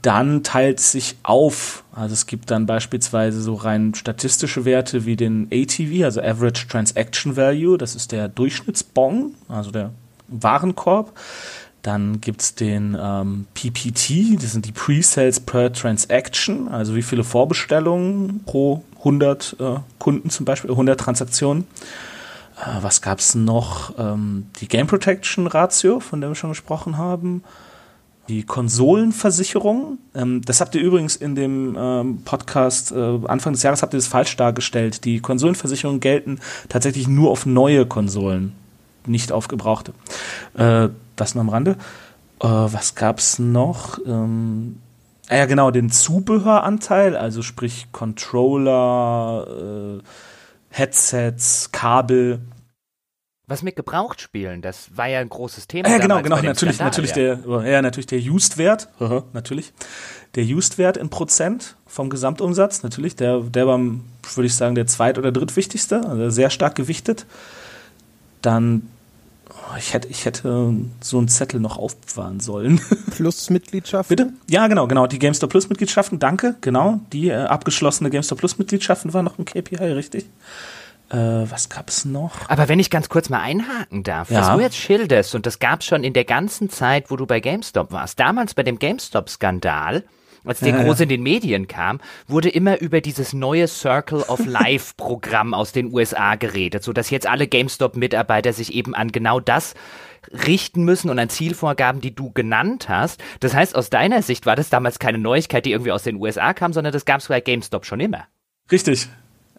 [0.01, 1.83] dann teilt sich auf.
[1.91, 7.35] Also es gibt dann beispielsweise so rein statistische Werte wie den ATV, also Average Transaction
[7.35, 9.91] Value, das ist der Durchschnittsbon, also der
[10.27, 11.13] Warenkorb.
[11.81, 18.41] Dann gibt's den ähm, PPT, das sind die Pre-Sales per Transaction, also wie viele Vorbestellungen
[18.45, 21.65] pro 100 äh, Kunden zum Beispiel, 100 Transaktionen.
[22.57, 23.93] Äh, was gab's noch?
[23.99, 27.43] Ähm, die Game Protection Ratio, von der wir schon gesprochen haben.
[28.27, 29.99] Die Konsolenversicherung.
[30.15, 33.97] Ähm, das habt ihr übrigens in dem ähm, Podcast äh, Anfang des Jahres habt ihr
[33.97, 35.05] das falsch dargestellt.
[35.05, 38.53] Die Konsolenversicherungen gelten tatsächlich nur auf neue Konsolen,
[39.05, 39.93] nicht auf gebrauchte.
[40.55, 41.77] Äh, das nur am Rande.
[42.41, 43.99] Äh, was gab's noch?
[44.05, 44.77] Ähm,
[45.29, 49.47] ah ja, genau, den Zubehöranteil, also sprich Controller,
[49.99, 50.03] äh,
[50.69, 52.39] Headsets, Kabel.
[53.47, 55.87] Was mit Gebrauchtspielen, das war ja ein großes Thema.
[55.89, 57.35] Ja, genau, genau, natürlich, Skandal, natürlich ja.
[57.35, 58.89] der, ja, natürlich der Used-Wert,
[59.33, 59.71] natürlich.
[60.33, 65.19] Der Used-Wert in Prozent vom Gesamtumsatz, natürlich, der, der war, würde ich sagen, der zweit-
[65.19, 67.25] oder drittwichtigste, also sehr stark gewichtet.
[68.41, 68.89] Dann
[69.67, 72.81] Oh, ich hätte, ich hätte so einen Zettel noch aufbewahren sollen.
[73.11, 74.15] Plus-Mitgliedschaften?
[74.15, 74.33] Bitte?
[74.47, 75.07] Ja, genau, genau.
[75.07, 76.99] Die GameStop Plus-Mitgliedschaften, danke, genau.
[77.13, 80.25] Die äh, abgeschlossene GameStop Plus-Mitgliedschaften waren noch ein KPI, richtig?
[81.09, 82.49] Äh, was gab's noch?
[82.49, 84.41] Aber wenn ich ganz kurz mal einhaken darf, ja.
[84.41, 87.39] was du jetzt schilderst, und das gab's schon in der ganzen Zeit, wo du bei
[87.39, 90.03] GameStop warst, damals bei dem GameStop-Skandal,
[90.45, 94.93] als der groß in den Medien kam, wurde immer über dieses neue Circle of Life
[94.95, 99.39] Programm aus den USA geredet, so dass jetzt alle GameStop Mitarbeiter sich eben an genau
[99.39, 99.73] das
[100.31, 103.21] richten müssen und an Zielvorgaben, die du genannt hast.
[103.39, 106.53] Das heißt, aus deiner Sicht war das damals keine Neuigkeit, die irgendwie aus den USA
[106.53, 108.25] kam, sondern das gab es bei GameStop schon immer.
[108.71, 109.07] Richtig.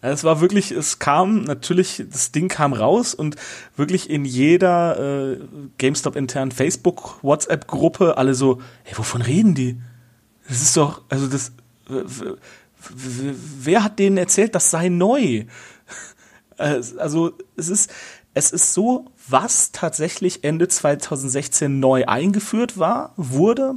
[0.01, 3.35] Es war wirklich, es kam natürlich, das Ding kam raus und
[3.75, 5.39] wirklich in jeder äh,
[5.79, 9.79] GameStop internen Facebook, WhatsApp-Gruppe alle so, hey, wovon reden die?
[10.47, 11.51] Das ist doch, also das,
[13.59, 15.45] wer hat denen erzählt, das sei neu?
[16.59, 17.93] Also es ist,
[18.33, 23.75] es ist so, was tatsächlich Ende 2016 neu eingeführt war, wurde,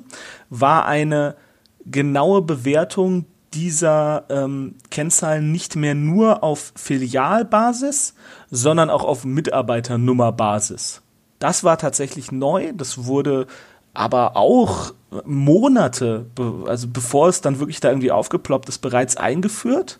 [0.48, 1.36] war eine
[1.84, 8.14] genaue Bewertung dieser ähm, Kennzahlen nicht mehr nur auf Filialbasis,
[8.50, 11.02] sondern auch auf Mitarbeiternummerbasis.
[11.38, 12.72] Das war tatsächlich neu.
[12.74, 13.46] Das wurde
[13.92, 14.92] aber auch
[15.24, 16.26] Monate,
[16.66, 19.98] also bevor es dann wirklich da irgendwie aufgeploppt ist, bereits eingeführt.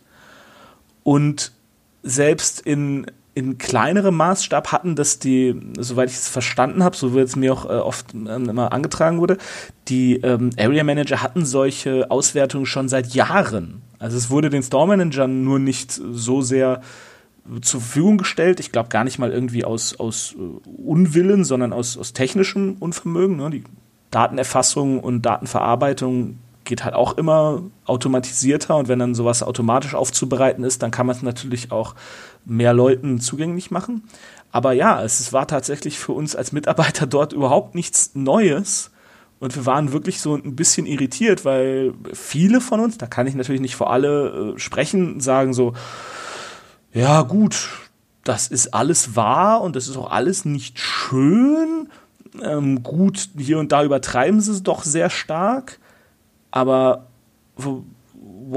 [1.03, 1.53] Und
[2.03, 3.07] selbst in,
[3.41, 7.55] in kleinerem Maßstab hatten das die, soweit ich es verstanden habe, so wie es mir
[7.55, 9.39] auch äh, oft ähm, immer angetragen wurde,
[9.89, 13.81] die ähm, Area Manager hatten solche Auswertungen schon seit Jahren.
[13.99, 16.83] Also es wurde den Store Managern nur nicht so sehr
[17.63, 18.61] zur Verfügung gestellt.
[18.61, 23.39] Ich glaube gar nicht mal irgendwie aus, aus äh, Unwillen, sondern aus, aus technischem Unvermögen.
[23.39, 23.49] Ne?
[23.49, 23.65] Die
[24.11, 30.83] Datenerfassung und Datenverarbeitung geht halt auch immer automatisierter und wenn dann sowas automatisch aufzubereiten ist,
[30.83, 31.95] dann kann man es natürlich auch
[32.45, 34.05] mehr Leuten zugänglich machen.
[34.53, 38.91] Aber ja, es war tatsächlich für uns als Mitarbeiter dort überhaupt nichts Neues.
[39.39, 43.35] Und wir waren wirklich so ein bisschen irritiert, weil viele von uns, da kann ich
[43.35, 45.73] natürlich nicht für alle äh, sprechen, sagen so,
[46.93, 47.69] ja gut,
[48.25, 51.89] das ist alles wahr und das ist auch alles nicht schön
[52.43, 55.79] ähm, gut, hier und da übertreiben sie es doch sehr stark,
[56.51, 57.07] aber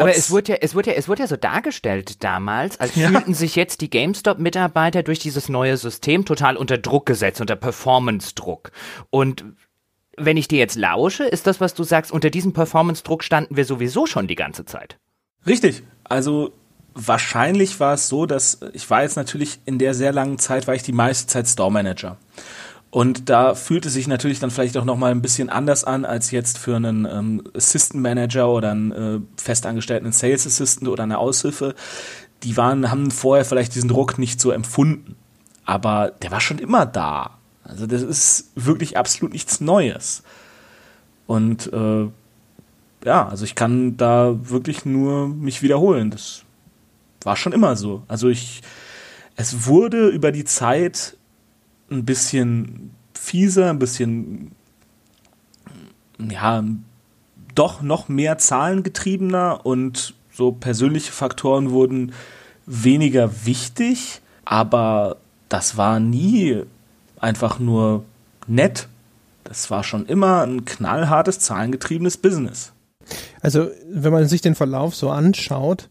[0.01, 3.09] aber es wurde ja, es wurde ja, es wurde ja so dargestellt damals, als ja.
[3.09, 8.71] fühlten sich jetzt die GameStop-Mitarbeiter durch dieses neue System total unter Druck gesetzt, unter Performance-Druck.
[9.09, 9.45] Und
[10.17, 13.65] wenn ich dir jetzt lausche, ist das, was du sagst, unter diesem Performance-Druck standen wir
[13.65, 14.97] sowieso schon die ganze Zeit.
[15.45, 15.83] Richtig.
[16.03, 16.53] Also
[16.93, 20.75] wahrscheinlich war es so, dass ich war jetzt natürlich in der sehr langen Zeit, war
[20.75, 22.17] ich die meiste Zeit Store Manager.
[22.93, 26.29] Und da fühlt es sich natürlich dann vielleicht auch nochmal ein bisschen anders an als
[26.29, 31.73] jetzt für einen ähm, Assistant Manager oder einen äh, festangestellten Sales Assistant oder eine Aushilfe.
[32.43, 35.15] Die waren, haben vorher vielleicht diesen Druck nicht so empfunden.
[35.65, 37.39] Aber der war schon immer da.
[37.63, 40.21] Also das ist wirklich absolut nichts Neues.
[41.25, 42.07] Und äh,
[43.05, 46.11] ja, also ich kann da wirklich nur mich wiederholen.
[46.11, 46.43] Das
[47.23, 48.03] war schon immer so.
[48.07, 48.61] Also ich,
[49.35, 51.17] es wurde über die Zeit
[51.93, 54.51] ein bisschen fieser, ein bisschen,
[56.19, 56.63] ja,
[57.55, 62.13] doch noch mehr zahlengetriebener und so persönliche Faktoren wurden
[62.65, 65.17] weniger wichtig, aber
[65.49, 66.63] das war nie
[67.19, 68.03] einfach nur
[68.47, 68.87] nett.
[69.43, 72.71] Das war schon immer ein knallhartes, zahlengetriebenes Business.
[73.41, 75.89] Also, wenn man sich den Verlauf so anschaut,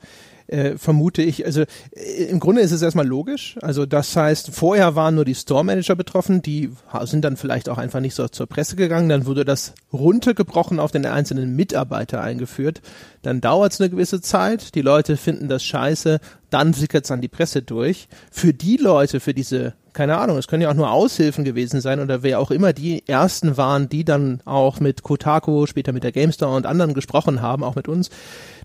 [0.52, 1.46] äh, vermute ich.
[1.46, 3.56] Also äh, im Grunde ist es erstmal logisch.
[3.62, 6.70] Also das heißt, vorher waren nur die Store Manager betroffen, die
[7.04, 9.08] sind dann vielleicht auch einfach nicht so zur Presse gegangen.
[9.08, 12.82] Dann wurde das runtergebrochen auf den einzelnen Mitarbeiter eingeführt.
[13.22, 14.74] Dann dauert es eine gewisse Zeit.
[14.74, 16.20] Die Leute finden das scheiße.
[16.50, 18.08] Dann sickert es an die Presse durch.
[18.30, 22.00] Für die Leute, für diese keine Ahnung, es können ja auch nur Aushilfen gewesen sein
[22.00, 26.12] oder wer auch immer die ersten waren, die dann auch mit Kotaku, später mit der
[26.12, 28.10] GameStar und anderen gesprochen haben, auch mit uns,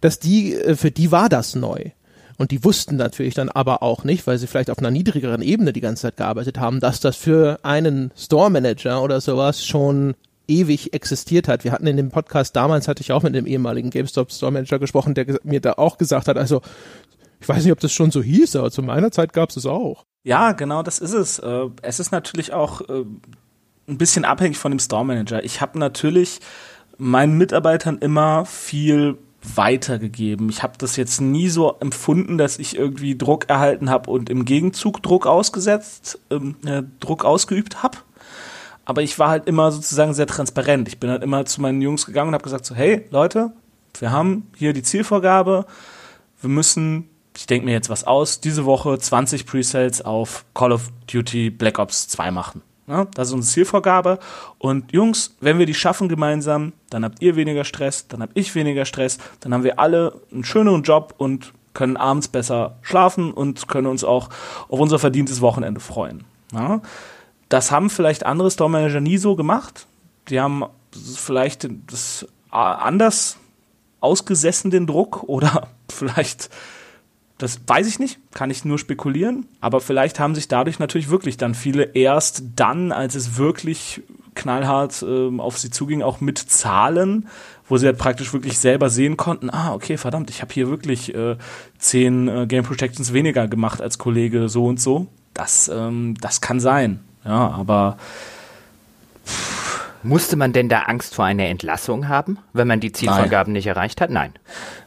[0.01, 1.91] dass die, äh, für die war das neu.
[2.37, 5.73] Und die wussten natürlich dann aber auch nicht, weil sie vielleicht auf einer niedrigeren Ebene
[5.73, 10.13] die ganze Zeit gearbeitet haben, dass das für einen Store Manager oder sowas schon
[10.47, 11.63] ewig existiert hat.
[11.63, 14.79] Wir hatten in dem Podcast damals, hatte ich auch mit dem ehemaligen GameStop Store Manager
[14.79, 16.61] gesprochen, der mir da auch gesagt hat, also
[17.39, 19.65] ich weiß nicht, ob das schon so hieß, aber zu meiner Zeit gab es es
[19.65, 20.05] auch.
[20.23, 21.39] Ja, genau, das ist es.
[21.39, 23.05] Äh, es ist natürlich auch äh,
[23.87, 25.43] ein bisschen abhängig von dem Store Manager.
[25.43, 26.39] Ich habe natürlich
[26.97, 29.17] meinen Mitarbeitern immer viel
[29.55, 30.49] weitergegeben.
[30.49, 34.45] Ich habe das jetzt nie so empfunden, dass ich irgendwie Druck erhalten habe und im
[34.45, 37.99] Gegenzug Druck ausgesetzt, ähm, äh, Druck ausgeübt habe.
[38.83, 40.87] Aber ich war halt immer sozusagen sehr transparent.
[40.87, 43.51] Ich bin halt immer zu meinen Jungs gegangen und habe gesagt so, hey Leute,
[43.99, 45.65] wir haben hier die Zielvorgabe,
[46.41, 50.89] wir müssen, ich denke mir jetzt was aus, diese Woche 20 Presales auf Call of
[51.05, 52.63] Duty Black Ops 2 machen.
[52.87, 54.17] Ja, das ist unsere Zielvorgabe.
[54.57, 58.55] Und Jungs, wenn wir die schaffen gemeinsam, dann habt ihr weniger Stress, dann hab ich
[58.55, 63.67] weniger Stress, dann haben wir alle einen schöneren Job und können abends besser schlafen und
[63.67, 64.29] können uns auch
[64.67, 66.23] auf unser verdientes Wochenende freuen.
[66.53, 66.81] Ja,
[67.49, 69.85] das haben vielleicht andere Store Manager nie so gemacht.
[70.29, 70.63] Die haben
[71.13, 73.37] vielleicht das anders
[73.99, 76.49] ausgesessen, den Druck, oder vielleicht
[77.37, 79.45] das weiß ich nicht, kann ich nur spekulieren.
[79.61, 84.01] Aber vielleicht haben sich dadurch natürlich wirklich dann viele erst dann, als es wirklich
[84.35, 87.27] knallhart äh, auf sie zuging, auch mit Zahlen,
[87.67, 91.13] wo sie halt praktisch wirklich selber sehen konnten, ah, okay, verdammt, ich habe hier wirklich
[91.13, 91.35] äh,
[91.79, 95.07] zehn äh, Game Protections weniger gemacht als Kollege so und so.
[95.33, 97.01] Das, ähm, das kann sein.
[97.25, 97.97] Ja, aber
[100.07, 103.59] musste man denn da Angst vor einer Entlassung haben, wenn man die Zielvorgaben Nein.
[103.59, 104.09] nicht erreicht hat?
[104.09, 104.33] Nein.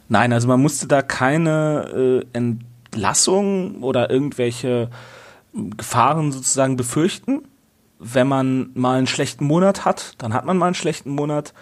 [0.09, 4.89] Nein, also man musste da keine äh, Entlassung oder irgendwelche
[5.53, 7.43] Gefahren sozusagen befürchten.
[7.99, 11.53] Wenn man mal einen schlechten Monat hat, dann hat man mal einen schlechten Monat.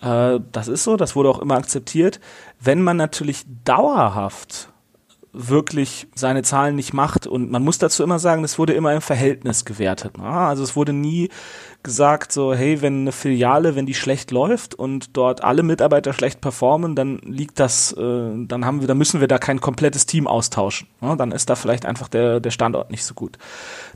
[0.00, 2.20] Äh, das ist so, das wurde auch immer akzeptiert.
[2.60, 4.68] Wenn man natürlich dauerhaft
[5.36, 7.26] wirklich seine Zahlen nicht macht.
[7.26, 10.16] Und man muss dazu immer sagen, das wurde immer im Verhältnis gewertet.
[10.16, 10.24] Ne?
[10.24, 11.28] Also es wurde nie
[11.86, 16.40] gesagt, so, hey, wenn eine Filiale, wenn die schlecht läuft und dort alle Mitarbeiter schlecht
[16.40, 20.26] performen, dann liegt das, äh, dann haben wir, dann müssen wir da kein komplettes Team
[20.26, 20.88] austauschen.
[21.00, 21.16] Ne?
[21.16, 23.38] Dann ist da vielleicht einfach der, der Standort nicht so gut.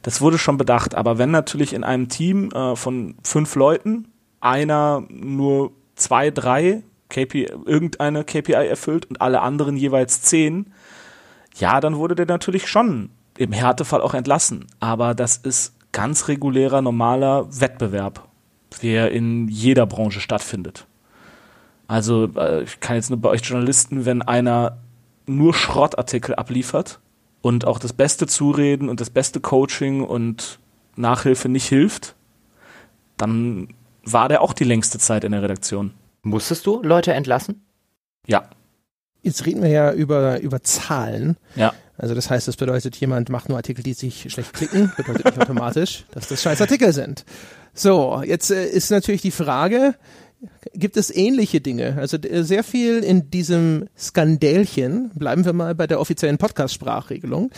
[0.03, 0.95] Das wurde schon bedacht.
[0.95, 4.07] Aber wenn natürlich in einem Team äh, von fünf Leuten
[4.41, 10.73] einer nur zwei, drei KPI, irgendeine KPI erfüllt und alle anderen jeweils zehn,
[11.57, 14.67] ja, dann wurde der natürlich schon im Härtefall auch entlassen.
[14.79, 18.29] Aber das ist ganz regulärer, normaler Wettbewerb,
[18.83, 20.87] der in jeder Branche stattfindet.
[21.89, 24.79] Also äh, ich kann jetzt nur bei euch Journalisten, wenn einer
[25.27, 27.01] nur Schrottartikel abliefert
[27.43, 30.59] und auch das beste Zureden und das beste Coaching und
[30.97, 32.15] Nachhilfe nicht hilft,
[33.17, 33.69] dann
[34.05, 35.93] war der auch die längste Zeit in der Redaktion.
[36.23, 37.65] Musstest du Leute entlassen?
[38.27, 38.49] Ja.
[39.23, 41.37] Jetzt reden wir ja über, über Zahlen.
[41.57, 41.75] Ja.
[42.01, 45.39] Also das heißt, das bedeutet, jemand macht nur Artikel, die sich schlecht klicken, bedeutet nicht
[45.39, 47.27] automatisch, dass das scheiß Artikel sind.
[47.75, 49.95] So, jetzt äh, ist natürlich die Frage,
[50.73, 51.99] gibt es ähnliche Dinge?
[51.99, 57.51] Also sehr viel in diesem Skandälchen, bleiben wir mal bei der offiziellen Podcast-Sprachregelung,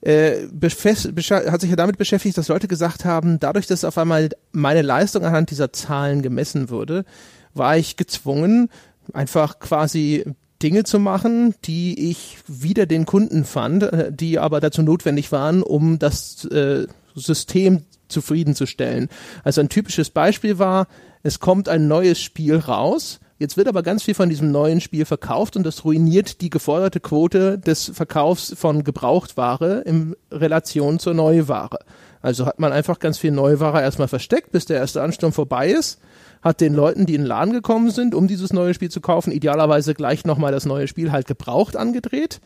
[0.00, 4.80] äh, hat sich ja damit beschäftigt, dass Leute gesagt haben, dadurch, dass auf einmal meine
[4.80, 7.04] Leistung anhand dieser Zahlen gemessen würde,
[7.52, 8.70] war ich gezwungen,
[9.12, 10.24] einfach quasi
[10.62, 15.62] Dinge zu machen, die ich wieder den Kunden fand, äh, die aber dazu notwendig waren,
[15.62, 19.08] um das äh, System zufriedenzustellen.
[19.44, 20.86] Also ein typisches Beispiel war,
[21.22, 25.04] es kommt ein neues Spiel raus, jetzt wird aber ganz viel von diesem neuen Spiel
[25.04, 31.78] verkauft und das ruiniert die geforderte Quote des Verkaufs von Gebrauchtware in Relation zur Neuware.
[32.20, 35.98] Also hat man einfach ganz viel Neuware erstmal versteckt, bis der erste Ansturm vorbei ist
[36.42, 39.32] hat den Leuten, die in den Laden gekommen sind, um dieses neue Spiel zu kaufen,
[39.32, 42.40] idealerweise gleich nochmal das neue Spiel halt gebraucht angedreht.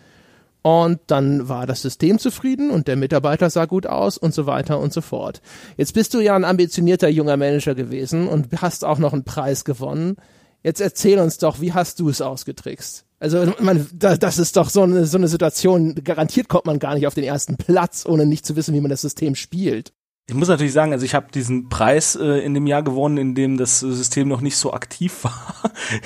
[0.63, 4.81] Und dann war das System zufrieden und der Mitarbeiter sah gut aus und so weiter
[4.81, 5.41] und so fort.
[5.77, 9.65] Jetzt bist du ja ein ambitionierter junger Manager gewesen und hast auch noch einen Preis
[9.65, 10.17] gewonnen.
[10.65, 13.05] Jetzt erzähl uns doch, wie hast du es ausgetrickst?
[13.21, 17.07] Also man, das ist doch so eine, so eine Situation, garantiert kommt man gar nicht
[17.07, 19.93] auf den ersten Platz, ohne nicht zu wissen, wie man das System spielt.
[20.29, 23.35] Ich muss natürlich sagen, also ich habe diesen Preis äh, in dem Jahr gewonnen, in
[23.37, 25.55] dem das System noch nicht so aktiv war,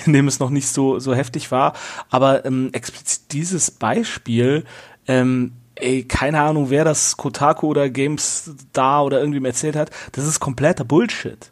[0.05, 1.73] in dem es noch nicht so so heftig war.
[2.11, 4.65] Aber ähm, explizit dieses Beispiel,
[5.07, 10.27] ähm, ey, keine Ahnung, wer das Kotaku oder Games da oder irgendwem erzählt hat, das
[10.27, 11.51] ist kompletter Bullshit.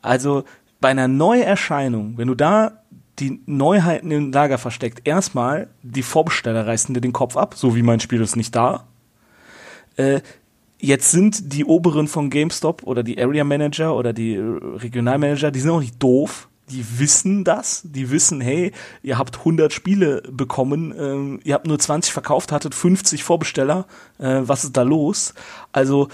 [0.00, 0.44] Also
[0.80, 2.82] bei einer Neuerscheinung, wenn du da
[3.18, 7.82] die Neuheiten im Lager versteckt, erstmal die Vorbesteller reißen dir den Kopf ab, so wie
[7.82, 8.86] mein Spiel ist nicht da.
[9.96, 10.20] Äh,
[10.84, 15.70] Jetzt sind die Oberen von GameStop oder die Area Manager oder die Regionalmanager, die sind
[15.70, 16.50] auch nicht doof.
[16.68, 17.80] Die wissen das.
[17.86, 18.70] Die wissen, hey,
[19.02, 23.86] ihr habt 100 Spiele bekommen, äh, ihr habt nur 20 verkauft, hattet 50 Vorbesteller.
[24.18, 25.32] Äh, was ist da los?
[25.72, 26.08] Also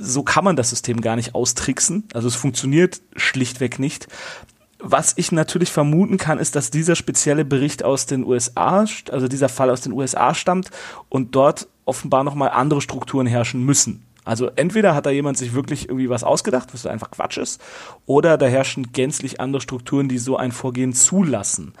[0.00, 2.04] so kann man das System gar nicht austricksen.
[2.14, 4.06] Also es funktioniert schlichtweg nicht.
[4.78, 9.48] Was ich natürlich vermuten kann, ist, dass dieser spezielle Bericht aus den USA, also dieser
[9.48, 10.70] Fall aus den USA stammt
[11.08, 14.04] und dort offenbar nochmal andere Strukturen herrschen müssen.
[14.24, 17.60] Also entweder hat da jemand sich wirklich irgendwie was ausgedacht, was einfach Quatsch ist,
[18.06, 21.72] oder da herrschen gänzlich andere Strukturen, die so ein Vorgehen zulassen.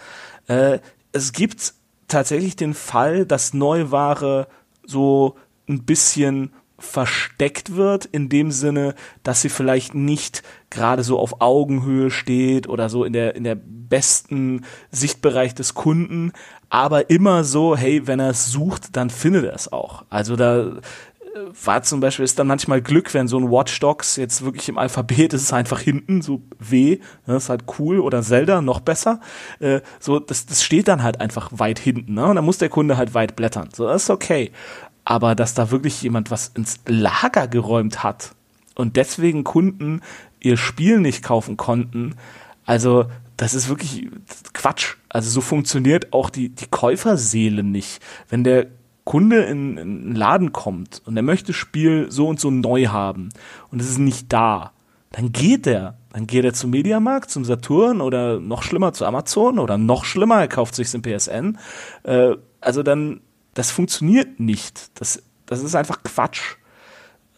[0.48, 0.80] Äh,
[1.12, 1.74] es gibt
[2.08, 4.48] tatsächlich den Fall, dass Neuware
[4.84, 5.36] so
[5.68, 12.10] ein bisschen versteckt wird, in dem Sinne, dass sie vielleicht nicht gerade so auf Augenhöhe
[12.10, 16.32] steht oder so in der, in der besten Sichtbereich des Kunden,
[16.70, 20.04] aber immer so, hey, wenn er es sucht, dann findet er es auch.
[20.10, 20.78] Also da
[21.64, 24.78] war zum Beispiel, ist dann manchmal Glück, wenn so ein Watch Dogs jetzt wirklich im
[24.78, 28.80] Alphabet ist, ist es einfach hinten, so W, ne, ist halt cool, oder Zelda, noch
[28.80, 29.20] besser.
[29.58, 32.26] Äh, so, das, das steht dann halt einfach weit hinten, ne?
[32.26, 33.70] Und dann muss der Kunde halt weit blättern.
[33.72, 34.52] So, das ist okay
[35.04, 38.34] aber dass da wirklich jemand was ins Lager geräumt hat
[38.74, 40.00] und deswegen Kunden
[40.40, 42.16] ihr Spiel nicht kaufen konnten,
[42.64, 43.06] also
[43.36, 44.08] das ist wirklich
[44.52, 44.96] Quatsch.
[45.08, 48.00] Also so funktioniert auch die, die Käuferseele nicht.
[48.28, 48.66] Wenn der
[49.04, 53.30] Kunde in, in einen Laden kommt und er möchte Spiel so und so neu haben
[53.70, 54.72] und es ist nicht da,
[55.10, 55.98] dann geht er.
[56.12, 60.40] Dann geht er zum Mediamarkt, zum Saturn oder noch schlimmer zu Amazon oder noch schlimmer,
[60.40, 61.58] er kauft sich's im PSN.
[62.02, 63.22] Äh, also dann
[63.54, 64.90] das funktioniert nicht.
[65.00, 66.56] Das, das ist einfach Quatsch.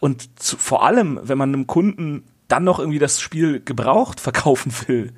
[0.01, 4.73] Und zu, vor allem, wenn man einem Kunden dann noch irgendwie das Spiel gebraucht verkaufen
[4.87, 5.13] will.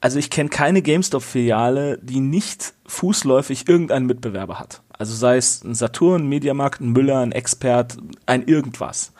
[0.00, 4.82] Also ich kenne keine GameStop-Filiale, die nicht fußläufig irgendeinen Mitbewerber hat.
[5.00, 7.96] Also sei es ein Saturn, ein Mediamarkt, ein Müller, ein Expert,
[8.26, 9.14] ein irgendwas.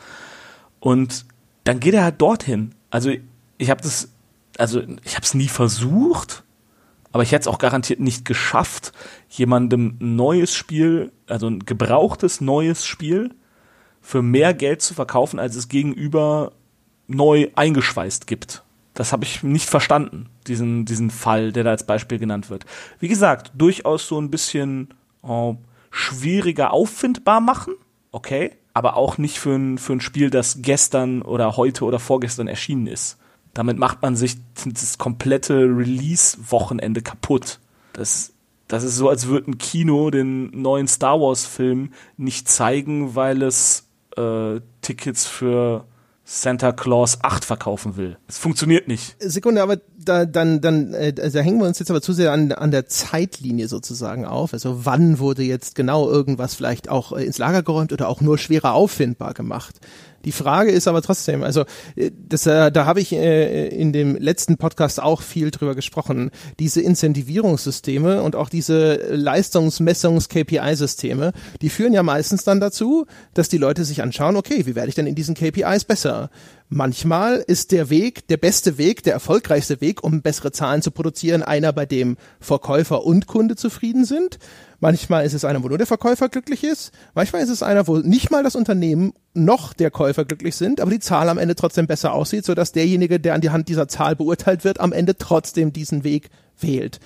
[0.78, 1.24] Und
[1.64, 2.74] dann geht er halt dorthin.
[2.91, 3.11] Also
[3.57, 4.11] ich habe das,
[4.59, 6.45] also ich habe es nie versucht,
[7.12, 8.93] aber ich hätte es auch garantiert nicht geschafft,
[9.31, 13.35] jemandem ein neues Spiel, also ein gebrauchtes neues Spiel
[14.03, 16.53] für mehr Geld zu verkaufen, als es gegenüber
[17.07, 18.64] neu eingeschweißt gibt.
[18.93, 22.66] Das habe ich nicht verstanden, diesen, diesen Fall, der da als Beispiel genannt wird.
[22.99, 25.55] Wie gesagt, durchaus so ein bisschen äh,
[25.91, 27.74] schwieriger auffindbar machen,
[28.12, 32.49] okay, aber auch nicht für ein, für ein Spiel, das gestern oder heute oder vorgestern
[32.49, 33.18] erschienen ist.
[33.53, 37.59] Damit macht man sich das komplette Release-Wochenende kaputt.
[37.93, 38.32] Das,
[38.68, 43.88] das ist so, als würde ein Kino den neuen Star Wars-Film nicht zeigen, weil es
[44.16, 45.84] äh, Tickets für
[46.33, 48.16] Santa Claus 8 verkaufen will.
[48.28, 49.16] Es funktioniert nicht.
[49.18, 52.53] Sekunde, aber da, dann, dann, äh, da hängen wir uns jetzt aber zu sehr an,
[52.53, 54.53] an der Zeitlinie sozusagen auf.
[54.53, 58.39] Also wann wurde jetzt genau irgendwas vielleicht auch äh, ins Lager geräumt oder auch nur
[58.39, 59.81] schwerer auffindbar gemacht?
[60.25, 61.66] Die Frage ist aber trotzdem, also
[61.97, 66.31] äh, das, äh, da habe ich äh, in dem letzten Podcast auch viel drüber gesprochen.
[66.59, 73.85] Diese Incentivierungssysteme und auch diese Leistungsmessungs-KPI-Systeme, die führen ja meistens dann dazu, dass die Leute
[73.85, 76.31] sich anschauen, okay, wie werde ich denn in diesen KPIs besser?
[76.73, 81.43] Manchmal ist der Weg, der beste Weg, der erfolgreichste Weg, um bessere Zahlen zu produzieren,
[81.43, 84.39] einer, bei dem Verkäufer und Kunde zufrieden sind.
[84.81, 86.91] Manchmal ist es einer, wo nur der Verkäufer glücklich ist.
[87.14, 90.91] Manchmal ist es einer, wo nicht mal das Unternehmen noch der Käufer glücklich sind, aber
[90.91, 94.16] die Zahl am Ende trotzdem besser aussieht, sodass derjenige, der an die Hand dieser Zahl
[94.16, 96.99] beurteilt wird, am Ende trotzdem diesen Weg wählt.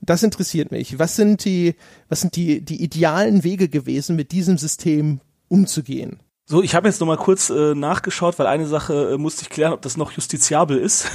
[0.00, 0.98] Das interessiert mich.
[0.98, 1.76] Was sind die,
[2.08, 6.18] was sind die, die idealen Wege gewesen, mit diesem System umzugehen?
[6.44, 9.48] So, ich habe jetzt noch mal kurz äh, nachgeschaut, weil eine Sache äh, musste ich
[9.48, 11.06] klären, ob das noch justiziabel ist.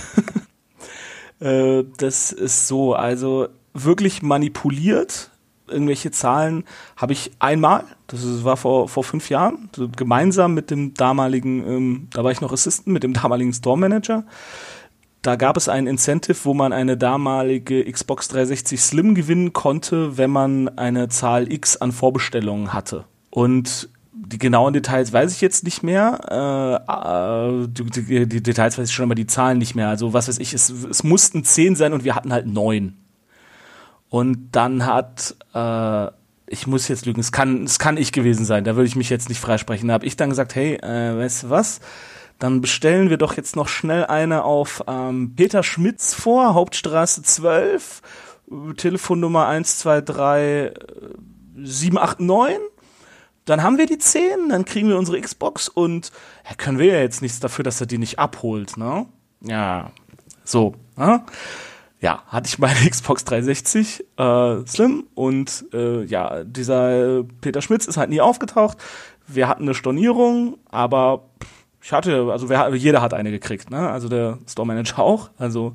[1.41, 5.31] äh, das ist so, also wirklich manipuliert
[5.67, 6.63] irgendwelche Zahlen
[6.95, 12.07] habe ich einmal, das war vor, vor fünf Jahren, so gemeinsam mit dem damaligen, ähm,
[12.11, 14.23] da war ich noch Assistant, mit dem damaligen Store Manager.
[15.21, 20.29] Da gab es ein Incentive, wo man eine damalige Xbox 360 Slim gewinnen konnte, wenn
[20.29, 23.05] man eine Zahl X an Vorbestellungen hatte.
[23.29, 26.19] Und die genauen Details weiß ich jetzt nicht mehr.
[26.29, 29.89] Äh, äh, die, die, die, Details weiß ich schon, aber die Zahlen nicht mehr.
[29.89, 32.97] Also was weiß ich, es, es mussten zehn sein und wir hatten halt neun.
[34.09, 36.07] Und dann hat, äh,
[36.47, 39.09] ich muss jetzt lügen, es kann, es kann ich gewesen sein, da würde ich mich
[39.09, 39.89] jetzt nicht freisprechen.
[39.89, 41.79] Da habe ich dann gesagt, hey, äh, weißt du was?
[42.39, 48.01] Dann bestellen wir doch jetzt noch schnell eine auf ähm, Peter Schmitz vor, Hauptstraße 12,
[48.77, 50.71] Telefonnummer 123
[51.55, 52.59] 789
[53.47, 56.11] dann haben wir die 10, dann kriegen wir unsere Xbox und
[56.47, 59.05] ja, können wir ja jetzt nichts dafür, dass er die nicht abholt, ne?
[59.41, 59.91] Ja,
[60.43, 60.75] so.
[60.97, 61.23] Ne?
[62.27, 68.09] Hatte ich meine Xbox 360 äh, Slim und äh, ja, dieser Peter Schmitz ist halt
[68.09, 68.77] nie aufgetaucht.
[69.27, 71.25] Wir hatten eine Stornierung, aber
[71.81, 73.89] ich hatte, also wer, jeder hat eine gekriegt, ne?
[73.89, 75.29] Also der Store Manager auch.
[75.37, 75.73] Also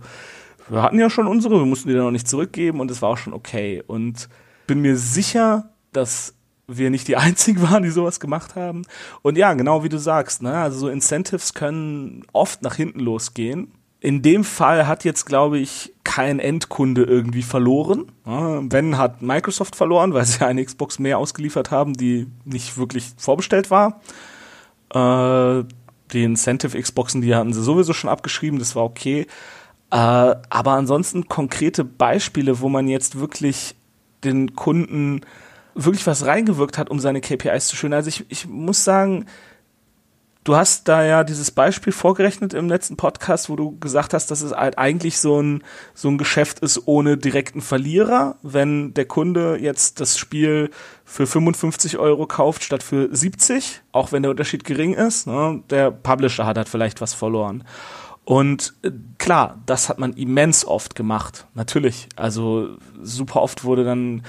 [0.68, 3.11] wir hatten ja schon unsere, wir mussten die dann noch nicht zurückgeben und es war
[3.11, 3.83] auch schon okay.
[3.87, 4.29] Und
[4.66, 6.35] bin mir sicher, dass
[6.68, 8.83] wir nicht die einzigen waren, die sowas gemacht haben.
[9.23, 10.55] Und ja, genau wie du sagst, ne?
[10.55, 13.73] Also so Incentives können oft nach hinten losgehen.
[14.03, 18.11] In dem Fall hat jetzt, glaube ich, kein Endkunde irgendwie verloren.
[18.24, 23.70] Wenn hat Microsoft verloren, weil sie eine Xbox mehr ausgeliefert haben, die nicht wirklich vorbestellt
[23.70, 24.00] war.
[24.92, 25.64] Äh,
[26.12, 29.28] die Incentive Xboxen, die hatten sie sowieso schon abgeschrieben, das war okay.
[29.92, 33.76] Äh, aber ansonsten konkrete Beispiele, wo man jetzt wirklich
[34.24, 35.20] den Kunden
[35.76, 37.94] wirklich was reingewirkt hat, um seine KPIs zu schönen.
[37.94, 39.26] Also ich, ich muss sagen,
[40.45, 44.43] du hast da ja dieses Beispiel vorgerechnet im letzten Podcast, wo du gesagt hast, dass
[44.43, 45.62] es halt eigentlich so ein,
[45.95, 48.36] so ein Geschäft ist ohne direkten Verlierer.
[48.43, 50.70] Wenn der Kunde jetzt das Spiel
[51.05, 55.90] für 55 Euro kauft statt für 70, auch wenn der Unterschied gering ist, ne, der
[55.90, 57.64] Publisher hat halt vielleicht was verloren.
[58.24, 61.47] Und äh, klar, das hat man immens oft gemacht.
[61.55, 62.09] Natürlich.
[62.16, 64.22] Also super oft wurde dann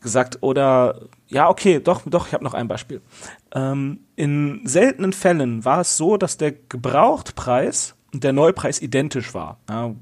[0.00, 3.02] gesagt, oder ja, okay, doch, doch, ich habe noch ein Beispiel.
[3.54, 9.58] Ähm, in seltenen Fällen war es so, dass der Gebrauchtpreis und der Neupreis identisch war.
[9.68, 9.92] Ja, äh,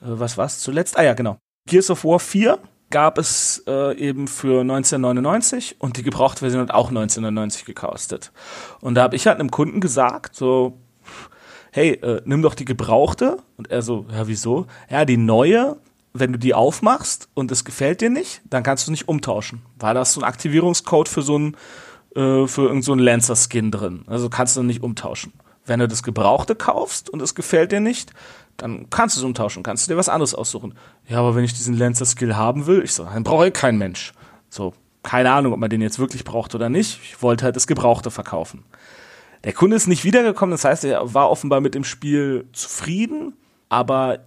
[0.00, 0.98] was war es zuletzt?
[0.98, 1.38] Ah ja, genau.
[1.68, 2.58] Gears of War 4
[2.90, 8.32] gab es äh, eben für 1999 und die Gebrauchtversion hat auch 1999 gekostet.
[8.80, 10.78] Und da habe ich halt einem Kunden gesagt, so,
[11.72, 13.38] hey, äh, nimm doch die gebrauchte.
[13.56, 14.66] Und er so, ja, wieso?
[14.90, 15.78] Ja, die neue
[16.14, 19.62] wenn du die aufmachst und es gefällt dir nicht, dann kannst du nicht umtauschen.
[19.78, 21.56] Weil da so ein Aktivierungscode für so ein,
[22.14, 24.04] äh, für irgendeinen so Lancer-Skin drin.
[24.06, 25.32] Also kannst du nicht umtauschen.
[25.64, 28.12] Wenn du das Gebrauchte kaufst und es gefällt dir nicht,
[28.56, 30.74] dann kannst du es umtauschen, kannst du dir was anderes aussuchen.
[31.08, 34.12] Ja, aber wenn ich diesen Lancer-Skill haben will, ich so, dann brauche ich kein Mensch.
[34.50, 37.00] So, keine Ahnung, ob man den jetzt wirklich braucht oder nicht.
[37.02, 38.64] Ich wollte halt das Gebrauchte verkaufen.
[39.44, 43.34] Der Kunde ist nicht wiedergekommen, das heißt, er war offenbar mit dem Spiel zufrieden,
[43.68, 44.20] aber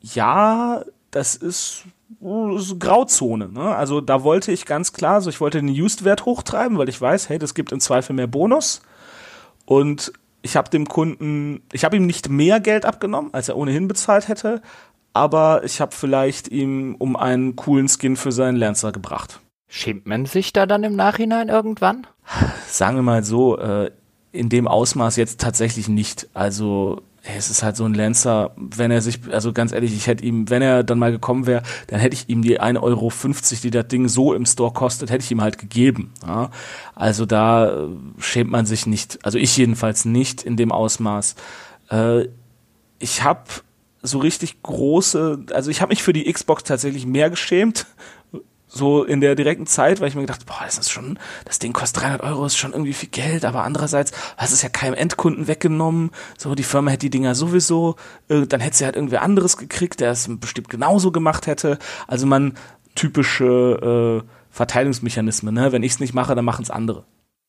[0.00, 0.82] ja,
[1.12, 1.84] das ist,
[2.20, 3.48] das ist Grauzone.
[3.48, 3.76] Ne?
[3.76, 7.28] Also da wollte ich ganz klar, so ich wollte den Used-Wert hochtreiben, weil ich weiß,
[7.28, 8.82] hey, das gibt im Zweifel mehr Bonus.
[9.64, 13.86] Und ich habe dem Kunden, ich habe ihm nicht mehr Geld abgenommen, als er ohnehin
[13.86, 14.60] bezahlt hätte,
[15.12, 19.40] aber ich habe vielleicht ihm um einen coolen Skin für seinen Lancer gebracht.
[19.68, 22.06] Schämt man sich da dann im Nachhinein irgendwann?
[22.68, 23.90] Sagen wir mal so, äh,
[24.32, 26.28] in dem Ausmaß jetzt tatsächlich nicht.
[26.34, 30.24] Also es ist halt so ein Lancer, wenn er sich, also ganz ehrlich, ich hätte
[30.24, 33.12] ihm, wenn er dann mal gekommen wäre, dann hätte ich ihm die 1,50 Euro,
[33.62, 36.12] die das Ding so im Store kostet, hätte ich ihm halt gegeben.
[36.26, 36.50] Ja?
[36.94, 41.36] Also da äh, schämt man sich nicht, also ich jedenfalls nicht in dem Ausmaß.
[41.90, 42.26] Äh,
[42.98, 43.44] ich habe
[44.02, 47.86] so richtig große, also ich habe mich für die Xbox tatsächlich mehr geschämt,
[48.72, 51.72] so in der direkten Zeit, weil ich mir gedacht, boah, das ist schon, das Ding
[51.72, 55.46] kostet 300 Euro, ist schon irgendwie viel Geld, aber andererseits, das ist ja keinem Endkunden
[55.46, 57.96] weggenommen, so, die Firma hätte die Dinger sowieso,
[58.28, 62.26] äh, dann hätte sie halt irgendwer anderes gekriegt, der es bestimmt genauso gemacht hätte, also
[62.26, 62.54] man,
[62.94, 67.04] typische äh, Verteilungsmechanismen, ne, wenn ich es nicht mache, dann machen es andere.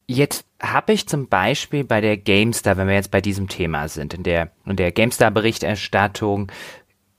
[0.07, 4.13] Jetzt habe ich zum Beispiel bei der GameStar, wenn wir jetzt bei diesem Thema sind,
[4.13, 6.51] in der, in der GameStar-Berichterstattung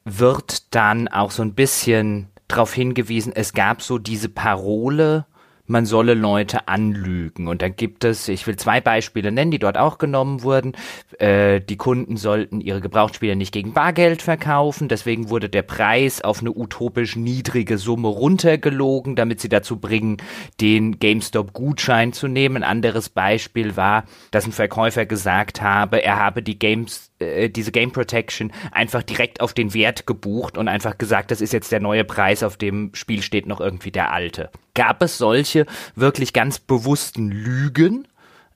[0.05, 5.27] wird dann auch so ein bisschen darauf hingewiesen, es gab so diese Parole,
[5.67, 7.49] man solle Leute anlügen.
[7.49, 10.73] Und da gibt es, ich will zwei Beispiele nennen, die dort auch genommen wurden.
[11.19, 16.41] Äh, die Kunden sollten ihre Gebrauchsspiele nicht gegen Bargeld verkaufen, deswegen wurde der Preis auf
[16.41, 20.19] eine utopisch niedrige Summe runtergelogen, damit sie dazu bringen,
[20.61, 22.59] den GameStop-Gutschein zu nehmen.
[22.59, 27.73] Ein anderes Beispiel war, dass ein Verkäufer gesagt habe, er habe die Games äh, diese
[27.73, 31.81] Game Protection einfach direkt auf den Wert gebucht und einfach gesagt, das ist jetzt der
[31.81, 34.51] neue Preis, auf dem Spiel steht noch irgendwie der alte.
[34.75, 38.07] Gab es solche wirklich ganz bewussten Lügen,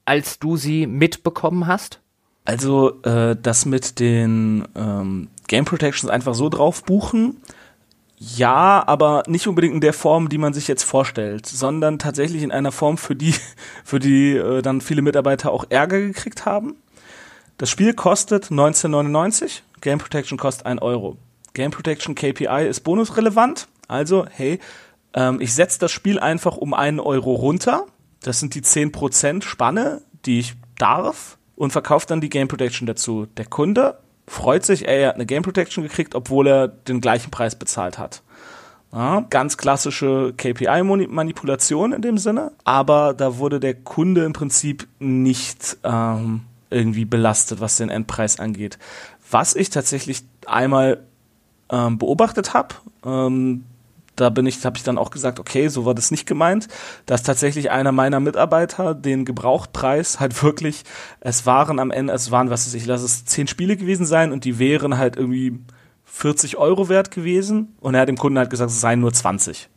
[0.05, 2.01] als du sie mitbekommen hast?
[2.45, 7.37] Also äh, das mit den ähm, Game Protections einfach so drauf buchen,
[8.21, 12.51] ja, aber nicht unbedingt in der Form, die man sich jetzt vorstellt, sondern tatsächlich in
[12.51, 13.35] einer Form, für die,
[13.85, 16.77] für die äh, dann viele Mitarbeiter auch Ärger gekriegt haben.
[17.59, 21.17] Das Spiel kostet 19,99, Game Protection kostet 1 Euro.
[21.55, 24.61] Game Protection KPI ist bonusrelevant, also hey,
[25.13, 27.87] ähm, ich setze das Spiel einfach um 1 Euro runter,
[28.23, 33.27] das sind die 10% Spanne, die ich darf und verkaufe dann die Game Protection dazu.
[33.37, 33.99] Der Kunde
[34.29, 37.99] freut sich, ey, er hat eine Game Protection gekriegt, obwohl er den gleichen Preis bezahlt
[37.99, 38.23] hat.
[38.93, 45.77] Ja, ganz klassische KPI-Manipulation in dem Sinne, aber da wurde der Kunde im Prinzip nicht
[45.83, 48.79] ähm, irgendwie belastet, was den Endpreis angeht.
[49.31, 51.03] Was ich tatsächlich einmal
[51.71, 52.75] ähm, beobachtet habe.
[53.05, 53.65] Ähm,
[54.17, 56.69] da bin ich, habe ich dann auch gesagt, okay, so war das nicht gemeint,
[57.07, 60.83] dass tatsächlich einer meiner Mitarbeiter den Gebrauchtpreis halt wirklich,
[61.21, 64.33] es waren am Ende, es waren, was weiß ich, lass es zehn Spiele gewesen sein
[64.33, 65.61] und die wären halt irgendwie
[66.05, 69.69] 40 Euro wert gewesen und er hat dem Kunden halt gesagt, es seien nur 20.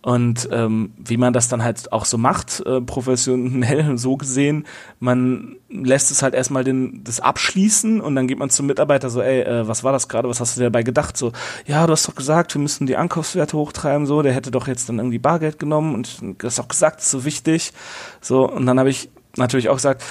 [0.00, 4.64] Und ähm, wie man das dann halt auch so macht, äh, professionell so gesehen,
[5.00, 9.20] man lässt es halt erstmal den, das abschließen und dann geht man zum Mitarbeiter so,
[9.20, 11.16] ey, äh, was war das gerade, was hast du dir dabei gedacht?
[11.16, 11.32] So,
[11.66, 14.88] ja, du hast doch gesagt, wir müssen die Ankaufswerte hochtreiben, so, der hätte doch jetzt
[14.88, 17.72] dann irgendwie Bargeld genommen und du hast auch gesagt, das ist so wichtig.
[18.20, 20.04] So, und dann habe ich natürlich auch gesagt,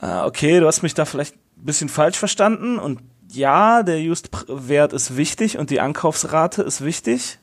[0.00, 4.94] äh, okay, du hast mich da vielleicht ein bisschen falsch verstanden und ja, der Just-Wert
[4.94, 7.38] ist wichtig und die Ankaufsrate ist wichtig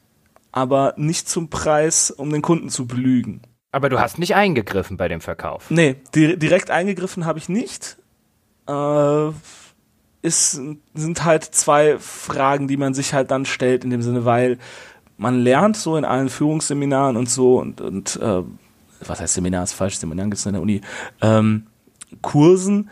[0.51, 3.41] aber nicht zum Preis, um den Kunden zu belügen.
[3.71, 5.71] Aber du hast nicht eingegriffen bei dem Verkauf.
[5.71, 7.97] Nee, di direkt eingegriffen habe ich nicht.
[8.67, 9.29] Äh,
[10.21, 10.61] ist,
[10.93, 14.59] sind halt zwei Fragen, die man sich halt dann stellt in dem Sinne, weil
[15.17, 18.43] man lernt so in allen Führungsseminaren und so und, und äh,
[19.07, 20.81] was heißt Seminar ist falsch, Seminar gibt es in der Uni,
[21.21, 21.67] ähm,
[22.21, 22.89] Kursen,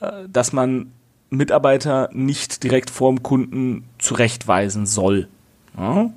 [0.00, 0.92] äh, dass man
[1.30, 5.28] Mitarbeiter nicht direkt vorm Kunden zurechtweisen soll.
[5.76, 6.10] Ja?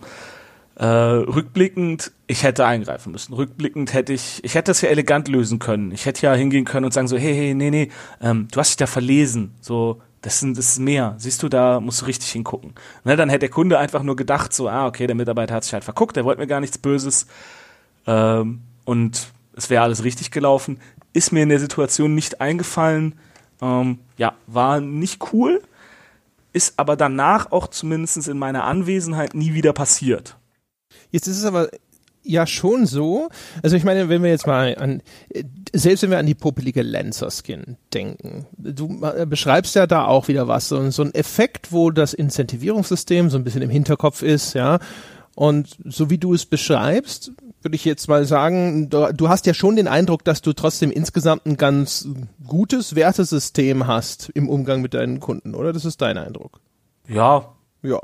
[0.80, 3.34] Äh, rückblickend, ich hätte eingreifen müssen.
[3.34, 5.92] Rückblickend hätte ich, ich hätte das ja elegant lösen können.
[5.92, 7.90] Ich hätte ja hingehen können und sagen so, hey, hey, nee, nee,
[8.22, 9.54] ähm, du hast dich da verlesen.
[9.60, 11.16] So, das, sind, das ist mehr.
[11.18, 12.76] Siehst du, da musst du richtig hingucken.
[13.04, 15.74] Ne, dann hätte der Kunde einfach nur gedacht so, ah, okay, der Mitarbeiter hat sich
[15.74, 17.28] halt verguckt, der wollte mir gar nichts Böses.
[18.08, 20.80] Ähm, und es wäre alles richtig gelaufen.
[21.12, 23.20] Ist mir in der Situation nicht eingefallen.
[23.62, 25.62] Ähm, ja, war nicht cool.
[26.54, 30.39] Ist aber danach auch zumindest in meiner Anwesenheit nie wieder passiert.
[31.12, 31.70] Jetzt ist es aber
[32.24, 33.30] ja schon so.
[33.64, 35.02] Also ich meine, wenn wir jetzt mal an,
[35.74, 40.70] selbst wenn wir an die popelige Lancer-Skin denken, du beschreibst ja da auch wieder was,
[40.70, 44.80] so, so ein Effekt, wo das Incentivierungssystem so ein bisschen im Hinterkopf ist, ja.
[45.36, 47.32] Und so wie du es beschreibst,
[47.62, 50.92] würde ich jetzt mal sagen, du, du hast ja schon den Eindruck, dass du trotzdem
[50.92, 52.08] insgesamt ein ganz
[52.46, 55.72] gutes Wertesystem hast im Umgang mit deinen Kunden, oder?
[55.72, 56.60] Das ist dein Eindruck.
[57.08, 57.54] Ja.
[57.82, 58.00] Ja.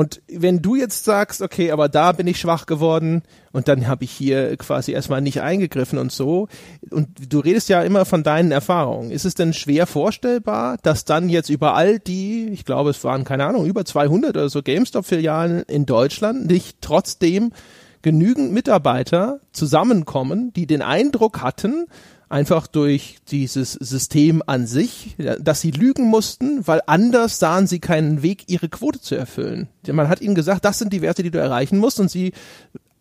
[0.00, 3.22] Und wenn du jetzt sagst, okay, aber da bin ich schwach geworden
[3.52, 6.48] und dann habe ich hier quasi erstmal nicht eingegriffen und so,
[6.90, 11.28] und du redest ja immer von deinen Erfahrungen, ist es denn schwer vorstellbar, dass dann
[11.28, 15.64] jetzt über all die, ich glaube, es waren keine Ahnung, über 200 oder so GameStop-Filialen
[15.64, 17.52] in Deutschland nicht trotzdem
[18.00, 21.88] genügend Mitarbeiter zusammenkommen, die den Eindruck hatten,
[22.30, 28.22] einfach durch dieses System an sich, dass sie lügen mussten, weil anders sahen sie keinen
[28.22, 29.68] Weg, ihre Quote zu erfüllen.
[29.86, 32.32] Man hat ihnen gesagt, das sind die Werte, die du erreichen musst und sie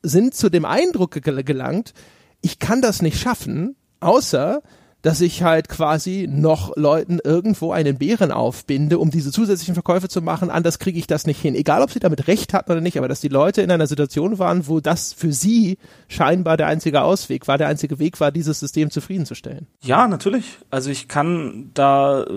[0.01, 1.93] sind zu dem Eindruck gelangt,
[2.41, 4.61] ich kann das nicht schaffen, außer
[5.01, 10.21] dass ich halt quasi noch Leuten irgendwo einen Bären aufbinde, um diese zusätzlichen Verkäufe zu
[10.21, 10.49] machen.
[10.49, 11.55] Anders kriege ich das nicht hin.
[11.55, 14.39] Egal, ob sie damit recht hatten oder nicht, aber dass die Leute in einer Situation
[14.39, 15.77] waren, wo das für sie
[16.07, 19.67] scheinbar der einzige Ausweg war, der einzige Weg war, dieses System zufriedenzustellen.
[19.81, 20.57] Ja, natürlich.
[20.69, 22.27] Also ich kann da äh,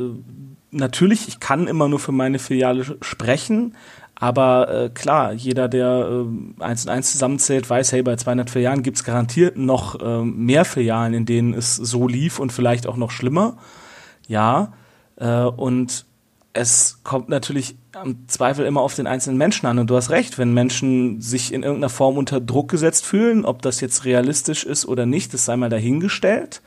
[0.70, 3.74] natürlich, ich kann immer nur für meine Filiale sprechen,
[4.22, 8.84] aber äh, klar, jeder, der äh, eins und eins zusammenzählt, weiß, hey, bei 204 Jahren
[8.84, 13.10] gibt's garantiert noch äh, mehr Filialen, in denen es so lief und vielleicht auch noch
[13.10, 13.56] schlimmer.
[14.28, 14.74] Ja,
[15.16, 16.06] äh, und
[16.52, 19.80] es kommt natürlich am Zweifel immer auf den einzelnen Menschen an.
[19.80, 23.60] Und du hast recht, wenn Menschen sich in irgendeiner Form unter Druck gesetzt fühlen, ob
[23.62, 26.62] das jetzt realistisch ist oder nicht, das sei mal dahingestellt,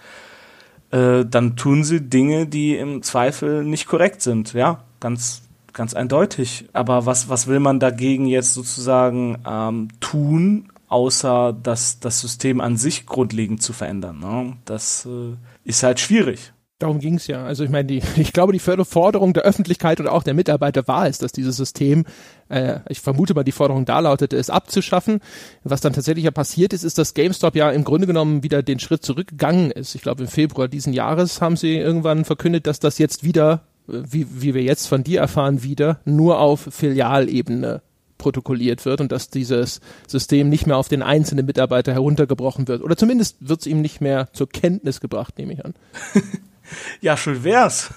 [0.92, 4.52] äh, dann tun sie Dinge, die im Zweifel nicht korrekt sind.
[4.52, 5.45] Ja, ganz
[5.76, 6.68] ganz eindeutig.
[6.74, 12.78] Aber was, was will man dagegen jetzt sozusagen ähm, tun, außer das, das System an
[12.78, 14.20] sich grundlegend zu verändern?
[14.20, 14.58] Ne?
[14.66, 16.54] Das äh, ist halt schwierig.
[16.78, 17.46] Darum ging's ja.
[17.46, 21.20] Also ich meine, ich glaube, die Forderung der Öffentlichkeit und auch der Mitarbeiter war es,
[21.20, 22.06] dass dieses System,
[22.50, 25.20] äh, ich vermute mal, die Forderung da lautete, es abzuschaffen.
[25.64, 28.80] Was dann tatsächlich ja passiert ist, ist, dass GameStop ja im Grunde genommen wieder den
[28.80, 29.96] Schritt zurückgegangen ist.
[29.96, 34.28] Ich glaube, im Februar diesen Jahres haben sie irgendwann verkündet, dass das jetzt wieder wie,
[34.30, 37.82] wie wir jetzt von dir erfahren, wieder nur auf Filialebene
[38.18, 42.82] protokolliert wird und dass dieses System nicht mehr auf den einzelnen Mitarbeiter heruntergebrochen wird.
[42.82, 45.74] Oder zumindest wird es ihm nicht mehr zur Kenntnis gebracht, nehme ich an.
[47.02, 47.94] ja, schön wär's.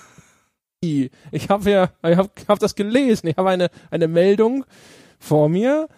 [0.81, 1.11] Ich
[1.49, 3.29] habe ja, ich habe hab das gelesen.
[3.29, 4.65] Ich habe eine, eine Meldung
[5.19, 5.89] vor mir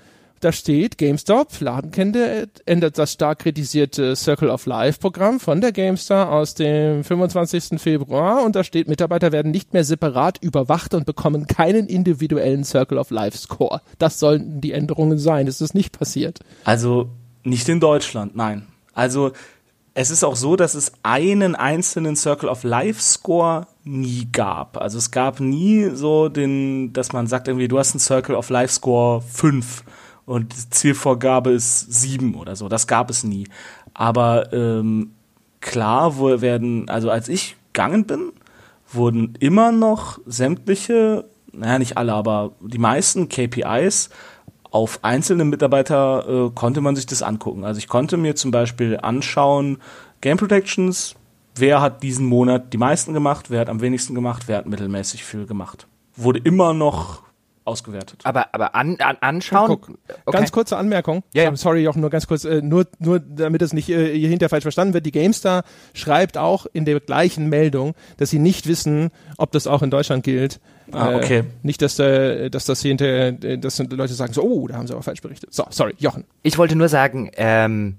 [0.40, 6.32] da steht GameStop, Ladenkette ändert das stark kritisierte Circle of Life Programm von der GameStar
[6.32, 7.80] aus dem 25.
[7.80, 12.96] Februar und da steht, Mitarbeiter werden nicht mehr separat überwacht und bekommen keinen individuellen Circle
[12.96, 13.82] of Life Score.
[13.98, 15.46] Das sollten die Änderungen sein.
[15.46, 16.40] Ist das nicht passiert?
[16.64, 17.10] Also
[17.44, 18.66] nicht in Deutschland, nein.
[18.94, 19.32] Also
[19.92, 24.78] Es ist auch so, dass es einen einzelnen Circle of Life Score nie gab.
[24.78, 28.50] Also es gab nie so den, dass man sagt irgendwie, du hast einen Circle of
[28.50, 29.82] Life Score 5
[30.30, 32.68] und die Zielvorgabe ist 7 oder so.
[32.68, 33.48] Das gab es nie.
[33.94, 35.10] Aber ähm,
[35.60, 38.32] klar wo werden, also als ich gegangen bin,
[38.92, 44.10] wurden immer noch sämtliche, naja nicht alle, aber die meisten KPIs
[44.70, 47.64] auf einzelne Mitarbeiter äh, konnte man sich das angucken.
[47.64, 49.78] Also ich konnte mir zum Beispiel anschauen,
[50.20, 51.16] Game Protections,
[51.56, 55.24] wer hat diesen Monat die meisten gemacht, wer hat am wenigsten gemacht, wer hat mittelmäßig
[55.24, 55.88] viel gemacht.
[56.14, 57.24] Wurde immer noch
[57.70, 58.20] ausgewertet.
[58.24, 59.68] Aber, aber an, an, anschauen.
[59.68, 60.36] Guck, okay.
[60.36, 61.22] Ganz kurze Anmerkung.
[61.32, 61.56] Ja, ja.
[61.56, 64.62] Sorry, Jochen, nur ganz kurz, äh, nur, nur damit es nicht äh, hier hinter falsch
[64.62, 65.06] verstanden wird.
[65.06, 65.64] Die GameStar
[65.94, 70.24] schreibt auch in der gleichen Meldung, dass sie nicht wissen, ob das auch in Deutschland
[70.24, 70.60] gilt.
[70.92, 71.38] Ah, okay.
[71.38, 74.66] Äh, nicht, dass, äh, dass das hier hinter, äh, dass die Leute sagen so, oh,
[74.66, 75.54] da haben sie aber falsch berichtet.
[75.54, 76.24] So, sorry, Jochen.
[76.42, 77.98] Ich wollte nur sagen, ähm,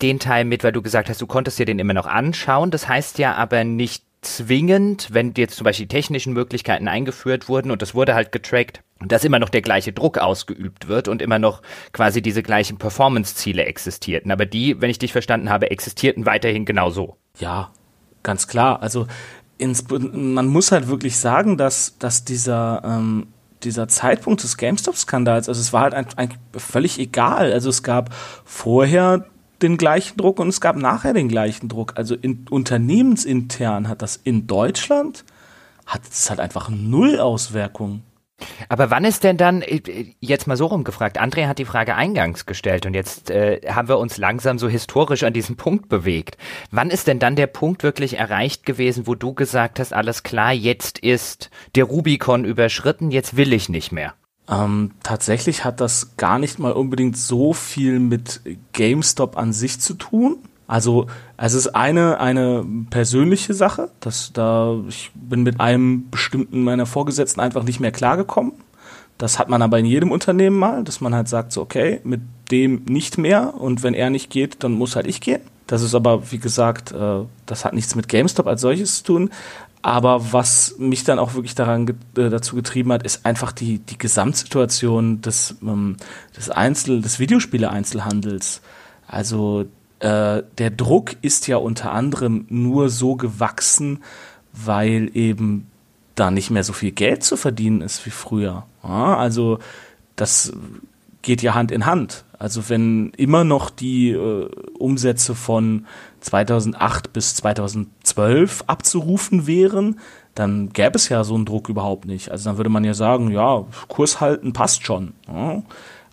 [0.00, 2.70] den Teil mit, weil du gesagt hast, du konntest dir den immer noch anschauen.
[2.70, 7.70] Das heißt ja aber nicht zwingend, wenn jetzt zum Beispiel die technischen Möglichkeiten eingeführt wurden
[7.70, 11.38] und das wurde halt getrackt, dass immer noch der gleiche Druck ausgeübt wird und immer
[11.38, 11.62] noch
[11.92, 14.30] quasi diese gleichen Performance-Ziele existierten.
[14.30, 17.16] Aber die, wenn ich dich verstanden habe, existierten weiterhin genauso.
[17.38, 17.70] Ja,
[18.22, 18.82] ganz klar.
[18.82, 19.06] Also
[19.56, 23.28] ins, man muss halt wirklich sagen, dass, dass dieser, ähm,
[23.62, 27.52] dieser Zeitpunkt des GameStop-Skandals, also es war halt eigentlich völlig egal.
[27.52, 28.14] Also es gab
[28.44, 29.26] vorher
[29.62, 31.92] den gleichen Druck und es gab nachher den gleichen Druck.
[31.96, 35.24] Also in, unternehmensintern hat das in Deutschland,
[35.86, 38.02] hat es halt einfach null Auswirkungen.
[38.68, 42.46] Aber wann ist denn dann, äh, jetzt mal so rumgefragt, André hat die Frage eingangs
[42.46, 46.36] gestellt und jetzt äh, haben wir uns langsam so historisch an diesen Punkt bewegt.
[46.70, 50.52] Wann ist denn dann der Punkt wirklich erreicht gewesen, wo du gesagt hast, alles klar,
[50.52, 54.14] jetzt ist der Rubikon überschritten, jetzt will ich nicht mehr?
[54.50, 58.40] Ähm, tatsächlich hat das gar nicht mal unbedingt so viel mit
[58.72, 60.38] GameStop an sich zu tun.
[60.68, 61.06] Also
[61.38, 67.40] es ist eine eine persönliche Sache, dass da ich bin mit einem bestimmten meiner Vorgesetzten
[67.40, 68.52] einfach nicht mehr klargekommen.
[69.16, 72.20] Das hat man aber in jedem Unternehmen mal, dass man halt sagt so okay mit
[72.52, 75.40] dem nicht mehr und wenn er nicht geht, dann muss halt ich gehen.
[75.66, 79.30] Das ist aber wie gesagt, äh, das hat nichts mit GameStop als solches zu tun.
[79.80, 83.78] Aber was mich dann auch wirklich daran ge äh, dazu getrieben hat, ist einfach die,
[83.78, 85.96] die Gesamtsituation des, ähm,
[86.36, 88.60] des Einzel-, des Videospiele-Einzelhandels.
[89.06, 89.66] Also
[90.00, 94.02] äh, der Druck ist ja unter anderem nur so gewachsen,
[94.52, 95.66] weil eben
[96.14, 98.66] da nicht mehr so viel Geld zu verdienen ist wie früher.
[98.82, 99.58] Ja, also
[100.16, 100.52] das
[101.22, 102.24] geht ja Hand in Hand.
[102.38, 104.48] Also wenn immer noch die äh,
[104.78, 105.86] Umsätze von
[106.20, 109.98] 2008 bis 2012 abzurufen wären,
[110.34, 112.30] dann gäbe es ja so einen Druck überhaupt nicht.
[112.30, 115.14] Also dann würde man ja sagen, ja, Kurs halten passt schon.
[115.26, 115.62] Ja,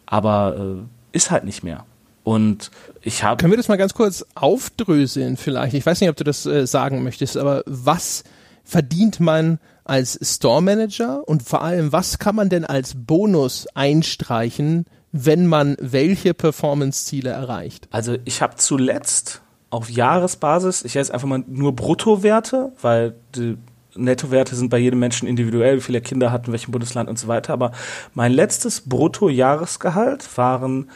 [0.08, 1.86] aber äh, ist halt nicht mehr.
[2.26, 2.72] Und
[3.04, 3.38] ich habe.
[3.38, 5.76] Können wir das mal ganz kurz aufdröseln vielleicht?
[5.76, 8.24] Ich weiß nicht, ob du das äh, sagen möchtest, aber was
[8.64, 14.86] verdient man als Store Manager und vor allem, was kann man denn als Bonus einstreichen,
[15.12, 17.88] wenn man welche Performance-Ziele erreicht?
[17.92, 23.56] Also ich habe zuletzt auf Jahresbasis, ich jetzt einfach mal nur Bruttowerte, weil die
[23.94, 27.54] Nettowerte sind bei jedem Menschen individuell, wie viele Kinder hatten, welchem Bundesland und so weiter.
[27.54, 27.72] Aber
[28.16, 30.90] mein letztes Bruttojahresgehalt waren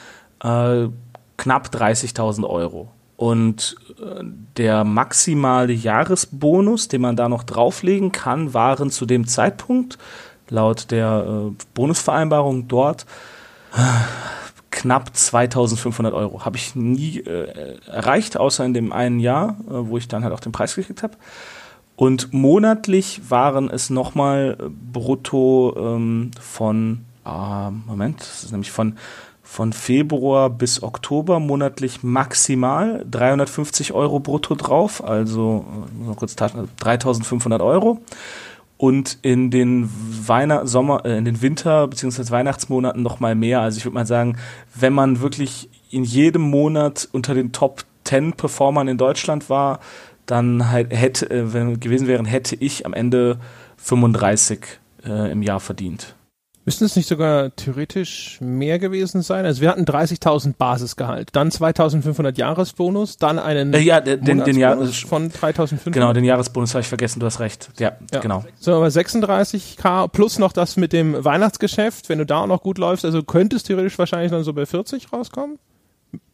[0.44, 0.88] äh,
[1.40, 2.92] knapp 30.000 Euro.
[3.18, 4.24] Und äh,
[4.56, 9.98] der maximale Jahresbonus, den man da noch drauflegen kann, waren zu dem Zeitpunkt
[10.50, 13.06] laut der äh, Bonusvereinbarung dort
[14.72, 16.46] knapp 2500 Euro.
[16.46, 20.34] Habe ich nie äh, erreicht, außer in dem einen Jahr, äh, wo ich dann halt
[20.34, 21.18] auch den Preis gekriegt habe.
[21.96, 24.58] Und monatlich waren es nochmal
[24.94, 28.98] brutto ähm, von, ah, Moment, das ist nämlich von,
[29.50, 35.66] von Februar bis Oktober monatlich maximal 350 Euro brutto drauf, also
[36.08, 38.00] äh, kurz 3500 Euro
[38.78, 39.90] und in den
[40.28, 43.62] Weihnacht Sommer äh, in den Winter beziehungsweise Weihnachtsmonaten noch mal mehr.
[43.62, 44.38] Also ich würde mal sagen,
[44.76, 49.80] wenn man wirklich in jedem Monat unter den Top 10 Performern in Deutschland war,
[50.28, 53.40] dann halt hätte äh, wenn gewesen wären, hätte ich am Ende
[53.78, 54.60] 35
[55.08, 56.16] äh, im Jahr verdient.
[56.70, 59.44] Müssten es nicht sogar theoretisch mehr gewesen sein?
[59.44, 64.56] Also wir hatten 30.000 Basisgehalt, dann 2.500 Jahresbonus, dann einen äh, ja, den, den, den
[64.56, 65.90] Jahr von 3.500.
[65.90, 67.72] Genau, den Jahresbonus habe ich vergessen, du hast recht.
[67.80, 68.20] Ja, ja.
[68.20, 68.46] genau.
[68.60, 72.78] So, aber 36k plus noch das mit dem Weihnachtsgeschäft, wenn du da auch noch gut
[72.78, 75.58] läufst, also könntest theoretisch wahrscheinlich dann so bei 40 rauskommen?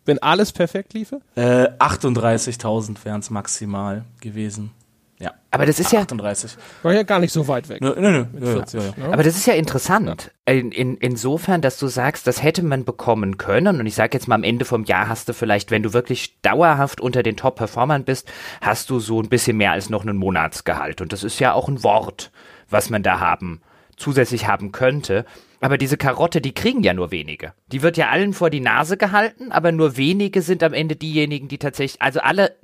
[0.03, 1.21] Wenn alles perfekt liefe?
[1.35, 4.71] Äh, 38.000 wären es maximal gewesen.
[5.19, 5.33] Ja.
[5.49, 6.57] Aber das ist ja, 38.
[6.83, 7.79] War ja gar nicht so weit weg.
[7.79, 8.25] Nö, nö, nö.
[8.33, 9.07] Mit Ja, 40, ja, ja.
[9.07, 9.13] ne?
[9.13, 10.31] aber das ist ja interessant.
[10.45, 13.79] In, in, insofern, dass du sagst, das hätte man bekommen können.
[13.79, 16.41] Und ich sage jetzt mal, am Ende vom Jahr hast du vielleicht, wenn du wirklich
[16.41, 18.29] dauerhaft unter den Top-Performern bist,
[18.59, 20.99] hast du so ein bisschen mehr als noch einen Monatsgehalt.
[20.99, 22.31] Und das ist ja auch ein Wort,
[22.69, 23.61] was man da haben,
[23.95, 25.25] zusätzlich haben könnte.
[25.61, 27.53] Aber diese Karotte, die kriegen ja nur wenige.
[27.67, 31.47] Die wird ja allen vor die Nase gehalten, aber nur wenige sind am Ende diejenigen,
[31.47, 32.57] die tatsächlich, also alle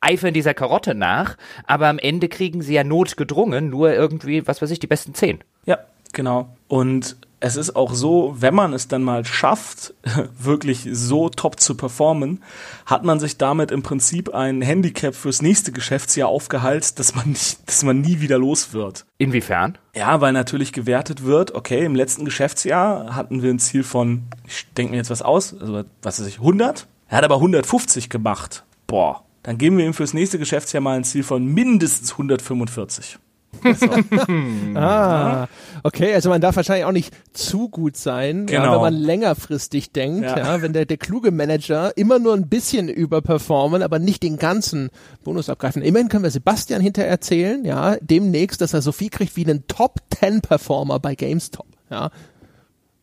[0.00, 1.36] eifern dieser Karotte nach,
[1.66, 5.40] aber am Ende kriegen sie ja notgedrungen nur irgendwie, was weiß ich, die besten zehn.
[5.66, 5.78] Ja,
[6.12, 6.48] genau.
[6.68, 9.94] Und es ist auch so, wenn man es dann mal schafft,
[10.38, 12.42] wirklich so top zu performen,
[12.84, 17.66] hat man sich damit im Prinzip ein Handicap fürs nächste Geschäftsjahr aufgehalten, dass man nicht,
[17.66, 19.06] dass man nie wieder los wird.
[19.18, 19.78] Inwiefern?
[19.94, 24.66] Ja, weil natürlich gewertet wird, okay, im letzten Geschäftsjahr hatten wir ein Ziel von, ich
[24.76, 26.86] denke mir jetzt was aus, also was weiß ich, 100.
[27.08, 28.64] Er hat aber 150 gemacht.
[28.86, 33.18] Boah, dann geben wir ihm fürs nächste Geschäftsjahr mal ein Ziel von mindestens 145.
[34.74, 35.48] Ah,
[35.82, 38.74] okay, also man darf wahrscheinlich auch nicht zu gut sein, ja, Genau.
[38.74, 40.38] wenn man längerfristig denkt, ja.
[40.38, 40.62] Ja.
[40.62, 44.90] wenn der, der kluge Manager immer nur ein bisschen überperformen, aber nicht den ganzen
[45.24, 45.82] Bonus abgreifen.
[45.82, 49.66] Immerhin können wir Sebastian hinterher erzählen, ja, demnächst, dass er so viel kriegt wie einen
[49.66, 52.10] Top 10 Performer bei GameStop, ja.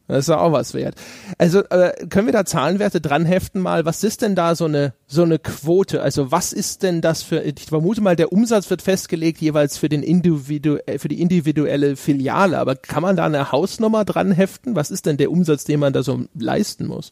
[0.08, 0.96] Das ist ja auch was wert.
[1.38, 3.84] Also äh, können wir da Zahlenwerte dran heften mal?
[3.86, 6.02] Was ist denn da so eine so eine Quote?
[6.02, 7.42] Also was ist denn das für?
[7.42, 12.58] Ich vermute mal, der Umsatz wird festgelegt jeweils für den Individu für die individuelle Filiale.
[12.58, 14.76] Aber kann man da eine Hausnummer dran heften?
[14.76, 17.12] Was ist denn der Umsatz, den man da so leisten muss?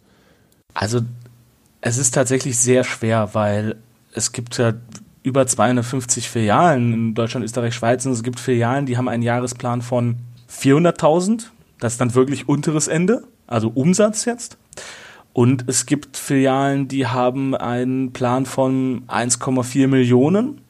[0.73, 1.01] Also
[1.81, 3.76] es ist tatsächlich sehr schwer, weil
[4.13, 4.73] es gibt ja
[5.23, 9.81] über 250 Filialen in Deutschland, Österreich, Schweiz und es gibt Filialen, die haben einen Jahresplan
[9.81, 10.17] von
[10.49, 11.47] 400.000.
[11.85, 14.57] Das ist dann wirklich unteres Ende, also Umsatz jetzt.
[15.33, 20.61] Und es gibt Filialen, die haben einen Plan von 1,4 Millionen.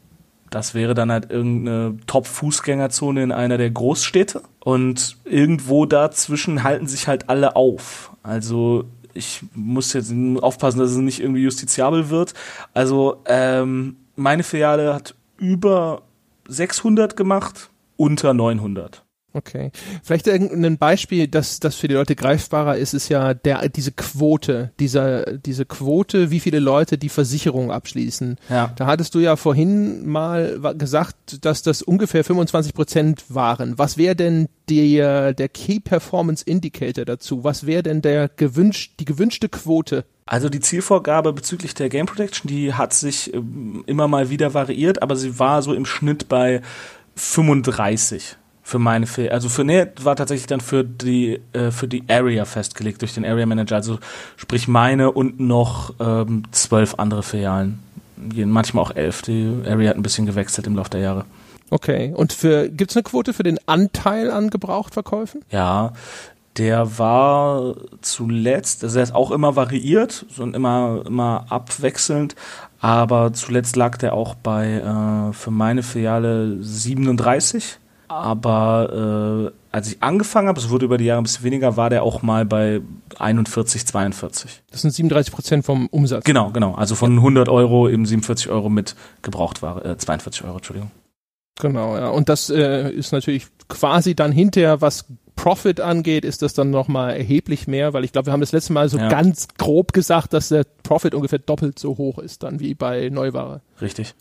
[0.49, 4.41] Das wäre dann halt irgendeine Top-Fußgängerzone in einer der Großstädte.
[4.59, 8.11] Und irgendwo dazwischen halten sich halt alle auf.
[8.21, 8.83] Also
[9.13, 12.33] ich muss jetzt aufpassen, dass es nicht irgendwie justiziabel wird.
[12.73, 16.01] Also ähm, meine Filiale hat über
[16.49, 19.04] 600 gemacht, unter 900.
[19.35, 19.71] Okay.
[20.01, 24.71] Vielleicht irgendein Beispiel, dass das für die Leute greifbarer ist, ist ja der diese Quote,
[24.79, 28.37] dieser diese Quote, wie viele Leute die Versicherung abschließen.
[28.49, 28.71] Ja.
[28.77, 33.77] Da hattest du ja vorhin mal gesagt, dass das ungefähr 25 Prozent waren.
[33.77, 37.43] Was wäre denn der der Key Performance Indicator dazu?
[37.43, 40.05] Was wäre denn der gewünscht die gewünschte Quote?
[40.25, 45.01] Also die Zielvorgabe bezüglich der Game Protection, die hat sich ähm, immer mal wieder variiert,
[45.01, 46.61] aber sie war so im Schnitt bei
[47.15, 52.03] 35 für meine Fil also für nee, war tatsächlich dann für die äh, für die
[52.09, 53.99] Area festgelegt durch den Area Manager, also
[54.37, 57.77] sprich meine und noch ähm, zwölf andere Filialen,
[58.17, 59.21] manchmal auch elf.
[59.21, 61.25] Die Area hat ein bisschen gewechselt im Laufe der Jahre.
[61.69, 62.11] Okay.
[62.15, 65.41] Und für gibt's eine Quote für den Anteil an Gebrauchtverkäufen?
[65.51, 65.93] Ja,
[66.57, 72.35] der war zuletzt, also er ist auch immer variiert so und immer, immer abwechselnd,
[72.79, 77.77] aber zuletzt lag der auch bei äh, für meine Filiale 37.
[78.07, 81.89] Aber äh, als ich angefangen habe, es wurde über die Jahre ein bisschen weniger, war
[81.89, 82.81] der auch mal bei
[83.19, 84.63] 41, 42.
[84.71, 86.23] Das sind 37 Prozent vom Umsatz.
[86.23, 86.75] Genau, genau.
[86.75, 90.91] Also von 100 Euro eben 47 Euro mit Gebrauchtware, äh, 42 Euro, Entschuldigung.
[91.59, 92.09] Genau, ja.
[92.09, 95.05] Und das äh, ist natürlich quasi dann hinterher, was
[95.35, 98.73] Profit angeht, ist das dann nochmal erheblich mehr, weil ich glaube, wir haben das letzte
[98.73, 99.09] Mal so Ja.
[99.09, 103.61] ganz grob gesagt, dass der Profit ungefähr doppelt so hoch ist dann wie bei Neuware.
[103.81, 104.15] Richtig.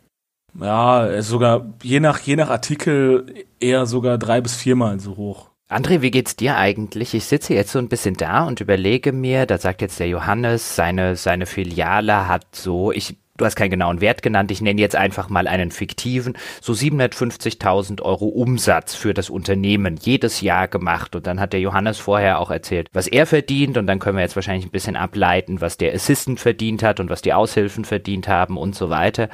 [0.60, 3.26] Ja, sogar je nach, je nach Artikel
[3.60, 5.50] eher sogar drei bis viermal so hoch.
[5.68, 7.14] André, wie geht's dir eigentlich?
[7.14, 10.76] Ich sitze jetzt so ein bisschen da und überlege mir, da sagt jetzt der Johannes,
[10.76, 14.94] seine, seine Filiale hat so, ich, du hast keinen genauen Wert genannt, ich nenne jetzt
[14.94, 21.16] einfach mal einen fiktiven, so 750.000 Euro Umsatz für das Unternehmen jedes Jahr gemacht.
[21.16, 24.22] Und dann hat der Johannes vorher auch erzählt, was er verdient und dann können wir
[24.22, 28.28] jetzt wahrscheinlich ein bisschen ableiten, was der Assistant verdient hat und was die Aushilfen verdient
[28.28, 29.28] haben und so weiter.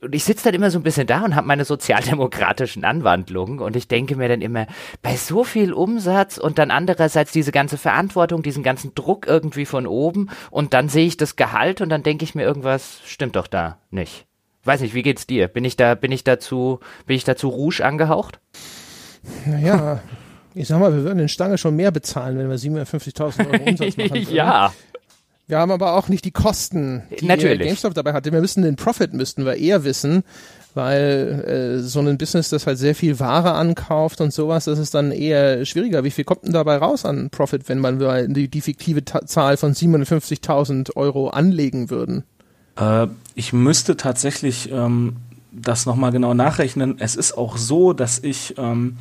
[0.00, 3.76] Und ich sitze dann immer so ein bisschen da und habe meine sozialdemokratischen Anwandlungen und
[3.76, 4.66] ich denke mir dann immer,
[5.02, 9.86] bei so viel Umsatz und dann andererseits diese ganze Verantwortung, diesen ganzen Druck irgendwie von
[9.86, 13.46] oben und dann sehe ich das Gehalt und dann denke ich mir, irgendwas stimmt doch
[13.46, 14.24] da nicht.
[14.64, 15.46] Weiß nicht, wie geht's dir?
[15.46, 18.40] Bin ich da, bin ich dazu, bin ich dazu Rouge angehaucht?
[19.44, 20.00] Naja,
[20.54, 23.96] ich sag mal, wir würden den Stange schon mehr bezahlen, wenn wir 750.000 Euro Umsatz
[23.98, 24.34] machen würden.
[24.34, 24.72] ja.
[25.48, 27.60] Wir haben aber auch nicht die Kosten, die Natürlich.
[27.60, 28.32] GameStop dabei hatte.
[28.32, 30.24] Wir müssen den Profit müssten wir eher wissen,
[30.74, 34.94] weil äh, so ein Business, das halt sehr viel Ware ankauft und sowas, das ist
[34.94, 36.02] dann eher schwieriger.
[36.02, 39.56] Wie viel kommt denn dabei raus an Profit, wenn man die, die fiktive Ta Zahl
[39.56, 42.24] von 750.000 Euro anlegen würden?
[42.76, 43.06] Äh,
[43.36, 45.16] ich müsste tatsächlich ähm,
[45.52, 46.96] das nochmal genau nachrechnen.
[46.98, 48.96] Es ist auch so, dass ich ähm,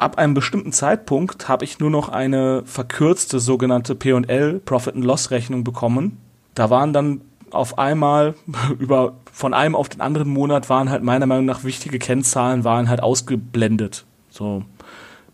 [0.00, 5.30] ab einem bestimmten Zeitpunkt habe ich nur noch eine verkürzte sogenannte P&L, Profit and Loss
[5.30, 6.18] Rechnung bekommen.
[6.54, 7.20] Da waren dann
[7.50, 8.34] auf einmal
[8.78, 12.88] über von einem auf den anderen Monat waren halt meiner Meinung nach wichtige Kennzahlen waren
[12.88, 14.04] halt ausgeblendet.
[14.30, 14.64] So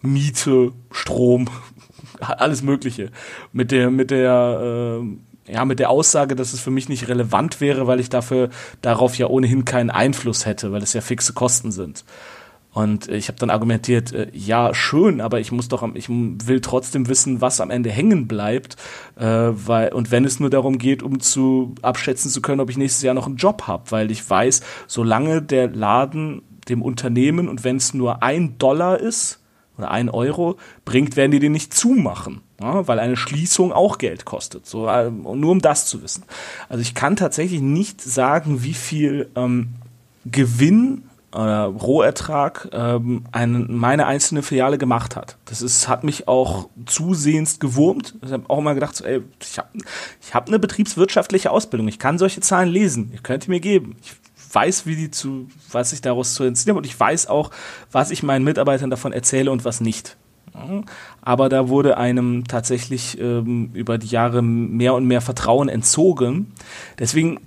[0.02, 1.48] Miete, Strom,
[2.20, 3.10] alles Mögliche.
[3.52, 7.60] Mit der mit der äh, ja mit der Aussage, dass es für mich nicht relevant
[7.60, 8.50] wäre, weil ich dafür
[8.82, 12.04] darauf ja ohnehin keinen Einfluss hätte, weil es ja fixe Kosten sind.
[12.76, 17.08] Und ich habe dann argumentiert, äh, ja, schön, aber ich muss doch, ich will trotzdem
[17.08, 18.76] wissen, was am Ende hängen bleibt.
[19.18, 22.76] Äh, weil, und wenn es nur darum geht, um zu abschätzen zu können, ob ich
[22.76, 27.64] nächstes Jahr noch einen Job habe, weil ich weiß, solange der Laden dem Unternehmen und
[27.64, 29.40] wenn es nur ein Dollar ist
[29.78, 32.42] oder ein Euro bringt, werden die den nicht zumachen.
[32.60, 34.66] Ja, weil eine Schließung auch Geld kostet.
[34.66, 36.24] So, äh, nur um das zu wissen.
[36.68, 39.70] Also ich kann tatsächlich nicht sagen, wie viel ähm,
[40.26, 41.04] Gewinn
[41.36, 45.36] oder Rohertrag ähm, eine, meine einzelne Filiale gemacht hat.
[45.44, 48.14] Das ist, hat mich auch zusehends gewurmt.
[48.24, 49.68] Ich habe auch immer gedacht, so, ey, ich habe
[50.20, 51.88] ich hab eine betriebswirtschaftliche Ausbildung.
[51.88, 53.10] Ich kann solche Zahlen lesen.
[53.12, 53.96] Ihr könnt die mir geben.
[54.02, 54.12] Ich
[54.52, 57.50] weiß, wie die zu, was ich daraus zu entziehen habe und ich weiß auch,
[57.92, 60.16] was ich meinen Mitarbeitern davon erzähle und was nicht.
[61.20, 66.52] Aber da wurde einem tatsächlich ähm, über die Jahre mehr und mehr Vertrauen entzogen.
[66.98, 67.40] Deswegen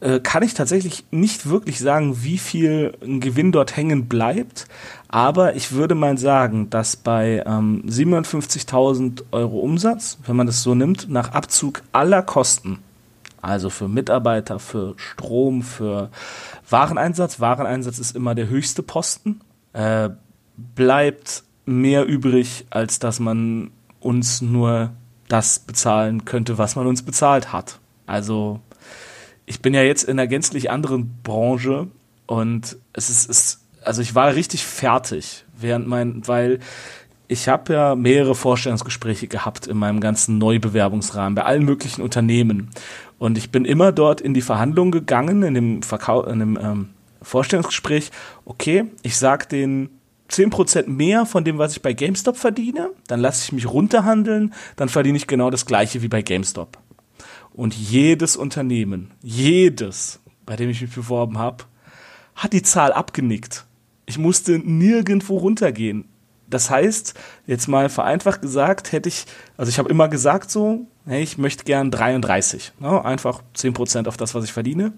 [0.00, 4.66] äh, kann ich tatsächlich nicht wirklich sagen, wie viel Gewinn dort hängen bleibt.
[5.08, 10.74] Aber ich würde mal sagen, dass bei ähm, 57.000 Euro Umsatz, wenn man das so
[10.74, 12.78] nimmt, nach Abzug aller Kosten,
[13.42, 16.10] also für Mitarbeiter, für Strom, für
[16.68, 19.40] Wareneinsatz, Wareneinsatz ist immer der höchste Posten,
[19.72, 20.10] äh,
[20.56, 23.70] bleibt mehr übrig, als dass man
[24.00, 24.90] uns nur
[25.28, 27.78] das bezahlen könnte, was man uns bezahlt hat.
[28.06, 28.60] Also
[29.50, 31.88] ich bin ja jetzt in einer gänzlich anderen Branche
[32.26, 36.60] und es ist, ist also ich war richtig fertig während mein, weil
[37.26, 42.70] ich habe ja mehrere Vorstellungsgespräche gehabt in meinem ganzen Neubewerbungsrahmen bei allen möglichen Unternehmen
[43.18, 46.88] und ich bin immer dort in die Verhandlungen gegangen in dem Verkauf, in dem ähm,
[47.20, 48.12] Vorstellungsgespräch.
[48.44, 49.90] Okay, ich sag den
[50.30, 54.88] 10% mehr von dem, was ich bei GameStop verdiene, dann lasse ich mich runterhandeln, dann
[54.88, 56.78] verdiene ich genau das gleiche wie bei GameStop.
[57.54, 61.64] Und jedes Unternehmen, jedes, bei dem ich mich beworben habe,
[62.34, 63.66] hat die Zahl abgenickt.
[64.06, 66.06] Ich musste nirgendwo runtergehen.
[66.48, 67.14] Das heißt,
[67.46, 71.64] jetzt mal vereinfacht gesagt, hätte ich, also ich habe immer gesagt so, hey, ich möchte
[71.64, 73.04] gern 33, ne?
[73.04, 74.92] einfach 10% auf das, was ich verdiene.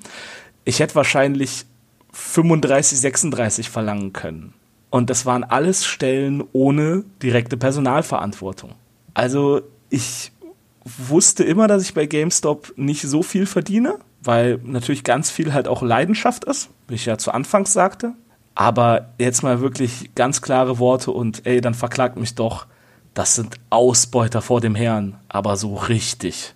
[0.64, 1.66] Ich hätte wahrscheinlich
[2.12, 4.54] 35, 36 verlangen können.
[4.90, 8.72] Und das waren alles Stellen ohne direkte Personalverantwortung.
[9.14, 10.31] Also ich
[10.84, 15.68] wusste immer, dass ich bei GameStop nicht so viel verdiene, weil natürlich ganz viel halt
[15.68, 18.14] auch Leidenschaft ist, wie ich ja zu Anfangs sagte.
[18.54, 22.66] Aber jetzt mal wirklich ganz klare Worte und ey, dann verklagt mich doch.
[23.14, 26.54] Das sind Ausbeuter vor dem Herrn, aber so richtig.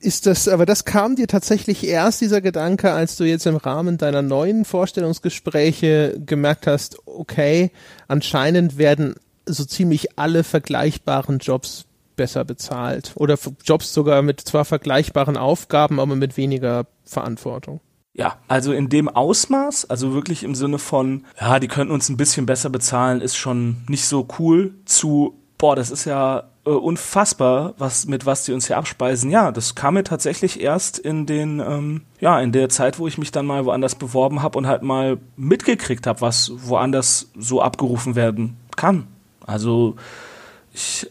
[0.00, 3.98] Ist das, aber das kam dir tatsächlich erst dieser Gedanke, als du jetzt im Rahmen
[3.98, 7.70] deiner neuen Vorstellungsgespräche gemerkt hast, okay,
[8.08, 9.16] anscheinend werden
[9.46, 11.84] so ziemlich alle vergleichbaren Jobs
[12.20, 17.80] besser bezahlt oder Jobs sogar mit zwar vergleichbaren Aufgaben, aber mit weniger Verantwortung.
[18.12, 22.18] Ja, also in dem Ausmaß, also wirklich im Sinne von, ja, die könnten uns ein
[22.18, 27.72] bisschen besser bezahlen, ist schon nicht so cool, zu, boah, das ist ja äh, unfassbar,
[27.78, 29.30] was, mit was die uns hier abspeisen.
[29.30, 33.16] Ja, das kam mir tatsächlich erst in den, ähm, ja, in der Zeit, wo ich
[33.16, 38.14] mich dann mal woanders beworben habe und halt mal mitgekriegt habe, was woanders so abgerufen
[38.14, 39.06] werden kann.
[39.46, 39.96] Also
[40.74, 41.10] ich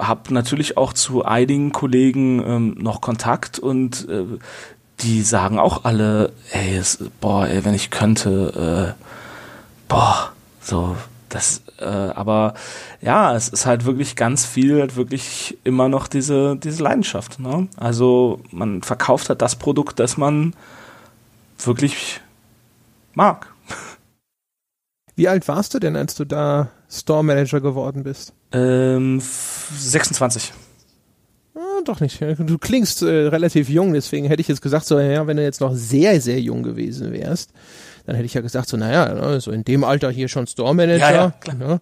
[0.00, 4.24] habe natürlich auch zu einigen Kollegen ähm, noch Kontakt und äh,
[5.00, 9.04] die sagen auch alle, ey, es, boah, ey, wenn ich könnte, äh,
[9.88, 10.96] boah, so,
[11.28, 12.54] das, äh, aber
[13.00, 17.38] ja, es ist halt wirklich ganz viel, halt wirklich immer noch diese, diese Leidenschaft.
[17.38, 17.68] Ne?
[17.76, 20.54] Also man verkauft halt das Produkt, das man
[21.58, 22.20] wirklich
[23.14, 23.52] mag.
[25.14, 28.34] Wie alt warst du denn, als du da Store Manager geworden bist?
[28.52, 30.52] Ähm, 26.
[31.54, 32.20] Ah, doch nicht.
[32.20, 35.60] Du klingst äh, relativ jung, deswegen hätte ich jetzt gesagt, so, ja, wenn du jetzt
[35.60, 37.52] noch sehr, sehr jung gewesen wärst,
[38.06, 40.74] dann hätte ich ja gesagt, so, naja, ne, so in dem Alter hier schon Store
[40.74, 40.98] Manager.
[40.98, 41.56] Ja, ja, klar.
[41.56, 41.80] Ne?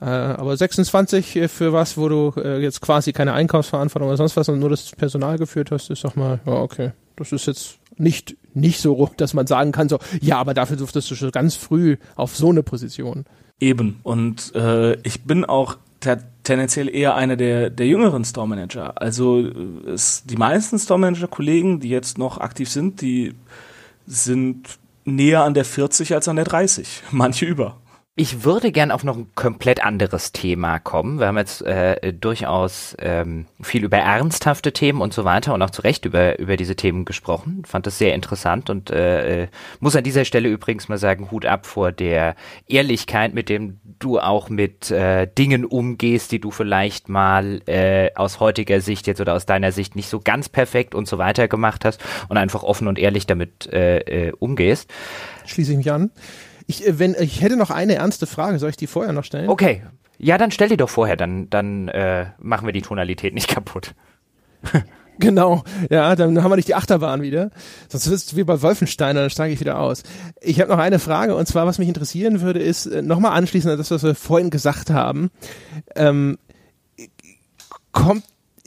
[0.00, 4.36] Äh, aber 26 äh, für was, wo du äh, jetzt quasi keine Einkaufsverantwortung oder sonst
[4.36, 6.92] was, sondern nur das Personal geführt hast, ist doch mal, ja, okay.
[7.16, 11.10] Das ist jetzt nicht, nicht so, dass man sagen kann, so, ja, aber dafür durftest
[11.10, 13.24] du schon ganz früh auf so eine Position.
[13.60, 14.00] Eben.
[14.02, 15.76] Und äh, ich bin auch
[16.44, 19.00] tendenziell eher einer der, der jüngeren Store Manager.
[19.00, 19.40] Also
[19.86, 23.34] es, die meisten Store Manager Kollegen, die jetzt noch aktiv sind, die
[24.06, 27.02] sind näher an der 40 als an der 30.
[27.10, 27.76] Manche über.
[28.20, 31.20] Ich würde gern auf noch ein komplett anderes Thema kommen.
[31.20, 35.70] Wir haben jetzt äh, durchaus ähm, viel über ernsthafte Themen und so weiter und auch
[35.70, 37.62] zu Recht über, über diese Themen gesprochen.
[37.64, 41.46] Fand das sehr interessant und äh, äh muss an dieser Stelle übrigens mal sagen, Hut
[41.46, 42.34] ab vor der
[42.66, 48.40] Ehrlichkeit, mit dem du auch mit äh, Dingen umgehst, die du vielleicht mal äh, aus
[48.40, 51.84] heutiger Sicht jetzt oder aus deiner Sicht nicht so ganz perfekt und so weiter gemacht
[51.84, 54.90] hast und einfach offen und ehrlich damit äh, äh, umgehst.
[55.46, 56.10] Schließe ich mich an.
[56.68, 59.48] Ich, äh, wenn, ich hätte noch eine ernste Frage, soll ich die vorher noch stellen?
[59.48, 59.82] Okay.
[60.18, 63.94] Ja, dann stell die doch vorher, dann, dann äh, machen wir die Tonalität nicht kaputt.
[65.20, 67.50] Genau, ja, dann haben wir nicht die Achterbahn wieder.
[67.88, 70.04] Sonst ist es wie bei Wolfenstein, dann steige ich wieder aus.
[70.40, 73.72] Ich habe noch eine Frage und zwar, was mich interessieren würde, ist äh, nochmal anschließend
[73.72, 75.30] an das, was wir vorhin gesagt haben.
[75.96, 76.38] Ähm,
[77.90, 78.24] kommt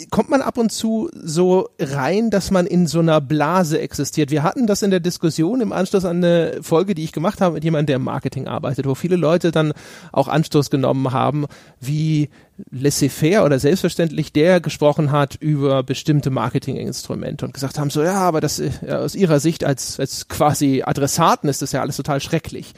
[0.10, 4.32] kommt man ab und zu so rein, dass man in so einer Blase existiert.
[4.32, 7.56] Wir hatten das in der Diskussion im Anschluss an eine Folge, die ich gemacht habe
[7.56, 9.74] mit jemandem, der im Marketing arbeitet, wo viele Leute dann
[10.12, 11.46] auch Anstoß genommen haben,
[11.80, 12.30] wie
[12.70, 18.42] laissez-faire oder selbstverständlich der gesprochen hat über bestimmte Marketinginstrumente und gesagt haben, so ja, aber
[18.42, 22.74] das ja, aus ihrer Sicht als, als quasi Adressaten ist das ja alles total schrecklich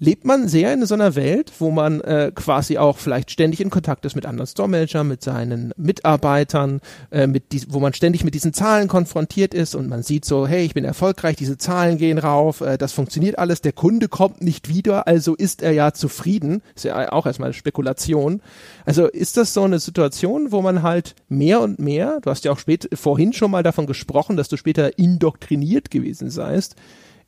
[0.00, 3.70] lebt man sehr in so einer Welt, wo man äh, quasi auch vielleicht ständig in
[3.70, 8.34] Kontakt ist mit anderen Store-Managern, mit seinen Mitarbeitern, äh, mit die, wo man ständig mit
[8.34, 12.18] diesen Zahlen konfrontiert ist und man sieht so, hey, ich bin erfolgreich, diese Zahlen gehen
[12.18, 16.62] rauf, äh, das funktioniert alles, der Kunde kommt nicht wieder, also ist er ja zufrieden.
[16.74, 18.40] Ist ja auch erstmal eine Spekulation.
[18.86, 22.52] Also ist das so eine Situation, wo man halt mehr und mehr, du hast ja
[22.52, 26.76] auch spät, vorhin schon mal davon gesprochen, dass du später indoktriniert gewesen seist,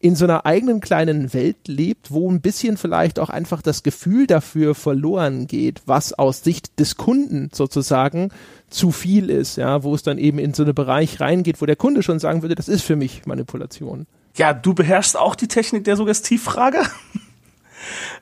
[0.02, 4.26] in so einer eigenen kleinen Welt lebt, wo ein bisschen vielleicht auch einfach das Gefühl
[4.26, 8.30] dafür verloren geht, was aus Sicht des Kunden sozusagen
[8.68, 11.76] zu viel ist, ja, wo es dann eben in so einen Bereich reingeht, wo der
[11.76, 14.06] Kunde schon sagen würde, das ist für mich Manipulation.
[14.36, 16.82] Ja, du beherrschst auch die Technik der Suggestivfrage.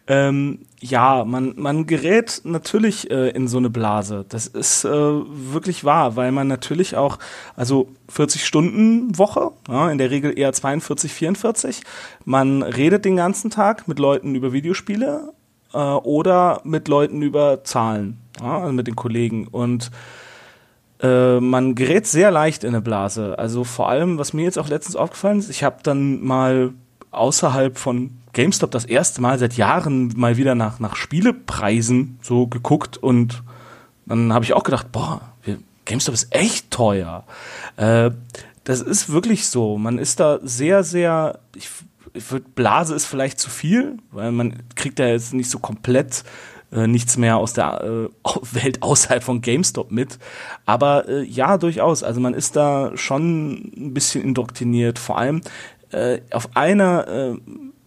[0.06, 4.24] Ähm, ja, man, man gerät natürlich äh, in so eine Blase.
[4.28, 7.18] Das ist äh, wirklich wahr, weil man natürlich auch,
[7.54, 11.82] also 40 Stunden Woche, ja, in der Regel eher 42, 44.
[12.24, 15.32] Man redet den ganzen Tag mit Leuten über Videospiele
[15.74, 19.48] äh, oder mit Leuten über Zahlen, ja, also mit den Kollegen.
[19.48, 19.90] Und
[21.02, 23.38] äh, man gerät sehr leicht in eine Blase.
[23.38, 26.72] Also vor allem, was mir jetzt auch letztens aufgefallen ist, ich habe dann mal
[27.10, 32.96] außerhalb von GameStop das erste Mal seit Jahren mal wieder nach, nach Spielepreisen so geguckt
[32.96, 33.42] und
[34.06, 35.20] dann habe ich auch gedacht, boah,
[35.84, 37.24] GameStop ist echt teuer.
[37.76, 38.10] Äh,
[38.64, 39.78] das ist wirklich so.
[39.78, 41.68] Man ist da sehr, sehr, ich,
[42.12, 46.24] ich würde, Blase ist vielleicht zu viel, weil man kriegt da jetzt nicht so komplett
[46.72, 48.08] äh, nichts mehr aus der äh,
[48.52, 50.18] Welt außerhalb von GameStop mit.
[50.66, 52.04] Aber äh, ja, durchaus.
[52.04, 54.98] Also man ist da schon ein bisschen indoktriniert.
[54.98, 55.40] Vor allem
[55.92, 57.36] äh, auf einer äh,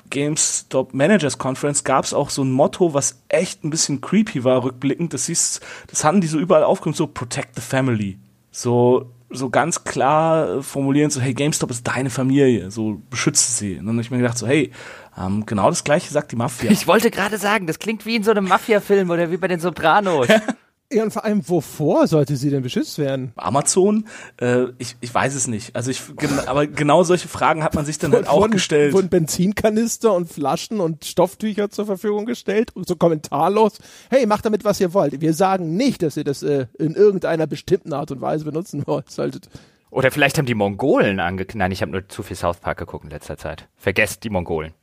[0.09, 4.63] GameStop Managers Conference gab es auch so ein Motto, was echt ein bisschen creepy war,
[4.63, 5.13] rückblickend.
[5.13, 8.19] Das hieß, das hatten die so überall aufgenommen, so Protect the Family.
[8.51, 13.77] So, so ganz klar äh, formulieren, so, hey, GameStop ist deine Familie, so beschütze sie.
[13.77, 14.71] Und dann habe ich mir gedacht, so, hey,
[15.17, 16.69] ähm, genau das gleiche sagt die Mafia.
[16.69, 19.59] Ich wollte gerade sagen, das klingt wie in so einem Mafia-Film oder wie bei den
[19.59, 20.27] Sopranos.
[20.93, 23.31] Ja, und vor allem, wovor sollte sie denn beschützt werden?
[23.35, 24.07] Amazon?
[24.39, 25.75] Äh, ich, ich weiß es nicht.
[25.75, 28.93] Also ich, gen aber genau solche Fragen hat man sich dann halt auch gestellt.
[28.93, 33.79] Wurden Benzinkanister und Flaschen und Stofftücher zur Verfügung gestellt und so kommentarlos.
[34.09, 35.19] Hey, macht damit, was ihr wollt.
[35.19, 39.49] Wir sagen nicht, dass ihr das äh, in irgendeiner bestimmten Art und Weise benutzen solltet.
[39.89, 41.57] Oder vielleicht haben die Mongolen angekündigt.
[41.57, 43.67] Nein, ich habe nur zu viel South Park geguckt in letzter Zeit.
[43.75, 44.73] Vergesst die Mongolen.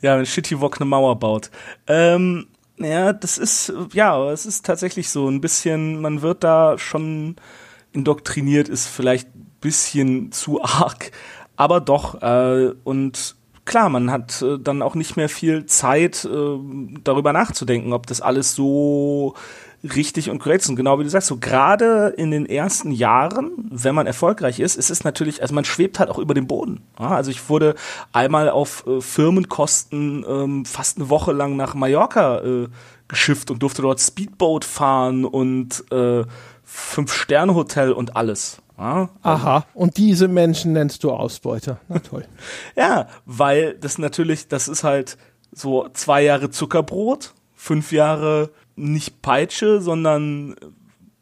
[0.00, 1.50] Ja, wenn Shitty Wok eine Mauer baut.
[1.86, 2.48] Ähm,
[2.78, 5.28] ja, das ist, ja, es ist tatsächlich so.
[5.28, 7.36] Ein bisschen, man wird da schon
[7.92, 11.12] indoktriniert, ist vielleicht ein bisschen zu arg,
[11.56, 16.58] aber doch, äh, und klar, man hat äh, dann auch nicht mehr viel Zeit, äh,
[17.02, 19.34] darüber nachzudenken, ob das alles so
[19.84, 20.76] richtig und korrekt sind.
[20.76, 24.90] Genau wie du sagst, so gerade in den ersten Jahren, wenn man erfolgreich ist, ist
[24.90, 26.80] es natürlich, also man schwebt halt auch über dem Boden.
[26.98, 27.74] Ja, also ich wurde
[28.12, 32.68] einmal auf äh, Firmenkosten ähm, fast eine Woche lang nach Mallorca äh,
[33.08, 36.24] geschifft und durfte dort Speedboat fahren und äh,
[36.64, 38.62] Fünf-Sterne-Hotel und alles.
[38.78, 41.78] Ja, also Aha, und diese Menschen nennst du Ausbeuter.
[41.88, 42.24] Na toll.
[42.76, 45.16] ja, weil das natürlich, das ist halt
[45.52, 50.56] so zwei Jahre Zuckerbrot, fünf Jahre nicht Peitsche, sondern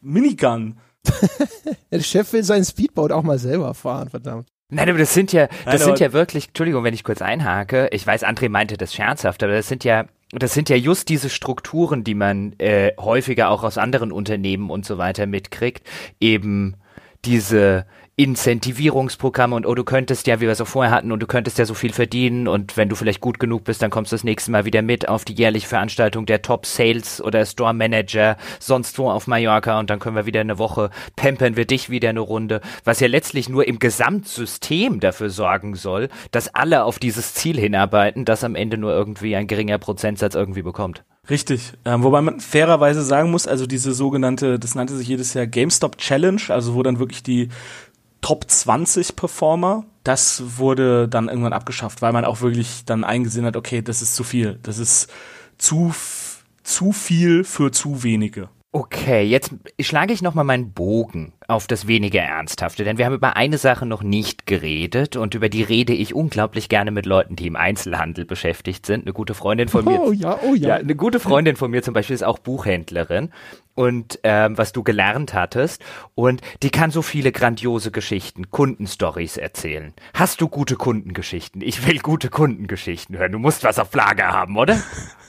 [0.01, 0.77] Minigun.
[1.91, 4.47] der Chef will sein Speedboat auch mal selber fahren, verdammt.
[4.69, 7.89] Nein, aber das sind ja, das Nein, sind ja wirklich, Entschuldigung, wenn ich kurz einhake,
[7.91, 11.29] ich weiß, André meinte das scherzhaft, aber das sind ja, das sind ja just diese
[11.29, 15.87] Strukturen, die man äh, häufiger auch aus anderen Unternehmen und so weiter mitkriegt,
[16.19, 16.75] eben
[17.23, 17.85] diese
[18.15, 21.57] Incentivierungsprogramme und oh, du könntest ja, wie wir es auch vorher hatten, und du könntest
[21.57, 24.23] ja so viel verdienen und wenn du vielleicht gut genug bist, dann kommst du das
[24.23, 28.99] nächste Mal wieder mit auf die jährliche Veranstaltung der Top Sales oder Store Manager sonst
[28.99, 32.19] wo auf Mallorca und dann können wir wieder eine Woche pampern wir dich wieder eine
[32.19, 37.59] Runde, was ja letztlich nur im Gesamtsystem dafür sorgen soll, dass alle auf dieses Ziel
[37.59, 41.03] hinarbeiten, dass am Ende nur irgendwie ein geringer Prozentsatz irgendwie bekommt.
[41.29, 41.73] Richtig.
[41.85, 45.97] Ähm, wobei man fairerweise sagen muss, also diese sogenannte, das nannte sich jedes Jahr GameStop
[45.97, 47.47] Challenge, also wo dann wirklich die
[48.23, 53.57] Top 20 Performer, das wurde dann irgendwann abgeschafft, weil man auch wirklich dann eingesehen hat,
[53.57, 54.59] okay, das ist zu viel.
[54.63, 55.11] Das ist
[55.57, 55.93] zu,
[56.63, 58.47] zu viel für zu wenige.
[58.75, 63.35] Okay, jetzt schlage ich nochmal meinen Bogen auf das weniger Ernsthafte, denn wir haben über
[63.35, 67.45] eine Sache noch nicht geredet und über die rede ich unglaublich gerne mit Leuten, die
[67.45, 69.03] im Einzelhandel beschäftigt sind.
[69.03, 70.01] Eine gute Freundin von mir.
[70.01, 70.69] Oh ja, oh ja.
[70.69, 73.29] ja eine gute Freundin von mir zum Beispiel ist auch Buchhändlerin
[73.75, 75.85] und ähm, was du gelernt hattest
[76.15, 79.93] und die kann so viele grandiose Geschichten, Kundenstories erzählen.
[80.15, 81.61] Hast du gute Kundengeschichten?
[81.61, 83.33] Ich will gute Kundengeschichten hören.
[83.33, 84.81] Du musst was auf Lager haben, oder?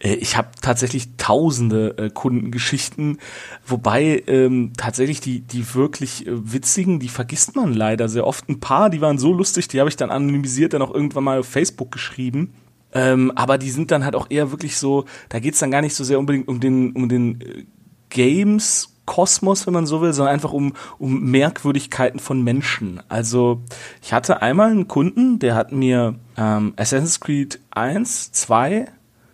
[0.00, 3.18] Äh, ich habe tatsächlich tausende äh, Kundengeschichten,
[3.66, 8.48] wobei ähm, tatsächlich die, die wirklich äh, witzigen, die vergisst man leider sehr oft.
[8.48, 11.40] Ein paar, die waren so lustig, die habe ich dann anonymisiert, dann auch irgendwann mal
[11.40, 12.54] auf Facebook geschrieben.
[12.92, 15.94] Ähm, aber die sind dann halt auch eher wirklich so, da geht's dann gar nicht
[15.94, 17.64] so sehr unbedingt um den, um den äh,
[18.10, 18.92] Games.
[19.06, 23.00] Kosmos, wenn man so will, sondern einfach um, um Merkwürdigkeiten von Menschen.
[23.08, 23.62] Also
[24.02, 28.86] ich hatte einmal einen Kunden, der hat mir ähm, Assassin's Creed 1, 2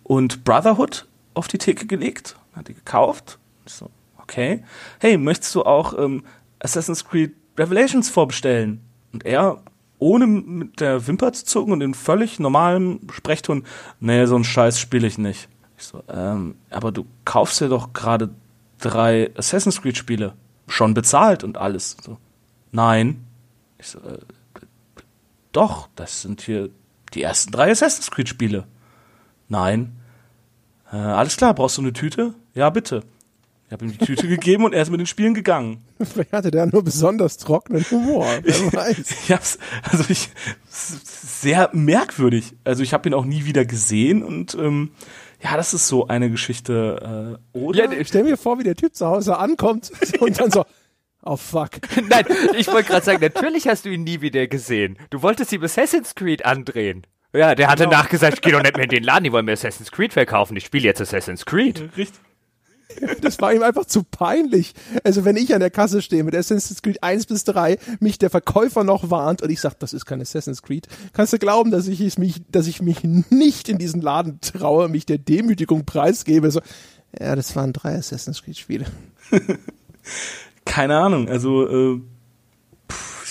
[0.03, 3.39] und Brotherhood auf die Theke gelegt, hat die gekauft.
[3.65, 3.89] Ich so,
[4.21, 4.63] okay.
[4.99, 6.23] Hey, möchtest du auch ähm,
[6.59, 8.81] Assassin's Creed Revelations vorbestellen?
[9.11, 9.61] Und er,
[9.99, 13.65] ohne mit der Wimper zu zucken und in völlig normalem Sprechton,
[13.99, 15.47] nee, so einen Scheiß spiele ich nicht.
[15.77, 18.29] Ich so, ähm, aber du kaufst ja doch gerade
[18.79, 20.33] drei Assassin's Creed Spiele.
[20.67, 21.97] Schon bezahlt und alles.
[22.01, 22.17] So,
[22.71, 23.25] nein.
[23.77, 24.19] Ich so, äh,
[25.51, 26.69] doch, das sind hier
[27.13, 28.65] die ersten drei Assassin's Creed Spiele.
[29.47, 29.95] Nein.
[30.91, 32.33] Äh, alles klar, brauchst du eine Tüte?
[32.53, 33.03] Ja, bitte.
[33.67, 35.83] Ich habe ihm die Tüte gegeben und er ist mit den Spielen gegangen.
[35.99, 38.99] Vielleicht hatte der nur besonders trockenen Humor, wer weiß.
[38.99, 40.29] ich hab's, also ich,
[40.69, 42.55] sehr merkwürdig.
[42.63, 44.91] Also ich habe ihn auch nie wieder gesehen und ähm,
[45.43, 47.39] ja, das ist so eine Geschichte.
[47.53, 47.91] Äh, oder?
[47.91, 50.65] Ja, stell mir vor, wie der Typ zu Hause ankommt und dann so,
[51.25, 51.71] Oh fuck.
[52.09, 52.25] Nein,
[52.57, 54.97] ich wollte gerade sagen, natürlich hast du ihn nie wieder gesehen.
[55.09, 57.07] Du wolltest ihm Assassin's Creed andrehen.
[57.33, 57.97] Ja, der hatte genau.
[57.97, 60.55] nachgesagt, ich geh doch nicht mehr in den Laden, die wollen mir Assassin's Creed verkaufen.
[60.55, 61.89] Ich spiele jetzt Assassin's Creed.
[61.97, 62.19] Richtig.
[63.21, 64.73] Das war ihm einfach zu peinlich.
[65.03, 68.29] Also wenn ich an der Kasse stehe mit Assassin's Creed 1 bis 3, mich der
[68.29, 71.87] Verkäufer noch warnt und ich sag, das ist kein Assassin's Creed, kannst du glauben, dass
[71.87, 76.51] ich es mich, dass ich mich nicht in diesen Laden traue, mich der Demütigung preisgebe.
[76.51, 76.61] So,
[77.19, 78.85] ja, das waren drei Assassin's Creed Spiele.
[80.65, 82.01] Keine Ahnung, also äh,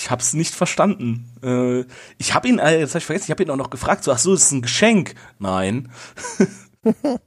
[0.03, 1.31] ich habe es nicht verstanden.
[1.43, 1.85] Äh,
[2.19, 4.11] ich habe ihn, äh, jetzt hab ich vergessen, ich habe ihn auch noch gefragt, so,
[4.11, 5.15] ach so, ist ein Geschenk?
[5.39, 5.91] Nein.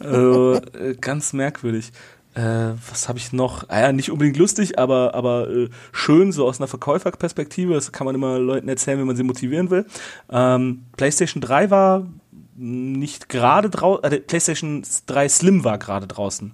[0.00, 1.92] Also, äh, ganz merkwürdig.
[2.34, 3.68] Äh, was habe ich noch?
[3.68, 7.74] Ah ja, nicht unbedingt lustig, aber, aber äh, schön, so aus einer Verkäuferperspektive.
[7.74, 9.86] Das kann man immer Leuten erzählen, wenn man sie motivieren will.
[10.30, 12.08] Ähm, PlayStation 3 war
[12.56, 16.52] nicht gerade draußen, äh, PlayStation 3 Slim war gerade draußen.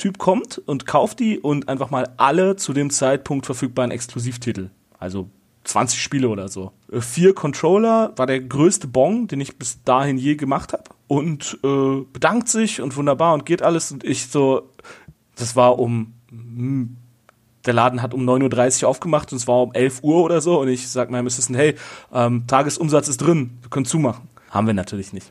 [0.00, 4.70] Typ kommt und kauft die und einfach mal alle zu dem Zeitpunkt verfügbaren Exklusivtitel.
[4.98, 5.28] Also
[5.64, 6.72] 20 Spiele oder so.
[6.90, 10.84] Äh, vier Controller war der größte Bong, den ich bis dahin je gemacht habe.
[11.06, 13.92] Und äh, bedankt sich und wunderbar und geht alles.
[13.92, 14.70] Und ich so,
[15.36, 16.96] das war um, hm,
[17.66, 20.58] der Laden hat um 9.30 Uhr aufgemacht und es war um 11 Uhr oder so.
[20.60, 21.74] Und ich sag meinem Assistent, hey,
[22.10, 24.28] ähm, Tagesumsatz ist drin, wir können zumachen.
[24.48, 25.30] Haben wir natürlich nicht.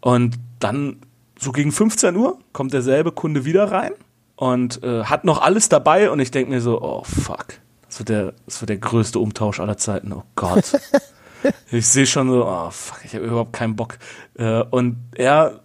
[0.00, 0.98] Und dann
[1.38, 3.92] so gegen 15 Uhr kommt derselbe Kunde wieder rein
[4.36, 8.08] und äh, hat noch alles dabei und ich denke mir so, oh fuck, das wird
[8.08, 10.12] der, das wird der größte Umtausch aller Zeiten.
[10.12, 10.72] Oh Gott.
[11.70, 13.98] ich sehe schon so, oh fuck, ich habe überhaupt keinen Bock.
[14.34, 15.60] Äh, und er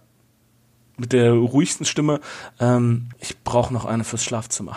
[0.96, 2.20] mit der ruhigsten Stimme,
[2.60, 4.76] ähm, ich brauche noch eine fürs Schlafzimmer.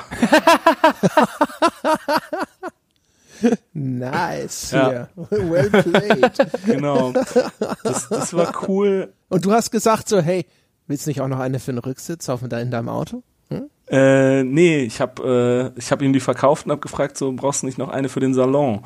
[3.74, 4.72] nice.
[4.72, 5.10] Ja.
[5.16, 6.66] Well played.
[6.66, 7.12] genau.
[7.84, 9.14] Das, das war cool.
[9.28, 10.46] Und du hast gesagt so, hey,
[10.88, 13.24] willst du nicht auch noch eine für den Rücksitz auf in deinem Auto?
[13.50, 13.70] Hm?
[13.88, 17.62] Äh, nee, ich habe äh, ich hab ihm die verkauft und habe gefragt, so brauchst
[17.62, 18.82] du nicht noch eine für den Salon?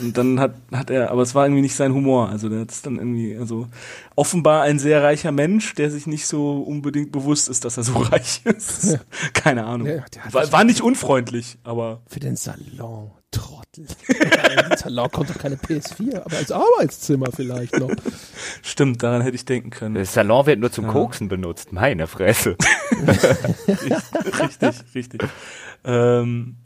[0.00, 2.28] Und dann hat, hat er, aber es war irgendwie nicht sein Humor.
[2.28, 3.68] Also der hat dann irgendwie, also
[4.16, 7.92] offenbar ein sehr reicher Mensch, der sich nicht so unbedingt bewusst ist, dass er so
[7.98, 8.98] reich ist.
[9.32, 9.86] Keine Ahnung.
[9.86, 12.02] Ja, war, war nicht unfreundlich, aber.
[12.06, 13.86] Für den Salon, Trottel.
[14.08, 17.90] Im Salon kommt doch keine PS4, aber als Arbeitszimmer vielleicht noch.
[18.62, 19.94] Stimmt, daran hätte ich denken können.
[19.94, 20.92] Der Salon wird nur zum ja.
[20.92, 22.56] Koksen benutzt, meine Fresse.
[23.68, 25.22] richtig, richtig.
[25.84, 26.56] Ähm,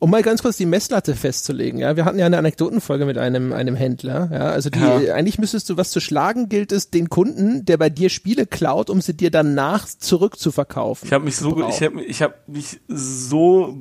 [0.00, 3.52] Um mal ganz kurz die Messlatte festzulegen, ja, wir hatten ja eine Anekdotenfolge mit einem,
[3.52, 5.14] einem Händler, ja, also die, Ja.
[5.14, 8.90] eigentlich müsstest du, was zu schlagen gilt, ist den Kunden, der bei dir Spiele klaut,
[8.90, 11.06] um sie dir danach zurückzuverkaufen.
[11.06, 13.78] Ich habe mich so, ich habe ich hab mich so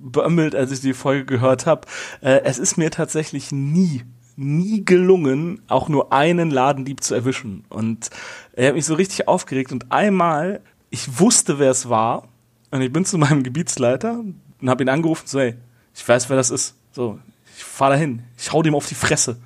[0.00, 1.82] beömmelt, als ich die Folge gehört habe.
[2.20, 4.02] Äh, es ist mir tatsächlich nie,
[4.36, 7.64] nie gelungen, auch nur einen Ladendieb zu erwischen.
[7.68, 8.10] Und
[8.52, 9.72] er hat mich so richtig aufgeregt.
[9.72, 10.60] Und einmal,
[10.90, 12.28] ich wusste, wer es war.
[12.70, 14.20] Und ich bin zu meinem Gebietsleiter
[14.60, 15.54] und habe ihn angerufen, so, hey,
[15.94, 16.74] ich weiß, wer das ist.
[16.92, 17.18] So,
[17.56, 19.38] ich fahr dahin, ich hau dem auf die Fresse.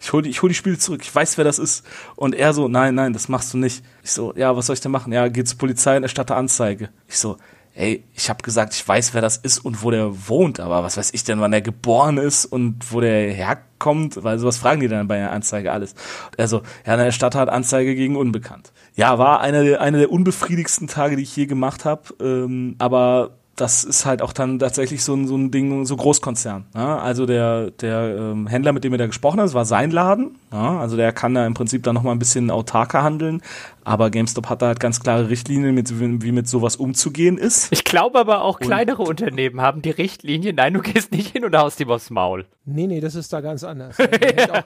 [0.00, 1.84] Ich hol, die, ich hol die Spiele zurück, ich weiß, wer das ist.
[2.14, 3.84] Und er so, nein, nein, das machst du nicht.
[4.04, 5.12] Ich so, ja, was soll ich denn machen?
[5.12, 6.90] Ja, geh zur Polizei und erstatte Anzeige.
[7.08, 7.36] Ich so,
[7.78, 10.96] ey, ich habe gesagt, ich weiß, wer das ist und wo der wohnt, aber was
[10.96, 14.88] weiß ich denn, wann er geboren ist und wo der herkommt, weil sowas fragen die
[14.88, 15.92] dann bei einer Anzeige alles.
[15.92, 18.72] Und er so, ja, eine Erstatter hat Anzeige gegen Unbekannt.
[18.96, 23.38] Ja, war einer der, einer der unbefriedigsten Tage, die ich je gemacht habe, ähm, aber
[23.60, 26.66] das ist halt auch dann tatsächlich so ein, so ein Ding, so Großkonzern.
[26.74, 26.98] Ja?
[26.98, 30.36] Also der, der ähm, Händler, mit dem er da gesprochen hat, das war sein Laden.
[30.52, 30.78] Ja?
[30.78, 33.42] Also der kann da im Prinzip dann nochmal ein bisschen autarker handeln.
[33.84, 37.72] Aber GameStop hat da halt ganz klare Richtlinien, mit, wie mit sowas umzugehen ist.
[37.72, 41.56] Ich glaube aber auch kleinere Unternehmen haben die Richtlinie, nein, du gehst nicht hin und
[41.56, 42.44] haust ihm aufs Maul.
[42.66, 43.96] Nee, nee, das ist da ganz anders.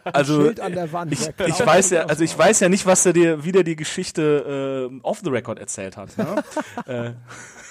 [0.04, 1.12] Also, Schild an der Wand.
[1.12, 4.90] Ich, ich weiß ja, also ich weiß ja nicht, was er dir wieder die Geschichte
[4.90, 6.16] äh, off the record erzählt hat.
[6.18, 6.42] Ne?
[6.86, 7.10] äh,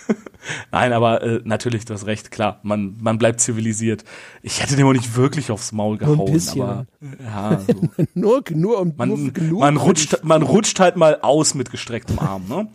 [0.71, 4.03] Nein, aber äh, natürlich, du hast recht, klar, man, man bleibt zivilisiert.
[4.41, 6.61] Ich hätte dem auch nicht wirklich aufs Maul Nur ein gehauen, bisschen.
[6.61, 6.85] aber
[7.23, 7.73] ja, so.
[8.13, 9.59] Nur, nur, um, nur man, genug.
[9.59, 12.67] man, rutscht, man rutscht halt mal aus mit gestrecktem Arm, ne?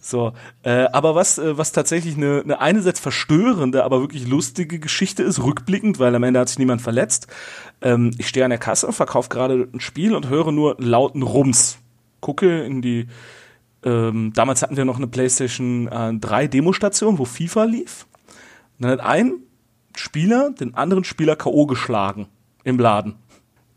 [0.00, 5.22] So, äh, aber was, äh, was tatsächlich eine, eine einerseits verstörende, aber wirklich lustige Geschichte
[5.22, 7.26] ist, rückblickend, weil am Ende hat sich niemand verletzt.
[7.82, 11.78] Ähm, ich stehe an der Kasse, verkaufe gerade ein Spiel und höre nur lauten Rums.
[12.20, 13.08] Gucke in die,
[13.84, 18.06] ähm, damals hatten wir noch eine PlayStation äh, 3 Demostation, wo FIFA lief.
[18.78, 19.34] Und dann hat ein
[19.94, 21.66] Spieler den anderen Spieler K.O.
[21.66, 22.26] geschlagen
[22.64, 23.14] im Laden.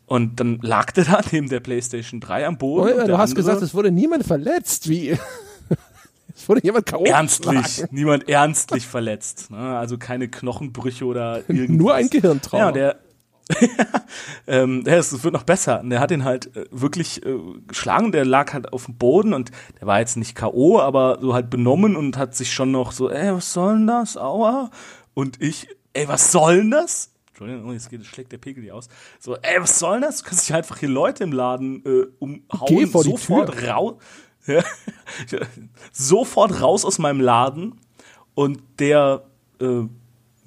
[0.06, 2.94] Und dann lag der da neben der PlayStation 3 am Boden.
[2.98, 4.90] Oh, und du hast andere- gesagt, es wurde niemand verletzt.
[4.90, 5.12] Wie?
[6.36, 7.04] es wurde jemand K.O.
[7.04, 7.96] ernstlich, geschlagen.
[7.96, 9.52] niemand ernstlich verletzt.
[9.52, 9.58] Ne?
[9.78, 11.70] Also keine Knochenbrüche oder irgendwas.
[11.78, 12.66] Nur ein Gehirntrauma.
[12.66, 12.96] Ja, der.
[14.48, 15.82] ähm, ist, es wird noch besser.
[15.84, 18.12] Der hat ihn halt äh, wirklich äh, geschlagen.
[18.12, 21.50] Der lag halt auf dem Boden und der war jetzt nicht K.O., aber so halt
[21.50, 24.18] benommen und hat sich schon noch so, ey, was soll denn das?
[24.18, 24.70] Aua.
[25.14, 27.12] Und ich, ey, was soll denn das?
[27.30, 28.90] Entschuldigung, oh, jetzt geht, schlägt der Pegel hier aus.
[29.20, 30.18] So, ey, was soll denn das?
[30.18, 33.70] Du kannst dich einfach hier Leute im Laden äh, umhauen, Geh vor die sofort Tür.
[33.70, 33.96] raus.
[35.32, 35.40] Ja,
[35.92, 37.80] sofort raus aus meinem Laden
[38.36, 39.26] und der
[39.60, 39.84] äh,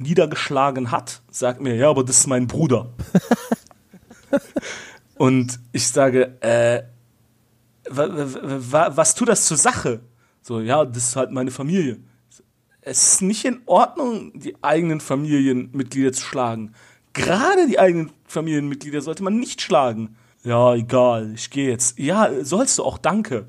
[0.02, 2.90] niedergeschlagen hat, sagt mir, ja, aber das ist mein Bruder.
[5.16, 6.82] und ich sage, äh,
[7.88, 10.00] wa, wa, wa, was tut das zur Sache?
[10.42, 12.00] So, ja, das ist halt meine Familie.
[12.80, 16.74] Es ist nicht in Ordnung, die eigenen Familienmitglieder zu schlagen.
[17.12, 20.16] Gerade die eigenen Familienmitglieder sollte man nicht schlagen.
[20.42, 21.98] Ja, egal, ich gehe jetzt.
[21.98, 23.46] Ja, sollst du auch, danke.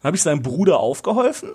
[0.00, 1.50] Dann habe ich seinem Bruder aufgeholfen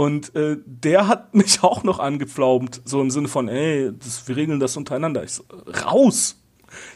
[0.00, 4.34] und äh, der hat mich auch noch angepflaumt, so im Sinne von, ey, das, wir
[4.34, 5.22] regeln das untereinander.
[5.24, 5.44] Ich so,
[5.84, 6.36] raus!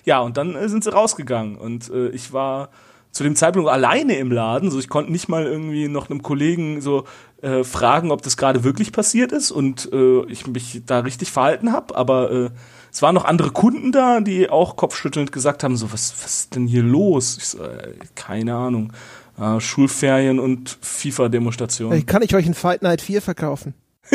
[0.06, 2.70] Ja, und dann äh, sind sie rausgegangen und äh, ich war
[3.10, 6.80] zu dem Zeitpunkt alleine im Laden, so ich konnte nicht mal irgendwie noch einem Kollegen
[6.80, 7.04] so
[7.42, 11.72] äh, fragen, ob das gerade wirklich passiert ist und äh, ich mich da richtig verhalten
[11.72, 12.50] habe, aber äh,
[12.90, 16.54] es waren noch andere Kunden da, die auch kopfschüttelnd gesagt haben, so was, was ist
[16.54, 17.36] denn hier los?
[17.36, 18.92] Ich so, äh, keine Ahnung.
[19.38, 22.06] Äh, Schulferien und FIFA-Demonstrationen.
[22.06, 23.74] Kann ich euch ein Fight Night 4 verkaufen?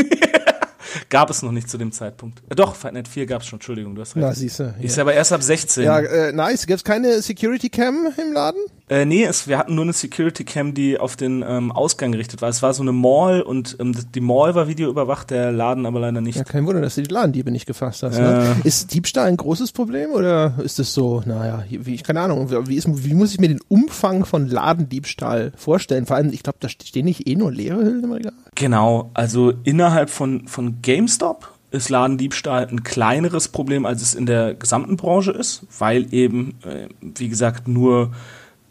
[1.10, 2.42] Gab es noch nicht zu dem Zeitpunkt.
[2.50, 4.26] Äh, doch, Fight Night 4 gab es schon, Entschuldigung, du hast recht.
[4.26, 4.76] Na, siehste.
[4.82, 5.84] Ist aber erst ab 16.
[5.84, 6.66] Ja, äh, nice.
[6.66, 8.62] Gibt's keine Security Cam im Laden?
[8.90, 12.42] Äh, nee, es, wir hatten nur eine Security Cam, die auf den ähm, Ausgang gerichtet
[12.42, 12.50] war.
[12.50, 16.22] Es war so eine Mall und ähm, die Mall war videoüberwacht, der Laden aber leider
[16.22, 16.38] nicht.
[16.38, 18.18] Ja, kein Wunder, dass du die Ladendiebe nicht gefasst hast.
[18.18, 18.56] Ne?
[18.64, 22.76] Ist Diebstahl ein großes Problem oder ist es so, naja, wie, ich keine Ahnung, wie,
[22.76, 26.08] ist, wie muss ich mir den Umfang von Ladendiebstahl vorstellen?
[26.08, 28.34] Vor allem, ich glaube, da stehen nicht eh nur leere Hüllen im Regal.
[28.56, 34.56] Genau, also innerhalb von, von GameStop ist Ladendiebstahl ein kleineres Problem, als es in der
[34.56, 38.12] gesamten Branche ist, weil eben, äh, wie gesagt, nur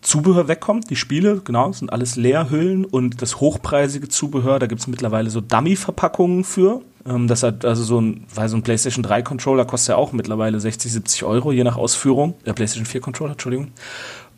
[0.01, 0.91] Zubehör wegkommt.
[0.91, 5.41] Die Spiele, genau, sind alles Leerhüllen und das hochpreisige Zubehör, da gibt es mittlerweile so
[5.41, 6.83] Dummy-Verpackungen für.
[7.07, 10.13] Ähm, das hat also so ein, weil so ein PlayStation 3 Controller kostet ja auch
[10.13, 12.35] mittlerweile 60, 70 Euro, je nach Ausführung.
[12.47, 13.69] Der PlayStation 4 Controller, Entschuldigung.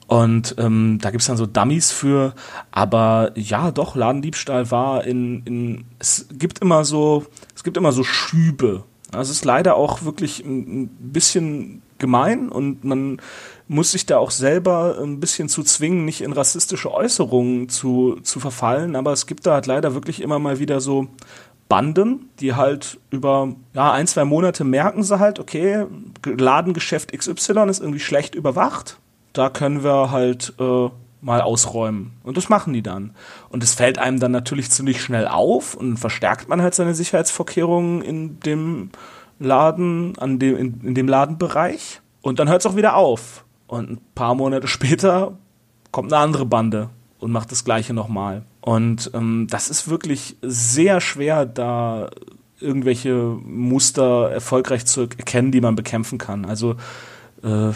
[0.06, 2.34] Und ähm, da gibt's dann so Dummies für,
[2.72, 8.02] aber ja, doch, Ladendiebstahl war in, in es gibt immer so, es gibt immer so
[8.02, 8.82] Schübe.
[9.12, 13.20] Also es ist leider auch wirklich ein, ein bisschen gemein und man
[13.70, 18.40] muss sich da auch selber ein bisschen zu zwingen, nicht in rassistische Äußerungen zu, zu
[18.40, 21.06] verfallen, aber es gibt da halt leider wirklich immer mal wieder so
[21.68, 25.86] Banden, die halt über ja, ein, zwei Monate merken sie halt, okay,
[26.26, 28.98] Ladengeschäft XY ist irgendwie schlecht überwacht.
[29.32, 30.88] Da können wir halt äh,
[31.20, 32.14] mal ausräumen.
[32.24, 33.14] Und das machen die dann.
[33.50, 38.02] Und es fällt einem dann natürlich ziemlich schnell auf und verstärkt man halt seine Sicherheitsvorkehrungen
[38.02, 38.90] in dem
[39.38, 42.00] Laden, an dem, in, in dem Ladenbereich.
[42.20, 43.44] Und dann hört es auch wieder auf.
[43.70, 45.38] Und ein paar Monate später
[45.92, 46.90] kommt eine andere Bande
[47.20, 48.42] und macht das gleiche nochmal.
[48.60, 52.10] Und ähm, das ist wirklich sehr schwer, da
[52.58, 56.46] irgendwelche Muster erfolgreich zu erkennen, die man bekämpfen kann.
[56.46, 56.74] Also
[57.44, 57.70] äh,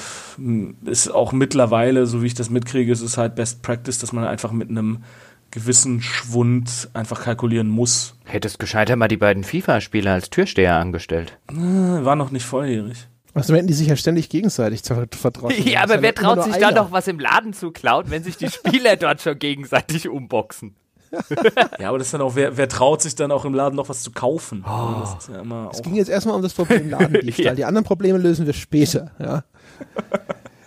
[0.85, 4.25] ist auch mittlerweile, so wie ich das mitkriege, ist es halt Best Practice, dass man
[4.25, 5.05] einfach mit einem
[5.53, 8.19] gewissen Schwund einfach kalkulieren muss.
[8.25, 11.39] Hättest gescheiter mal die beiden FIFA-Spieler als Türsteher angestellt.
[11.53, 13.07] Äh, war noch nicht volljährig.
[13.35, 15.67] Also hätten die sich ja ständig gegenseitig verdroschen.
[15.67, 18.49] Ja, aber wer traut sich da noch was im Laden zu klauen, wenn sich die
[18.49, 20.77] Spieler dort schon gegenseitig umboxen?
[21.79, 23.89] ja, aber das ist dann auch, wer, wer traut sich dann auch im Laden noch
[23.89, 24.65] was zu kaufen?
[24.67, 25.01] Oh.
[25.01, 27.45] Das, ja es ging jetzt erstmal um das Problem Ladendiebstahl.
[27.47, 27.55] ja.
[27.55, 29.45] Die anderen Probleme lösen wir später, ja.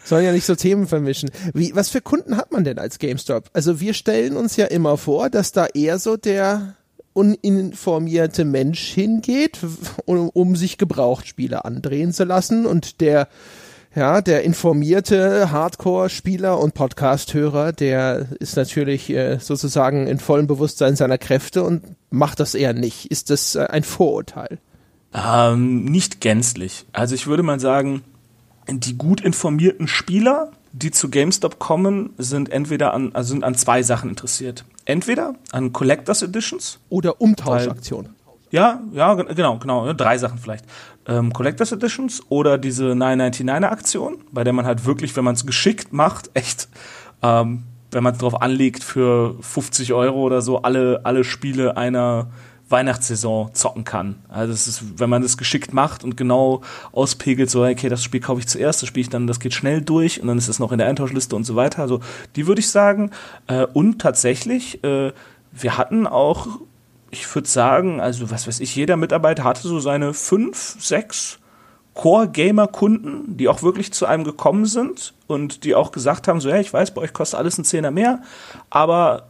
[0.03, 1.31] Sollen ja nicht so Themen vermischen.
[1.53, 3.49] Wie, was für Kunden hat man denn als GameStop?
[3.51, 6.75] Also wir stellen uns ja immer vor, dass da eher so der
[7.17, 9.59] uninformierte Mensch hingeht,
[10.05, 13.27] um, um sich Gebrauchtspiele andrehen zu lassen und der
[13.95, 21.17] ja, der informierte Hardcore-Spieler und Podcast-Hörer, der ist natürlich äh, sozusagen in vollem Bewusstsein seiner
[21.17, 23.09] Kräfte und macht das eher nicht.
[23.09, 24.59] Ist das äh, ein Vorurteil?
[25.15, 26.85] Ähm, nicht gänzlich.
[26.93, 28.03] Also ich würde mal sagen,
[28.69, 33.81] die gut informierten Spieler, die zu GameStop kommen, sind entweder an, also sind an zwei
[33.81, 34.63] Sachen interessiert.
[34.87, 38.15] Entweder an Collectors Editions oder Umtauschaktionen.
[38.51, 40.63] Ja, ja, genau, genau, drei Sachen vielleicht.
[41.05, 45.45] Ähm, Collectors Editions oder diese 999er Aktion, bei der man halt wirklich, wenn man es
[45.45, 46.69] geschickt macht, echt,
[47.21, 52.27] ähm, wenn man es drauf anlegt, für 50 Euro oder so alle, alle Spiele einer
[52.69, 54.15] Weihnachtssaison zocken kann.
[54.27, 56.61] Also es ist, wenn man das geschickt macht und genau
[56.91, 59.81] auspegelt, so, okay, das Spiel kaufe ich zuerst, das spiele ich dann, das geht schnell
[59.81, 61.81] durch und dann ist es noch in der Eintauschliste und so weiter.
[61.81, 62.01] Also
[62.35, 63.11] die würde ich sagen.
[63.47, 65.13] Äh, und tatsächlich, äh,
[65.51, 66.47] wir hatten auch,
[67.09, 71.39] ich würde sagen, also was weiß ich, jeder Mitarbeiter hatte so seine fünf, sechs
[71.93, 76.57] Core-Gamer-Kunden, die auch wirklich zu einem gekommen sind und die auch gesagt haben, so, ja,
[76.57, 78.21] ich weiß, bei euch kostet alles ein Zehner mehr,
[78.69, 79.26] aber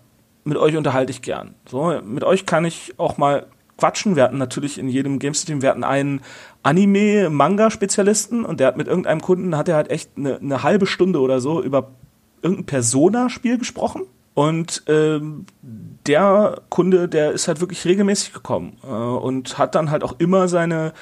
[0.48, 1.56] mit euch unterhalte ich gern.
[1.70, 3.48] So, mit euch kann ich auch mal
[3.78, 4.16] quatschen.
[4.16, 6.22] Wir hatten natürlich in jedem Game-System, wir hatten einen
[6.64, 11.20] Anime-Manga-Spezialisten und der hat mit irgendeinem Kunden, hat er halt echt eine, eine halbe Stunde
[11.20, 11.92] oder so über
[12.42, 14.04] irgendein Persona-Spiel gesprochen.
[14.34, 20.04] Und ähm, der Kunde, der ist halt wirklich regelmäßig gekommen äh, und hat dann halt
[20.04, 20.94] auch immer seine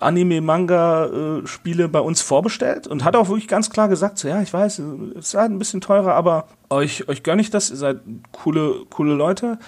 [0.00, 4.78] Anime-Manga-Spiele bei uns vorbestellt und hat auch wirklich ganz klar gesagt, so ja, ich weiß,
[4.78, 8.00] es ist halt ein bisschen teurer, aber euch, euch gönne ich das, ihr seid
[8.32, 9.58] coole, coole Leute.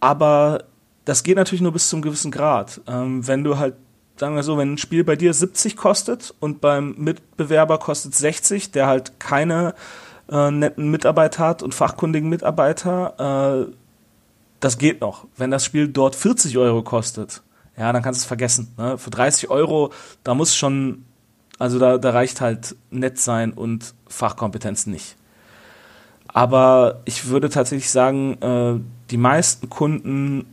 [0.00, 0.64] Aber
[1.04, 2.80] das geht natürlich nur bis zum gewissen Grad.
[2.86, 3.74] Ähm, wenn du halt,
[4.16, 8.72] sagen wir so, wenn ein Spiel bei dir 70 kostet und beim Mitbewerber kostet 60,
[8.72, 9.74] der halt keine
[10.30, 13.72] äh, netten Mitarbeiter hat und fachkundigen Mitarbeiter, äh,
[14.60, 15.26] das geht noch.
[15.36, 17.42] Wenn das Spiel dort 40 Euro kostet,
[17.82, 18.72] ja, dann kannst du es vergessen.
[18.78, 18.96] Ne?
[18.96, 19.92] Für 30 Euro,
[20.22, 21.04] da muss schon,
[21.58, 25.16] also da, da reicht halt nett sein und Fachkompetenz nicht.
[26.28, 28.80] Aber ich würde tatsächlich sagen, äh,
[29.10, 30.46] die meisten Kunden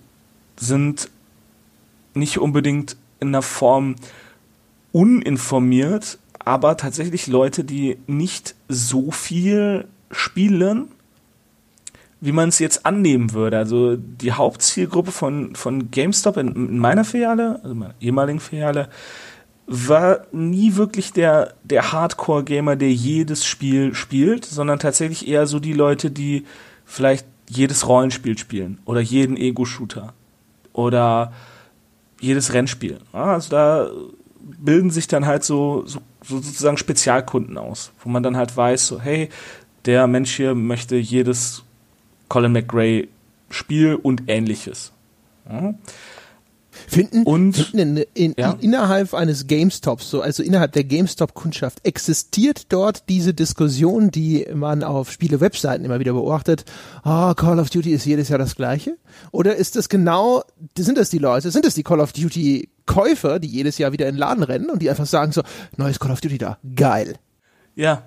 [0.57, 1.11] sind
[2.15, 3.95] nicht unbedingt in der Form
[4.91, 10.87] uninformiert, aber tatsächlich Leute, die nicht so viel spielen
[12.21, 13.57] wie man es jetzt annehmen würde.
[13.57, 18.89] Also die Hauptzielgruppe von, von GameStop in, in meiner Filiale, also meiner ehemaligen Filiale,
[19.67, 25.73] war nie wirklich der, der Hardcore-Gamer, der jedes Spiel spielt, sondern tatsächlich eher so die
[25.73, 26.45] Leute, die
[26.85, 30.13] vielleicht jedes Rollenspiel spielen oder jeden Ego-Shooter
[30.73, 31.33] oder
[32.19, 32.97] jedes Rennspiel.
[33.13, 33.89] Also da
[34.41, 38.87] bilden sich dann halt so, so, so sozusagen Spezialkunden aus, wo man dann halt weiß,
[38.87, 39.29] so, hey,
[39.85, 41.63] der Mensch hier möchte jedes
[42.29, 43.07] Colin McRae
[43.49, 44.91] Spiel und ähnliches.
[45.49, 45.73] Ja.
[46.87, 48.55] Finden, und, finden in, in, ja.
[48.61, 55.11] innerhalb eines GameStops, so, also innerhalb der GameStop-Kundschaft, existiert dort diese Diskussion, die man auf
[55.11, 56.65] Spiele-Webseiten immer wieder beobachtet,
[57.03, 58.97] ah, oh, Call of Duty ist jedes Jahr das gleiche?
[59.31, 60.43] Oder ist das genau,
[60.77, 64.07] sind das die Leute, sind das die Call of Duty Käufer, die jedes Jahr wieder
[64.07, 65.41] in den Laden rennen und die einfach sagen so,
[65.75, 67.15] neues Call of Duty da, geil.
[67.75, 68.03] Ja,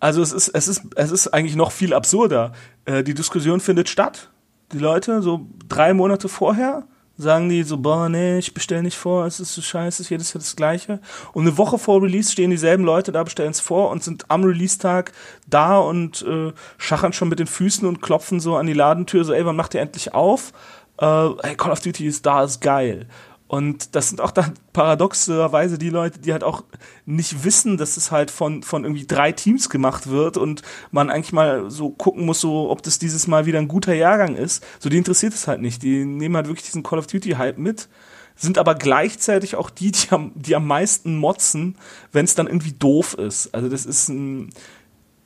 [0.00, 2.52] also es ist, es ist, es ist eigentlich noch viel absurder.
[2.84, 4.30] Äh, die Diskussion findet statt.
[4.72, 6.84] Die Leute, so drei Monate vorher,
[7.16, 10.40] sagen die so, boah, nee, ich bestell nicht vor, es ist so scheiße, jedes Jahr
[10.40, 11.00] das Gleiche.
[11.32, 14.44] Und eine Woche vor Release stehen dieselben Leute da, bestellen es vor und sind am
[14.44, 15.12] Release-Tag
[15.46, 19.32] da und äh, schachern schon mit den Füßen und klopfen so an die Ladentür, so,
[19.32, 20.52] ey, wann macht ihr endlich auf?
[20.98, 23.06] äh, hey, Call of Duty ist da, ist geil.
[23.48, 26.64] Und das sind auch dann paradoxerweise die Leute, die halt auch
[27.04, 31.32] nicht wissen, dass es halt von, von irgendwie drei Teams gemacht wird und man eigentlich
[31.32, 34.64] mal so gucken muss, so, ob das dieses Mal wieder ein guter Jahrgang ist.
[34.80, 35.82] So, die interessiert es halt nicht.
[35.82, 37.88] Die nehmen halt wirklich diesen Call of Duty Hype mit,
[38.34, 41.76] sind aber gleichzeitig auch die, die am, die am meisten motzen,
[42.10, 43.54] wenn es dann irgendwie doof ist.
[43.54, 44.50] Also, das ist ein,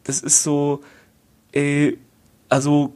[0.05, 0.83] das ist so,
[1.53, 1.99] ey,
[2.51, 2.93] also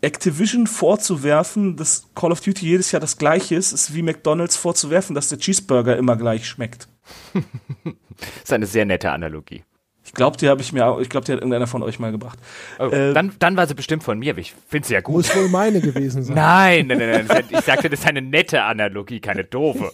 [0.00, 5.14] Activision vorzuwerfen, dass Call of Duty jedes Jahr das gleiche ist, ist wie McDonalds vorzuwerfen,
[5.14, 6.88] dass der Cheeseburger immer gleich schmeckt.
[7.34, 7.92] das
[8.44, 9.64] ist eine sehr nette Analogie.
[10.04, 12.38] Ich glaube, die habe ich mir, ich glaube, die hat irgendeiner von euch mal gebracht.
[12.78, 14.38] Oh, äh, dann, dann war sie bestimmt von mir.
[14.38, 15.16] Ich finde sie ja gut.
[15.16, 16.36] Muss wohl meine gewesen sein.
[16.36, 17.44] Nein, nein, nein, nein.
[17.50, 19.90] Ich sagte, das ist eine nette Analogie, keine doofe.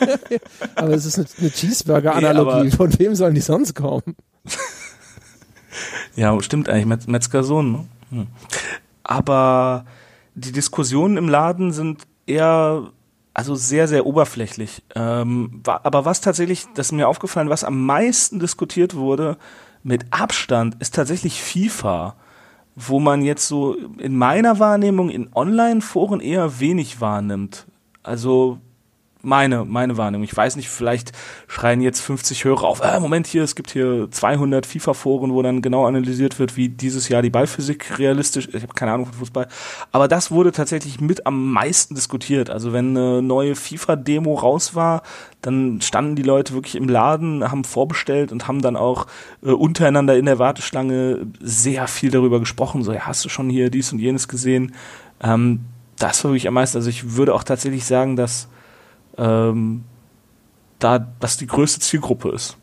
[0.74, 2.64] aber es ist eine, eine Cheeseburger-Analogie.
[2.64, 4.16] Nee, von wem sollen die sonst kommen?
[6.16, 6.86] ja, stimmt eigentlich.
[6.86, 7.72] Met Metzgersohn.
[7.72, 7.86] Ne?
[8.10, 8.26] Hm
[9.06, 9.84] aber
[10.34, 12.90] die Diskussionen im Laden sind eher
[13.32, 14.82] also sehr, sehr oberflächlich.
[14.94, 19.36] Ähm, aber was tatsächlich, das ist mir aufgefallen, was am meisten diskutiert wurde,
[19.82, 22.16] mit Abstand, ist tatsächlich FIFA,
[22.74, 27.66] wo man jetzt so in meiner Wahrnehmung in Online-Foren eher wenig wahrnimmt.
[28.02, 28.58] Also
[29.26, 30.24] meine, meine Wahrnehmung.
[30.24, 31.12] Ich weiß nicht, vielleicht
[31.48, 35.62] schreien jetzt 50 Hörer auf, äh, Moment hier, es gibt hier 200 FIFA-Foren, wo dann
[35.62, 39.48] genau analysiert wird, wie dieses Jahr die Ballphysik realistisch, ich habe keine Ahnung von Fußball,
[39.90, 42.50] aber das wurde tatsächlich mit am meisten diskutiert.
[42.50, 45.02] Also wenn eine neue FIFA-Demo raus war,
[45.42, 49.06] dann standen die Leute wirklich im Laden, haben vorbestellt und haben dann auch
[49.44, 53.70] äh, untereinander in der Warteschlange sehr viel darüber gesprochen, so, ja, hast du schon hier
[53.70, 54.74] dies und jenes gesehen?
[55.20, 55.60] Ähm,
[55.98, 56.76] das war wirklich am meisten.
[56.76, 58.48] Also ich würde auch tatsächlich sagen, dass
[59.18, 59.84] ähm,
[60.78, 62.56] da das die größte Zielgruppe ist,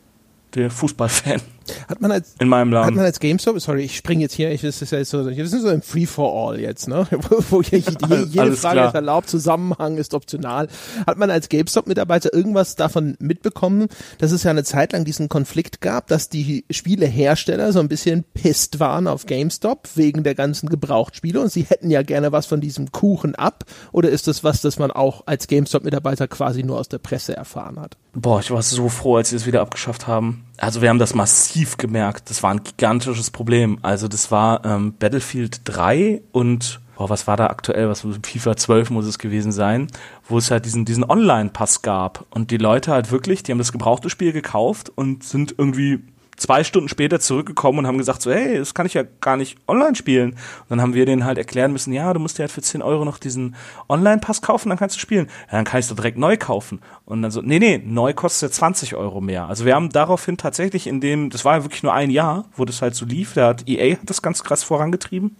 [0.55, 1.41] der Fußballfan.
[1.87, 2.87] Hat man als, in meinem Laden.
[2.87, 5.47] Hat man als GameStop, sorry, ich springe jetzt hier, ich, das ist ja so, wir
[5.47, 7.07] sind so im Free for All jetzt, ne?
[7.49, 8.87] Wo je, je, jede Frage klar.
[8.87, 10.67] ist erlaubt, Zusammenhang ist optional.
[11.05, 13.87] Hat man als GameStop-Mitarbeiter irgendwas davon mitbekommen,
[14.17, 18.23] dass es ja eine Zeit lang diesen Konflikt gab, dass die Spielehersteller so ein bisschen
[18.33, 22.61] pisst waren auf GameStop wegen der ganzen Gebrauchtspiele und sie hätten ja gerne was von
[22.61, 23.65] diesem Kuchen ab?
[23.91, 27.79] Oder ist das was, das man auch als GameStop-Mitarbeiter quasi nur aus der Presse erfahren
[27.79, 27.97] hat?
[28.13, 30.45] Boah, ich war so froh, als sie es wieder abgeschafft haben.
[30.57, 32.29] Also wir haben das massiv gemerkt.
[32.29, 33.79] Das war ein gigantisches Problem.
[33.81, 37.89] Also das war ähm, Battlefield 3 und boah, was war da aktuell?
[37.89, 39.87] Was FIFA 12 muss es gewesen sein,
[40.27, 43.71] wo es halt diesen diesen Online-Pass gab und die Leute halt wirklich, die haben das
[43.71, 46.01] gebrauchte Spiel gekauft und sind irgendwie
[46.43, 49.57] zwei Stunden später zurückgekommen und haben gesagt so, hey, das kann ich ja gar nicht
[49.65, 50.31] online spielen.
[50.31, 52.81] Und dann haben wir denen halt erklären müssen, ja, du musst dir halt für 10
[52.81, 53.55] Euro noch diesen
[53.87, 55.27] Online-Pass kaufen, dann kannst du spielen.
[55.47, 56.81] Ja, dann kann ich es direkt neu kaufen.
[57.05, 59.47] Und dann so, nee, nee, neu kostet ja 20 Euro mehr.
[59.47, 62.65] Also wir haben daraufhin tatsächlich in dem, das war ja wirklich nur ein Jahr, wo
[62.65, 65.37] das halt so lief, da hat EA hat das ganz krass vorangetrieben.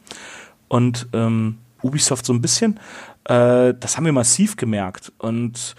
[0.69, 2.80] Und ähm, Ubisoft so ein bisschen.
[3.25, 5.11] Äh, das haben wir massiv gemerkt.
[5.17, 5.75] Und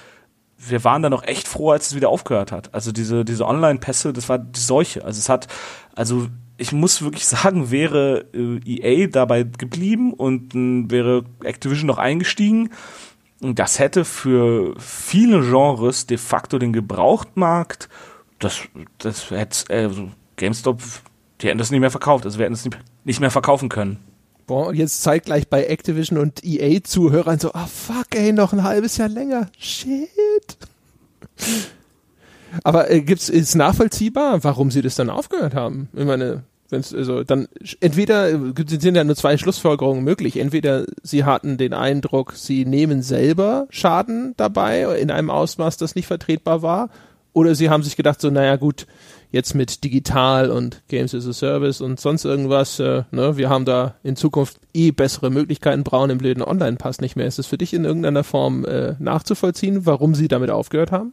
[0.69, 2.73] wir waren dann noch echt froh, als es wieder aufgehört hat.
[2.75, 5.05] Also diese, diese Online-Pässe, das war die Seuche.
[5.05, 5.49] Also es hat,
[5.95, 11.99] also ich muss wirklich sagen, wäre äh, EA dabei geblieben und äh, wäre Activision noch
[11.99, 12.71] eingestiegen,
[13.41, 17.89] das hätte für viele Genres de facto den Gebrauchtmarkt,
[18.39, 18.63] das,
[18.99, 20.81] das hätte, also GameStop,
[21.41, 22.69] die hätten das nicht mehr verkauft, also wir hätten es
[23.05, 23.99] nicht mehr verkaufen können.
[24.47, 28.53] Boah, und jetzt zeigt gleich bei Activision und EA-Zuhörern so, ah oh, fuck, ey, noch
[28.53, 29.49] ein halbes Jahr länger.
[29.59, 30.59] Shit.
[32.63, 35.89] Aber äh, gibt's, ist nachvollziehbar, warum sie das dann aufgehört haben?
[35.95, 37.49] Ich meine, wenn's, also dann
[37.81, 40.37] entweder sind ja nur zwei Schlussfolgerungen möglich.
[40.37, 46.07] Entweder sie hatten den Eindruck, sie nehmen selber Schaden dabei in einem Ausmaß, das nicht
[46.07, 46.91] vertretbar war,
[47.33, 48.87] oder sie haben sich gedacht so, naja gut,
[49.35, 53.65] jetzt mit digital und Games as a Service und sonst irgendwas, äh, ne, wir haben
[53.65, 57.27] da in Zukunft eh bessere Möglichkeiten, brauchen im blöden Online-Pass nicht mehr.
[57.27, 61.13] Ist es für dich in irgendeiner Form äh, nachzuvollziehen, warum sie damit aufgehört haben?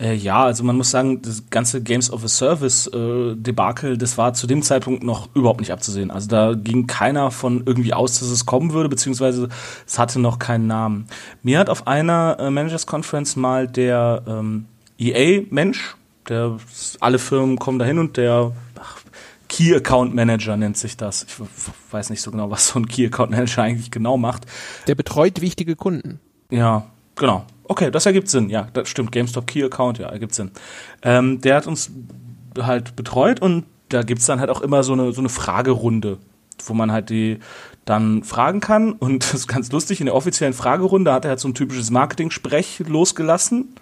[0.00, 4.18] Äh, ja, also man muss sagen, das ganze Games of a Service äh, Debakel, das
[4.18, 6.10] war zu dem Zeitpunkt noch überhaupt nicht abzusehen.
[6.10, 9.48] Also da ging keiner von irgendwie aus, dass es kommen würde, beziehungsweise
[9.86, 11.06] es hatte noch keinen Namen.
[11.44, 14.64] Mir hat auf einer äh, Managers Conference mal der ähm,
[14.98, 15.96] EA-Mensch,
[16.28, 16.58] der
[17.00, 19.00] alle Firmen kommen dahin und der ach,
[19.48, 21.26] Key Account Manager nennt sich das.
[21.28, 21.36] Ich
[21.92, 24.46] weiß nicht so genau, was so ein Key Account Manager eigentlich genau macht.
[24.86, 26.20] Der betreut wichtige Kunden.
[26.50, 26.86] Ja,
[27.16, 27.44] genau.
[27.64, 28.50] Okay, das ergibt Sinn.
[28.50, 29.12] Ja, das stimmt.
[29.12, 30.50] GameStop Key Account, ja, ergibt Sinn.
[31.02, 31.90] Ähm, der hat uns
[32.60, 36.18] halt betreut und da gibt's dann halt auch immer so eine, so eine Fragerunde
[36.66, 37.38] wo man halt die
[37.84, 38.92] dann fragen kann.
[38.92, 41.90] Und das ist ganz lustig, in der offiziellen Fragerunde hat er halt so ein typisches
[41.90, 43.74] Marketing-Sprech losgelassen.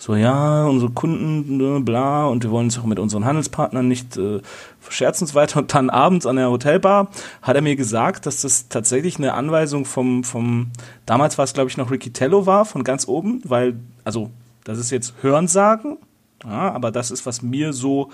[0.00, 4.16] So, ja, unsere Kunden, ne, bla, und wir wollen uns auch mit unseren Handelspartnern nicht
[4.16, 4.40] äh,
[4.80, 5.58] verscherzen und so weiter.
[5.58, 7.08] Und dann abends an der Hotelbar
[7.42, 10.70] hat er mir gesagt, dass das tatsächlich eine Anweisung vom, vom
[11.04, 14.30] damals war es, glaube ich, noch Ricky Tello war, von ganz oben, weil, also,
[14.64, 15.98] das ist jetzt Hörensagen,
[16.46, 18.08] ja, aber das ist, was mir so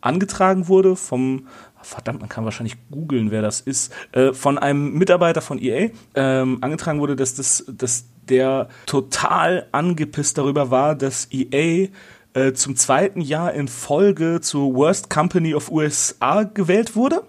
[0.00, 1.48] angetragen wurde vom,
[1.84, 6.58] verdammt, man kann wahrscheinlich googeln, wer das ist, äh, von einem Mitarbeiter von EA ähm,
[6.60, 11.88] angetragen wurde, dass das, dass der total angepisst darüber war, dass EA
[12.34, 17.22] äh, zum zweiten Jahr in Folge zur Worst Company of USA gewählt wurde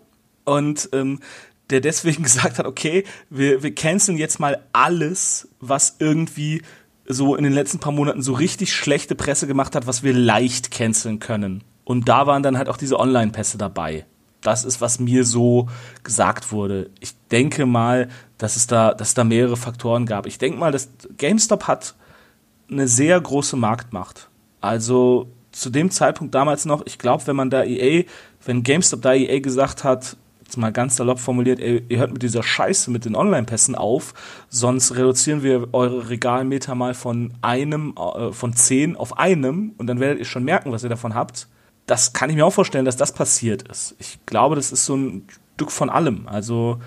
[0.45, 1.19] und ähm,
[1.69, 6.61] der deswegen gesagt hat, okay, wir, wir canceln jetzt mal alles, was irgendwie
[7.07, 10.71] so in den letzten paar Monaten so richtig schlechte Presse gemacht hat, was wir leicht
[10.71, 11.63] canceln können.
[11.83, 14.05] Und da waren dann halt auch diese Online-Pässe dabei.
[14.45, 15.67] Das ist, was mir so
[16.03, 16.89] gesagt wurde.
[16.99, 20.25] Ich denke mal, dass es da, dass da mehrere Faktoren gab.
[20.25, 21.95] Ich denke mal, dass GameStop hat
[22.69, 24.29] eine sehr große Marktmacht.
[24.61, 28.03] Also zu dem Zeitpunkt damals noch, ich glaube, wenn man da EA,
[28.45, 32.21] wenn GameStop da EA gesagt hat, jetzt mal ganz salopp formuliert, ey, ihr hört mit
[32.21, 34.13] dieser Scheiße mit den Online-Pässen auf,
[34.49, 39.99] sonst reduzieren wir eure Regalmeter mal von einem, äh, von zehn auf einem und dann
[39.99, 41.47] werdet ihr schon merken, was ihr davon habt.
[41.85, 43.95] Das kann ich mir auch vorstellen, dass das passiert ist.
[43.99, 46.27] Ich glaube, das ist so ein Stück von allem.
[46.27, 46.79] Also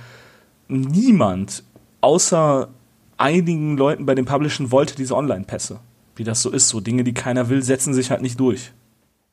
[0.68, 1.62] niemand
[2.00, 2.68] außer
[3.16, 5.80] einigen Leuten bei den Publishern wollte diese Online-Pässe.
[6.16, 8.72] Wie das so ist, so Dinge, die keiner will, setzen sich halt nicht durch.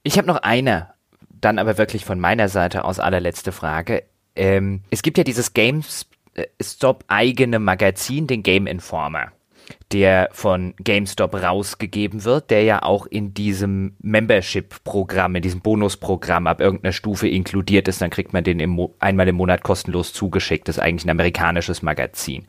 [0.03, 0.93] Ich habe noch eine,
[1.41, 4.03] dann aber wirklich von meiner Seite aus allerletzte Frage
[4.35, 9.31] ähm, es gibt ja dieses GameStop eigene Magazin, den Game Informer,
[9.91, 16.61] der von GameStop rausgegeben wird, der ja auch in diesem Membership-Programm, in diesem Bonusprogramm ab
[16.61, 18.01] irgendeiner Stufe inkludiert ist.
[18.01, 20.67] Dann kriegt man den im einmal im Monat kostenlos zugeschickt.
[20.67, 22.45] Das ist eigentlich ein amerikanisches Magazin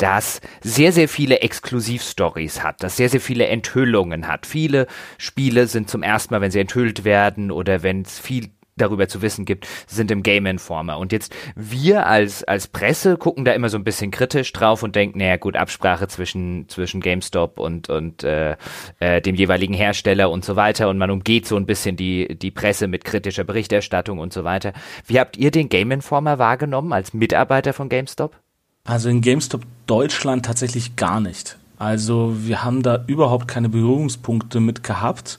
[0.00, 4.46] das sehr, sehr viele Exklusivstories hat, das sehr, sehr viele Enthüllungen hat.
[4.46, 4.86] Viele
[5.18, 8.48] Spiele sind zum ersten Mal, wenn sie enthüllt werden oder wenn es viel
[8.80, 10.98] darüber zu wissen gibt, sind im Game Informer.
[10.98, 14.96] Und jetzt wir als, als Presse gucken da immer so ein bisschen kritisch drauf und
[14.96, 18.56] denken, naja gut, Absprache zwischen, zwischen GameStop und, und äh,
[18.98, 20.88] äh, dem jeweiligen Hersteller und so weiter.
[20.88, 24.72] Und man umgeht so ein bisschen die, die Presse mit kritischer Berichterstattung und so weiter.
[25.06, 28.36] Wie habt ihr den Game Informer wahrgenommen als Mitarbeiter von GameStop?
[28.84, 31.58] Also in GameStop Deutschland tatsächlich gar nicht.
[31.78, 35.38] Also wir haben da überhaupt keine Berührungspunkte mit gehabt.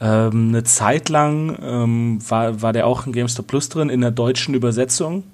[0.00, 4.10] Ähm, eine Zeit lang ähm, war, war der auch in GameStop Plus drin in der
[4.10, 5.24] deutschen Übersetzung,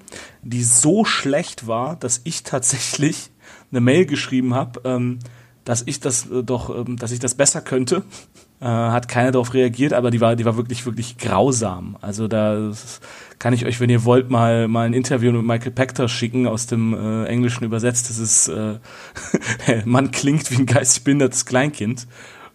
[0.42, 3.30] die so schlecht war, dass ich tatsächlich
[3.70, 5.18] eine Mail geschrieben habe, ähm,
[5.64, 8.04] dass ich das äh, doch, ähm, dass ich das besser könnte.
[8.60, 11.96] Äh, hat keiner darauf reagiert, aber die war, die war wirklich, wirklich grausam.
[12.00, 12.70] Also da
[13.40, 16.68] kann ich euch, wenn ihr wollt, mal, mal ein Interview mit Michael Pector schicken aus
[16.68, 18.08] dem äh, Englischen übersetzt.
[18.08, 18.78] Das ist, äh,
[19.84, 22.06] man klingt wie ein geistig behindertes Kleinkind.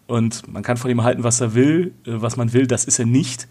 [0.07, 2.99] Und man kann von ihm halten, was er will, äh, was man will, das ist
[2.99, 3.47] er nicht.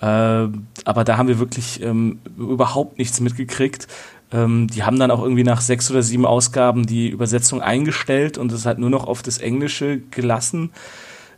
[0.00, 3.86] Äh, aber da haben wir wirklich ähm, überhaupt nichts mitgekriegt.
[4.32, 8.50] Ähm, die haben dann auch irgendwie nach sechs oder sieben Ausgaben die Übersetzung eingestellt und
[8.52, 10.70] es halt nur noch auf das Englische gelassen.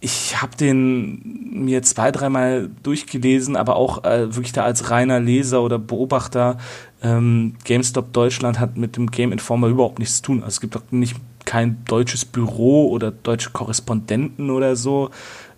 [0.01, 5.63] Ich habe den mir zwei, dreimal durchgelesen, aber auch äh, wirklich da als reiner Leser
[5.63, 6.59] oder Beobachter.
[7.03, 10.39] Ähm, GameStop Deutschland hat mit dem Game Informer überhaupt nichts zu tun.
[10.39, 11.17] Also es gibt auch nicht
[11.47, 15.11] kein deutsches Büro oder deutsche Korrespondenten oder so.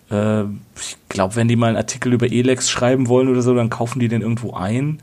[0.09, 3.69] Äh, ich glaube, wenn die mal einen Artikel über Elex schreiben wollen oder so, dann
[3.69, 4.99] kaufen die den irgendwo ein.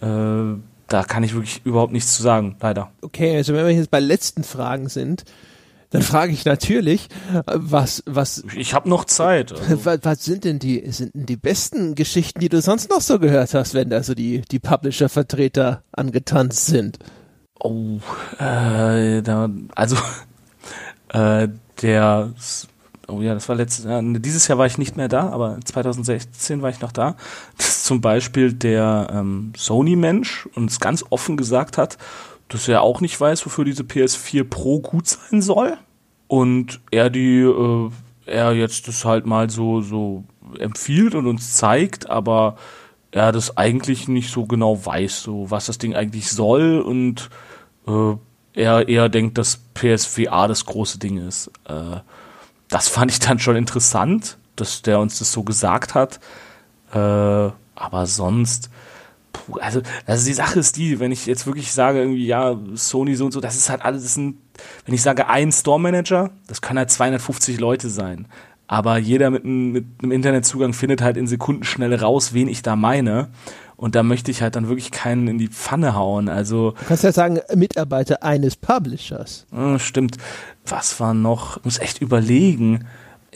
[0.00, 0.56] Äh,
[0.88, 2.90] da kann ich wirklich überhaupt nichts zu sagen, leider.
[3.02, 5.24] Okay, also wenn wir jetzt bei letzten Fragen sind,
[5.90, 7.08] dann frage ich natürlich,
[7.46, 8.44] was, was.
[8.56, 9.52] Ich habe noch Zeit.
[9.52, 9.84] Also.
[9.84, 13.18] Was, was, sind denn die, sind denn die besten Geschichten, die du sonst noch so
[13.18, 16.98] gehört hast, wenn da so die, die Publisher-Vertreter angetanzt sind?
[17.64, 18.00] Oh,
[18.40, 19.96] äh, da, also
[21.10, 21.48] äh,
[21.80, 22.32] der,
[23.06, 26.60] oh ja, das war letztes Jahr, dieses Jahr war ich nicht mehr da, aber 2016
[26.60, 27.14] war ich noch da.
[27.56, 31.98] Das ist zum Beispiel der ähm, Sony-Mensch uns ganz offen gesagt hat,
[32.48, 35.78] dass er auch nicht weiß, wofür diese PS4 Pro gut sein soll.
[36.26, 37.90] Und er die, äh,
[38.26, 40.24] er jetzt das halt mal so, so
[40.58, 42.56] empfiehlt und uns zeigt, aber
[43.12, 47.30] er das eigentlich nicht so genau weiß, so was das Ding eigentlich soll und
[47.86, 48.16] äh,
[48.54, 51.48] er eher denkt, dass PSVR das große Ding ist.
[51.68, 52.00] Äh,
[52.68, 56.20] das fand ich dann schon interessant, dass der uns das so gesagt hat.
[56.92, 58.70] Äh, aber sonst,
[59.32, 63.14] puh, also, also die Sache ist die, wenn ich jetzt wirklich sage, irgendwie, ja, Sony
[63.14, 64.36] so und so, das ist halt alles, sind,
[64.84, 68.28] wenn ich sage, ein Store Manager, das können halt 250 Leute sein.
[68.66, 73.28] Aber jeder mit, mit einem Internetzugang findet halt in Sekundenschnelle raus, wen ich da meine.
[73.82, 76.28] Und da möchte ich halt dann wirklich keinen in die Pfanne hauen.
[76.28, 76.70] Also.
[76.70, 79.44] Du kannst ja sagen, Mitarbeiter eines Publishers.
[79.52, 80.18] Äh, stimmt.
[80.64, 81.56] Was war noch?
[81.56, 82.84] Ich muss echt überlegen.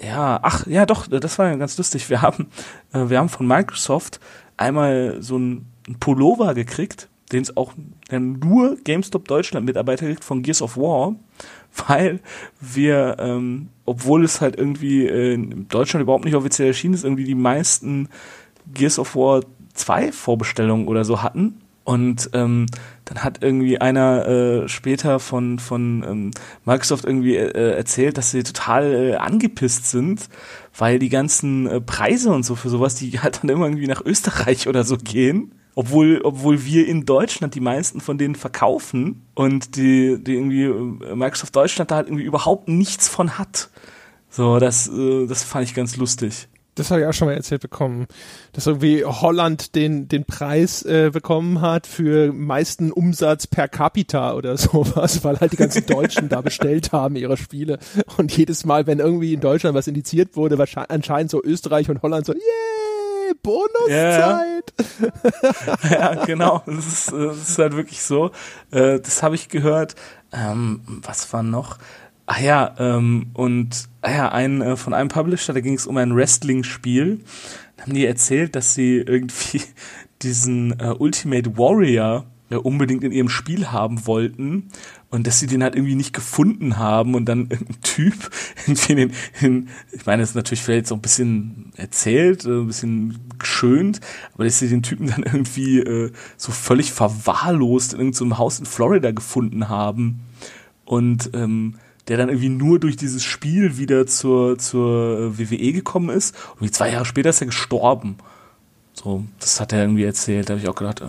[0.01, 2.09] Ja, ach, ja doch, das war ja ganz lustig.
[2.11, 2.47] Wir haben,
[2.93, 4.21] äh, wir haben von Microsoft
[4.57, 7.73] einmal so ein, ein Pullover gekriegt, den es auch
[8.13, 11.17] nur GameStop Deutschland Mitarbeiter kriegt von Gears of War,
[11.89, 12.21] weil
[12.61, 17.25] wir, ähm, obwohl es halt irgendwie äh, in Deutschland überhaupt nicht offiziell erschienen ist, irgendwie
[17.25, 18.11] die meisten
[18.73, 19.43] Gears of War
[19.77, 21.61] 2 Vorbestellungen oder so hatten.
[21.87, 22.67] Und ähm,
[23.05, 26.31] dann hat irgendwie einer äh, später von, von ähm,
[26.65, 30.29] Microsoft irgendwie äh, erzählt, dass sie total äh, angepisst sind,
[30.77, 34.05] weil die ganzen äh, Preise und so für sowas, die halt dann immer irgendwie nach
[34.05, 35.55] Österreich oder so gehen.
[35.77, 41.15] Obwohl, obwohl wir in Deutschland die meisten von denen verkaufen und die, die irgendwie äh,
[41.15, 43.71] Microsoft Deutschland da halt irgendwie überhaupt nichts von hat.
[44.29, 47.63] So, das, äh, das fand ich ganz lustig das habe ich auch schon mal erzählt
[47.63, 48.07] bekommen,
[48.53, 54.57] dass irgendwie Holland den, den Preis äh, bekommen hat für meisten Umsatz per capita oder
[54.57, 57.79] sowas, weil halt die ganzen Deutschen da bestellt haben ihre Spiele.
[58.17, 62.03] Und jedes Mal, wenn irgendwie in Deutschland was indiziert wurde, wahrscheinlich anscheinend so Österreich und
[62.03, 64.75] Holland so, yeah, Bonuszeit.
[65.91, 66.63] Ja, ja genau.
[66.67, 68.31] Das ist, das ist halt wirklich so.
[68.71, 69.95] Äh, das habe ich gehört.
[70.33, 71.79] Ähm, was war noch?
[72.27, 75.97] Ah ja, ähm, und ah ja, ein, äh, von einem Publisher, da ging es um
[75.97, 77.21] ein Wrestling-Spiel.
[77.77, 79.63] Da haben die erzählt, dass sie irgendwie
[80.23, 84.71] diesen äh, Ultimate Warrior ja, unbedingt in ihrem Spiel haben wollten
[85.11, 88.15] und dass sie den halt irgendwie nicht gefunden haben und dann ein Typ
[88.67, 92.67] irgendwie in, in ich meine, das ist natürlich vielleicht so ein bisschen erzählt, äh, ein
[92.67, 94.01] bisschen geschönt,
[94.35, 98.59] aber dass sie den Typen dann irgendwie äh, so völlig verwahrlost in irgendeinem so Haus
[98.59, 100.21] in Florida gefunden haben
[100.85, 101.77] und ähm,
[102.09, 106.37] der dann irgendwie nur durch dieses Spiel wieder zur, zur WWE gekommen ist.
[106.55, 108.17] Und wie zwei Jahre später ist er gestorben.
[108.93, 110.49] So, das hat er irgendwie erzählt.
[110.49, 111.05] Da habe ich auch gedacht, äh,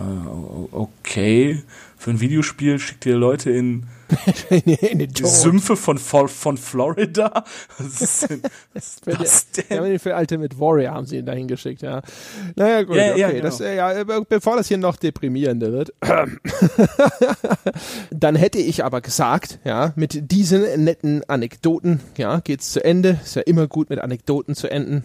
[0.72, 1.62] okay,
[1.98, 3.86] für ein Videospiel schickt ihr Leute in,
[4.50, 7.44] in die Sümpfe von, von Florida.
[7.78, 8.42] Was ist denn,
[8.72, 9.84] was ist das denn?
[9.84, 12.02] Ja, für Ultimate Warrior haben sie ihn dahin geschickt, ja.
[12.54, 13.20] Naja, gut, ja, okay.
[13.20, 13.42] Ja, genau.
[13.42, 15.92] das, äh, ja, bevor das hier noch deprimierender wird.
[18.10, 23.18] Dann hätte ich aber gesagt, ja, mit diesen netten Anekdoten, ja, geht's zu Ende.
[23.24, 25.04] Ist ja immer gut, mit Anekdoten zu enden.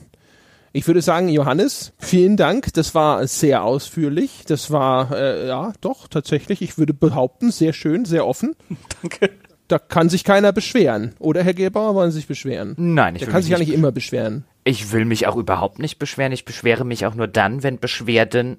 [0.75, 2.73] Ich würde sagen, Johannes, vielen Dank.
[2.73, 4.41] Das war sehr ausführlich.
[4.47, 8.55] Das war, äh, ja, doch, tatsächlich, ich würde behaupten, sehr schön, sehr offen.
[9.01, 9.29] Danke.
[9.67, 11.13] Da kann sich keiner beschweren.
[11.19, 12.73] Oder, Herr Gebauer, wollen Sie sich beschweren?
[12.77, 14.45] Nein, ich Der kann sich ja nicht immer beschweren.
[14.63, 16.31] Ich will mich auch überhaupt nicht beschweren.
[16.31, 18.57] Ich beschwere mich auch nur dann, wenn Beschwerden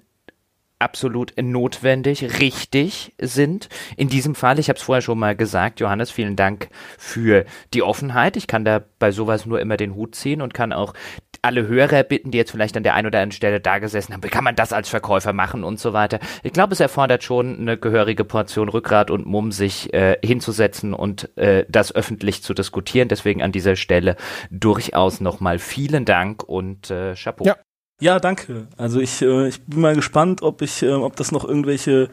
[0.79, 3.69] absolut notwendig, richtig sind.
[3.97, 6.69] In diesem Fall, ich habe es vorher schon mal gesagt, Johannes, vielen Dank
[6.99, 8.37] für die Offenheit.
[8.37, 10.95] Ich kann da bei sowas nur immer den Hut ziehen und kann auch
[11.43, 14.23] alle Hörer bitten, die jetzt vielleicht an der einen oder anderen Stelle da gesessen haben,
[14.23, 16.19] wie kann man das als Verkäufer machen und so weiter.
[16.43, 21.37] Ich glaube, es erfordert schon eine gehörige Portion Rückgrat und Mumm, sich äh, hinzusetzen und
[21.37, 23.09] äh, das öffentlich zu diskutieren.
[23.09, 24.17] Deswegen an dieser Stelle
[24.51, 27.45] durchaus nochmal vielen Dank und äh, Chapeau.
[27.45, 27.57] Ja.
[28.01, 28.67] Ja, danke.
[28.77, 32.11] Also ich, äh, ich bin mal gespannt, ob ich, äh, ob das noch irgendwelche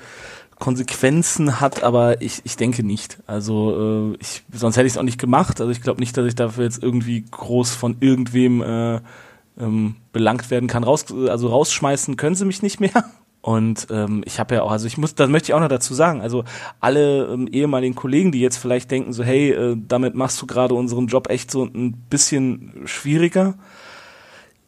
[0.59, 3.17] Konsequenzen hat, aber ich, ich denke nicht.
[3.25, 5.59] Also äh, ich, sonst hätte ich es auch nicht gemacht.
[5.59, 9.01] Also ich glaube nicht, dass ich dafür jetzt irgendwie groß von irgendwem äh,
[9.59, 10.83] ähm, belangt werden kann.
[10.83, 13.05] Raus, also rausschmeißen können sie mich nicht mehr.
[13.41, 15.95] Und ähm, ich habe ja auch, also ich muss, das möchte ich auch noch dazu
[15.95, 16.43] sagen, also
[16.79, 20.75] alle ähm, ehemaligen Kollegen, die jetzt vielleicht denken, so, hey, äh, damit machst du gerade
[20.75, 23.55] unseren Job echt so ein bisschen schwieriger.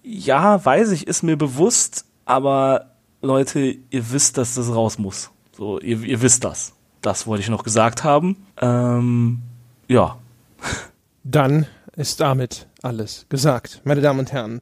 [0.03, 5.31] Ja, weiß ich, ist mir bewusst, aber Leute, ihr wisst, dass das raus muss.
[5.53, 6.73] So, ihr, ihr wisst das.
[7.01, 8.45] Das wollte ich noch gesagt haben.
[8.59, 9.39] Ähm,
[9.87, 10.17] ja.
[11.23, 14.59] Dann ist damit alles gesagt, meine Damen und Herren.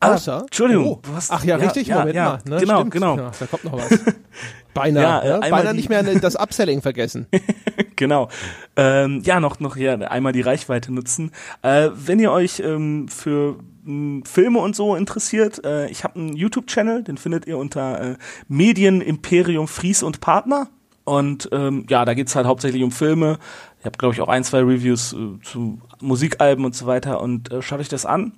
[0.00, 0.86] Außer, ah, Entschuldigung.
[0.86, 2.38] Oh, hast, ach ja, ja richtig, ja, Moment ja, mal.
[2.46, 2.60] Ne?
[2.60, 2.90] Genau, Stimmt.
[2.92, 3.16] genau.
[3.18, 3.90] Ja, da kommt noch was.
[4.74, 5.02] Beinahe.
[5.02, 5.50] ja, ne?
[5.50, 7.26] Beinahe nicht mehr das Upselling vergessen.
[7.96, 8.28] genau.
[8.76, 11.32] Ähm, ja, noch, noch ja, einmal die Reichweite nutzen.
[11.60, 17.02] Äh, wenn ihr euch ähm, für Filme und so interessiert, äh, ich habe einen YouTube-Channel,
[17.02, 18.16] den findet ihr unter äh,
[18.48, 20.68] Medienimperium Fries und Partner.
[21.04, 23.38] Und ähm, ja, da geht's halt hauptsächlich um Filme.
[23.80, 27.50] Ich habe, glaube ich, auch ein, zwei Reviews äh, zu Musikalben und so weiter und
[27.50, 28.32] äh, schaut euch das an.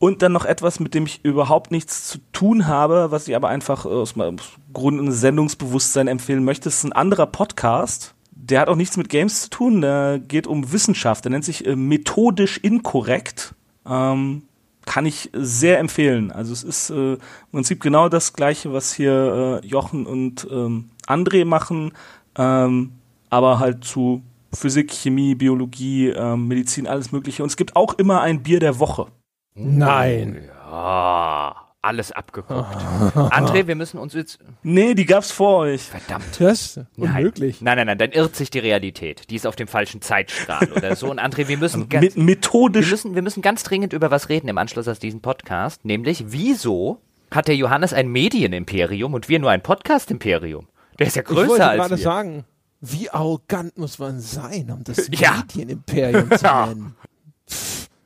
[0.00, 3.48] Und dann noch etwas, mit dem ich überhaupt nichts zu tun habe, was ich aber
[3.48, 4.38] einfach aus meinem
[4.72, 6.64] Grund eines Sendungsbewusstsein empfehlen möchte.
[6.64, 8.14] Das ist ein anderer Podcast.
[8.32, 9.82] Der hat auch nichts mit Games zu tun.
[9.82, 11.24] Der geht um Wissenschaft.
[11.26, 13.54] Der nennt sich äh, methodisch inkorrekt.
[13.86, 14.44] Ähm,
[14.86, 16.32] kann ich sehr empfehlen.
[16.32, 17.18] Also es ist äh, im
[17.52, 21.92] Prinzip genau das gleiche, was hier äh, Jochen und ähm, André machen,
[22.36, 22.92] ähm,
[23.28, 27.42] aber halt zu Physik, Chemie, Biologie, ähm, Medizin, alles Mögliche.
[27.42, 29.06] Und es gibt auch immer ein Bier der Woche.
[29.54, 30.48] Nein.
[30.70, 31.59] Ja.
[31.82, 32.76] Alles abgeguckt.
[33.14, 34.38] André, wir müssen uns jetzt.
[34.62, 35.82] Nee, die gab's vor euch.
[35.82, 36.38] Verdammt.
[36.40, 37.16] Das ist Nein.
[37.16, 37.60] unmöglich.
[37.62, 39.30] Nein, nein, nein, dann irrt sich die Realität.
[39.30, 41.10] Die ist auf dem falschen Zeitstrahl oder so.
[41.10, 42.90] Und André, wir müssen, ganz, Mit, wir, methodisch.
[42.90, 45.84] müssen, wir müssen ganz dringend über was reden im Anschluss aus diesem Podcast.
[45.84, 47.00] Nämlich, wieso
[47.30, 50.68] hat der Johannes ein Medienimperium und wir nur ein Podcast-Imperium?
[50.98, 52.02] Der ist ja Ich wollte größer als gerade wir.
[52.02, 52.44] sagen,
[52.82, 55.36] wie arrogant muss man sein, um das Ja.
[55.38, 56.66] Medienimperium zu Ja.
[56.66, 56.94] nennen.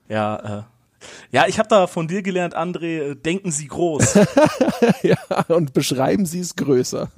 [0.08, 0.62] Ja, äh.
[1.30, 4.14] Ja, ich habe da von dir gelernt, André, äh, denken Sie groß.
[5.02, 5.16] ja,
[5.48, 7.10] und beschreiben Sie es größer.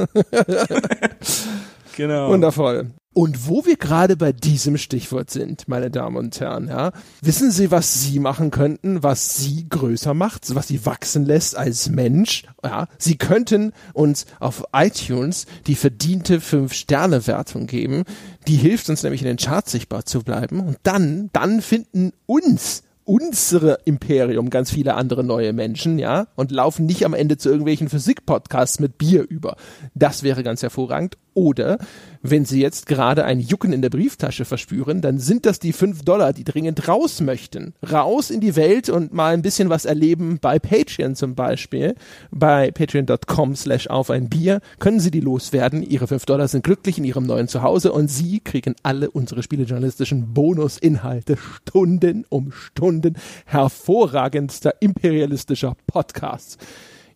[1.96, 2.30] genau.
[2.30, 2.90] Wundervoll.
[3.16, 6.92] Und wo wir gerade bei diesem Stichwort sind, meine Damen und Herren, ja,
[7.22, 11.88] wissen Sie, was Sie machen könnten, was Sie größer macht, was Sie wachsen lässt als
[11.88, 12.42] Mensch?
[12.62, 18.04] Ja, Sie könnten uns auf iTunes die verdiente 5-Sterne-Wertung geben.
[18.48, 20.60] Die hilft uns nämlich in den Charts sichtbar zu bleiben.
[20.60, 26.84] Und dann, dann finden uns unsere Imperium ganz viele andere neue Menschen, ja, und laufen
[26.84, 29.56] nicht am Ende zu irgendwelchen Physik-Podcasts mit Bier über.
[29.94, 31.16] Das wäre ganz hervorragend.
[31.36, 31.76] Oder
[32.22, 36.02] wenn Sie jetzt gerade ein Jucken in der Brieftasche verspüren, dann sind das die fünf
[36.02, 37.74] Dollar, die dringend raus möchten.
[37.92, 41.94] Raus in die Welt und mal ein bisschen was erleben bei Patreon zum Beispiel.
[42.30, 45.82] Bei patreon.com slash auf ein Bier können Sie die loswerden.
[45.82, 50.32] Ihre fünf Dollar sind glücklich in Ihrem neuen Zuhause und Sie kriegen alle unsere spielejournalistischen
[50.32, 56.56] Bonusinhalte Stunden um Stunden hervorragendster imperialistischer Podcasts.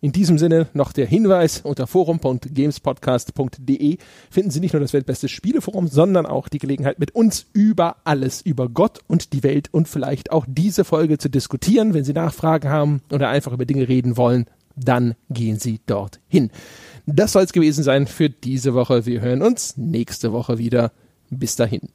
[0.02, 3.98] In diesem Sinne noch der Hinweis, unter forum.gamespodcast.de
[4.30, 8.40] finden Sie nicht nur das weltbeste Spieleforum, sondern auch die Gelegenheit, mit uns über alles,
[8.40, 11.92] über Gott und die Welt und vielleicht auch diese Folge zu diskutieren.
[11.92, 16.50] Wenn Sie Nachfragen haben oder einfach über Dinge reden wollen, dann gehen Sie dorthin.
[17.04, 19.04] Das soll es gewesen sein für diese Woche.
[19.04, 20.92] Wir hören uns nächste Woche wieder.
[21.28, 21.90] Bis dahin.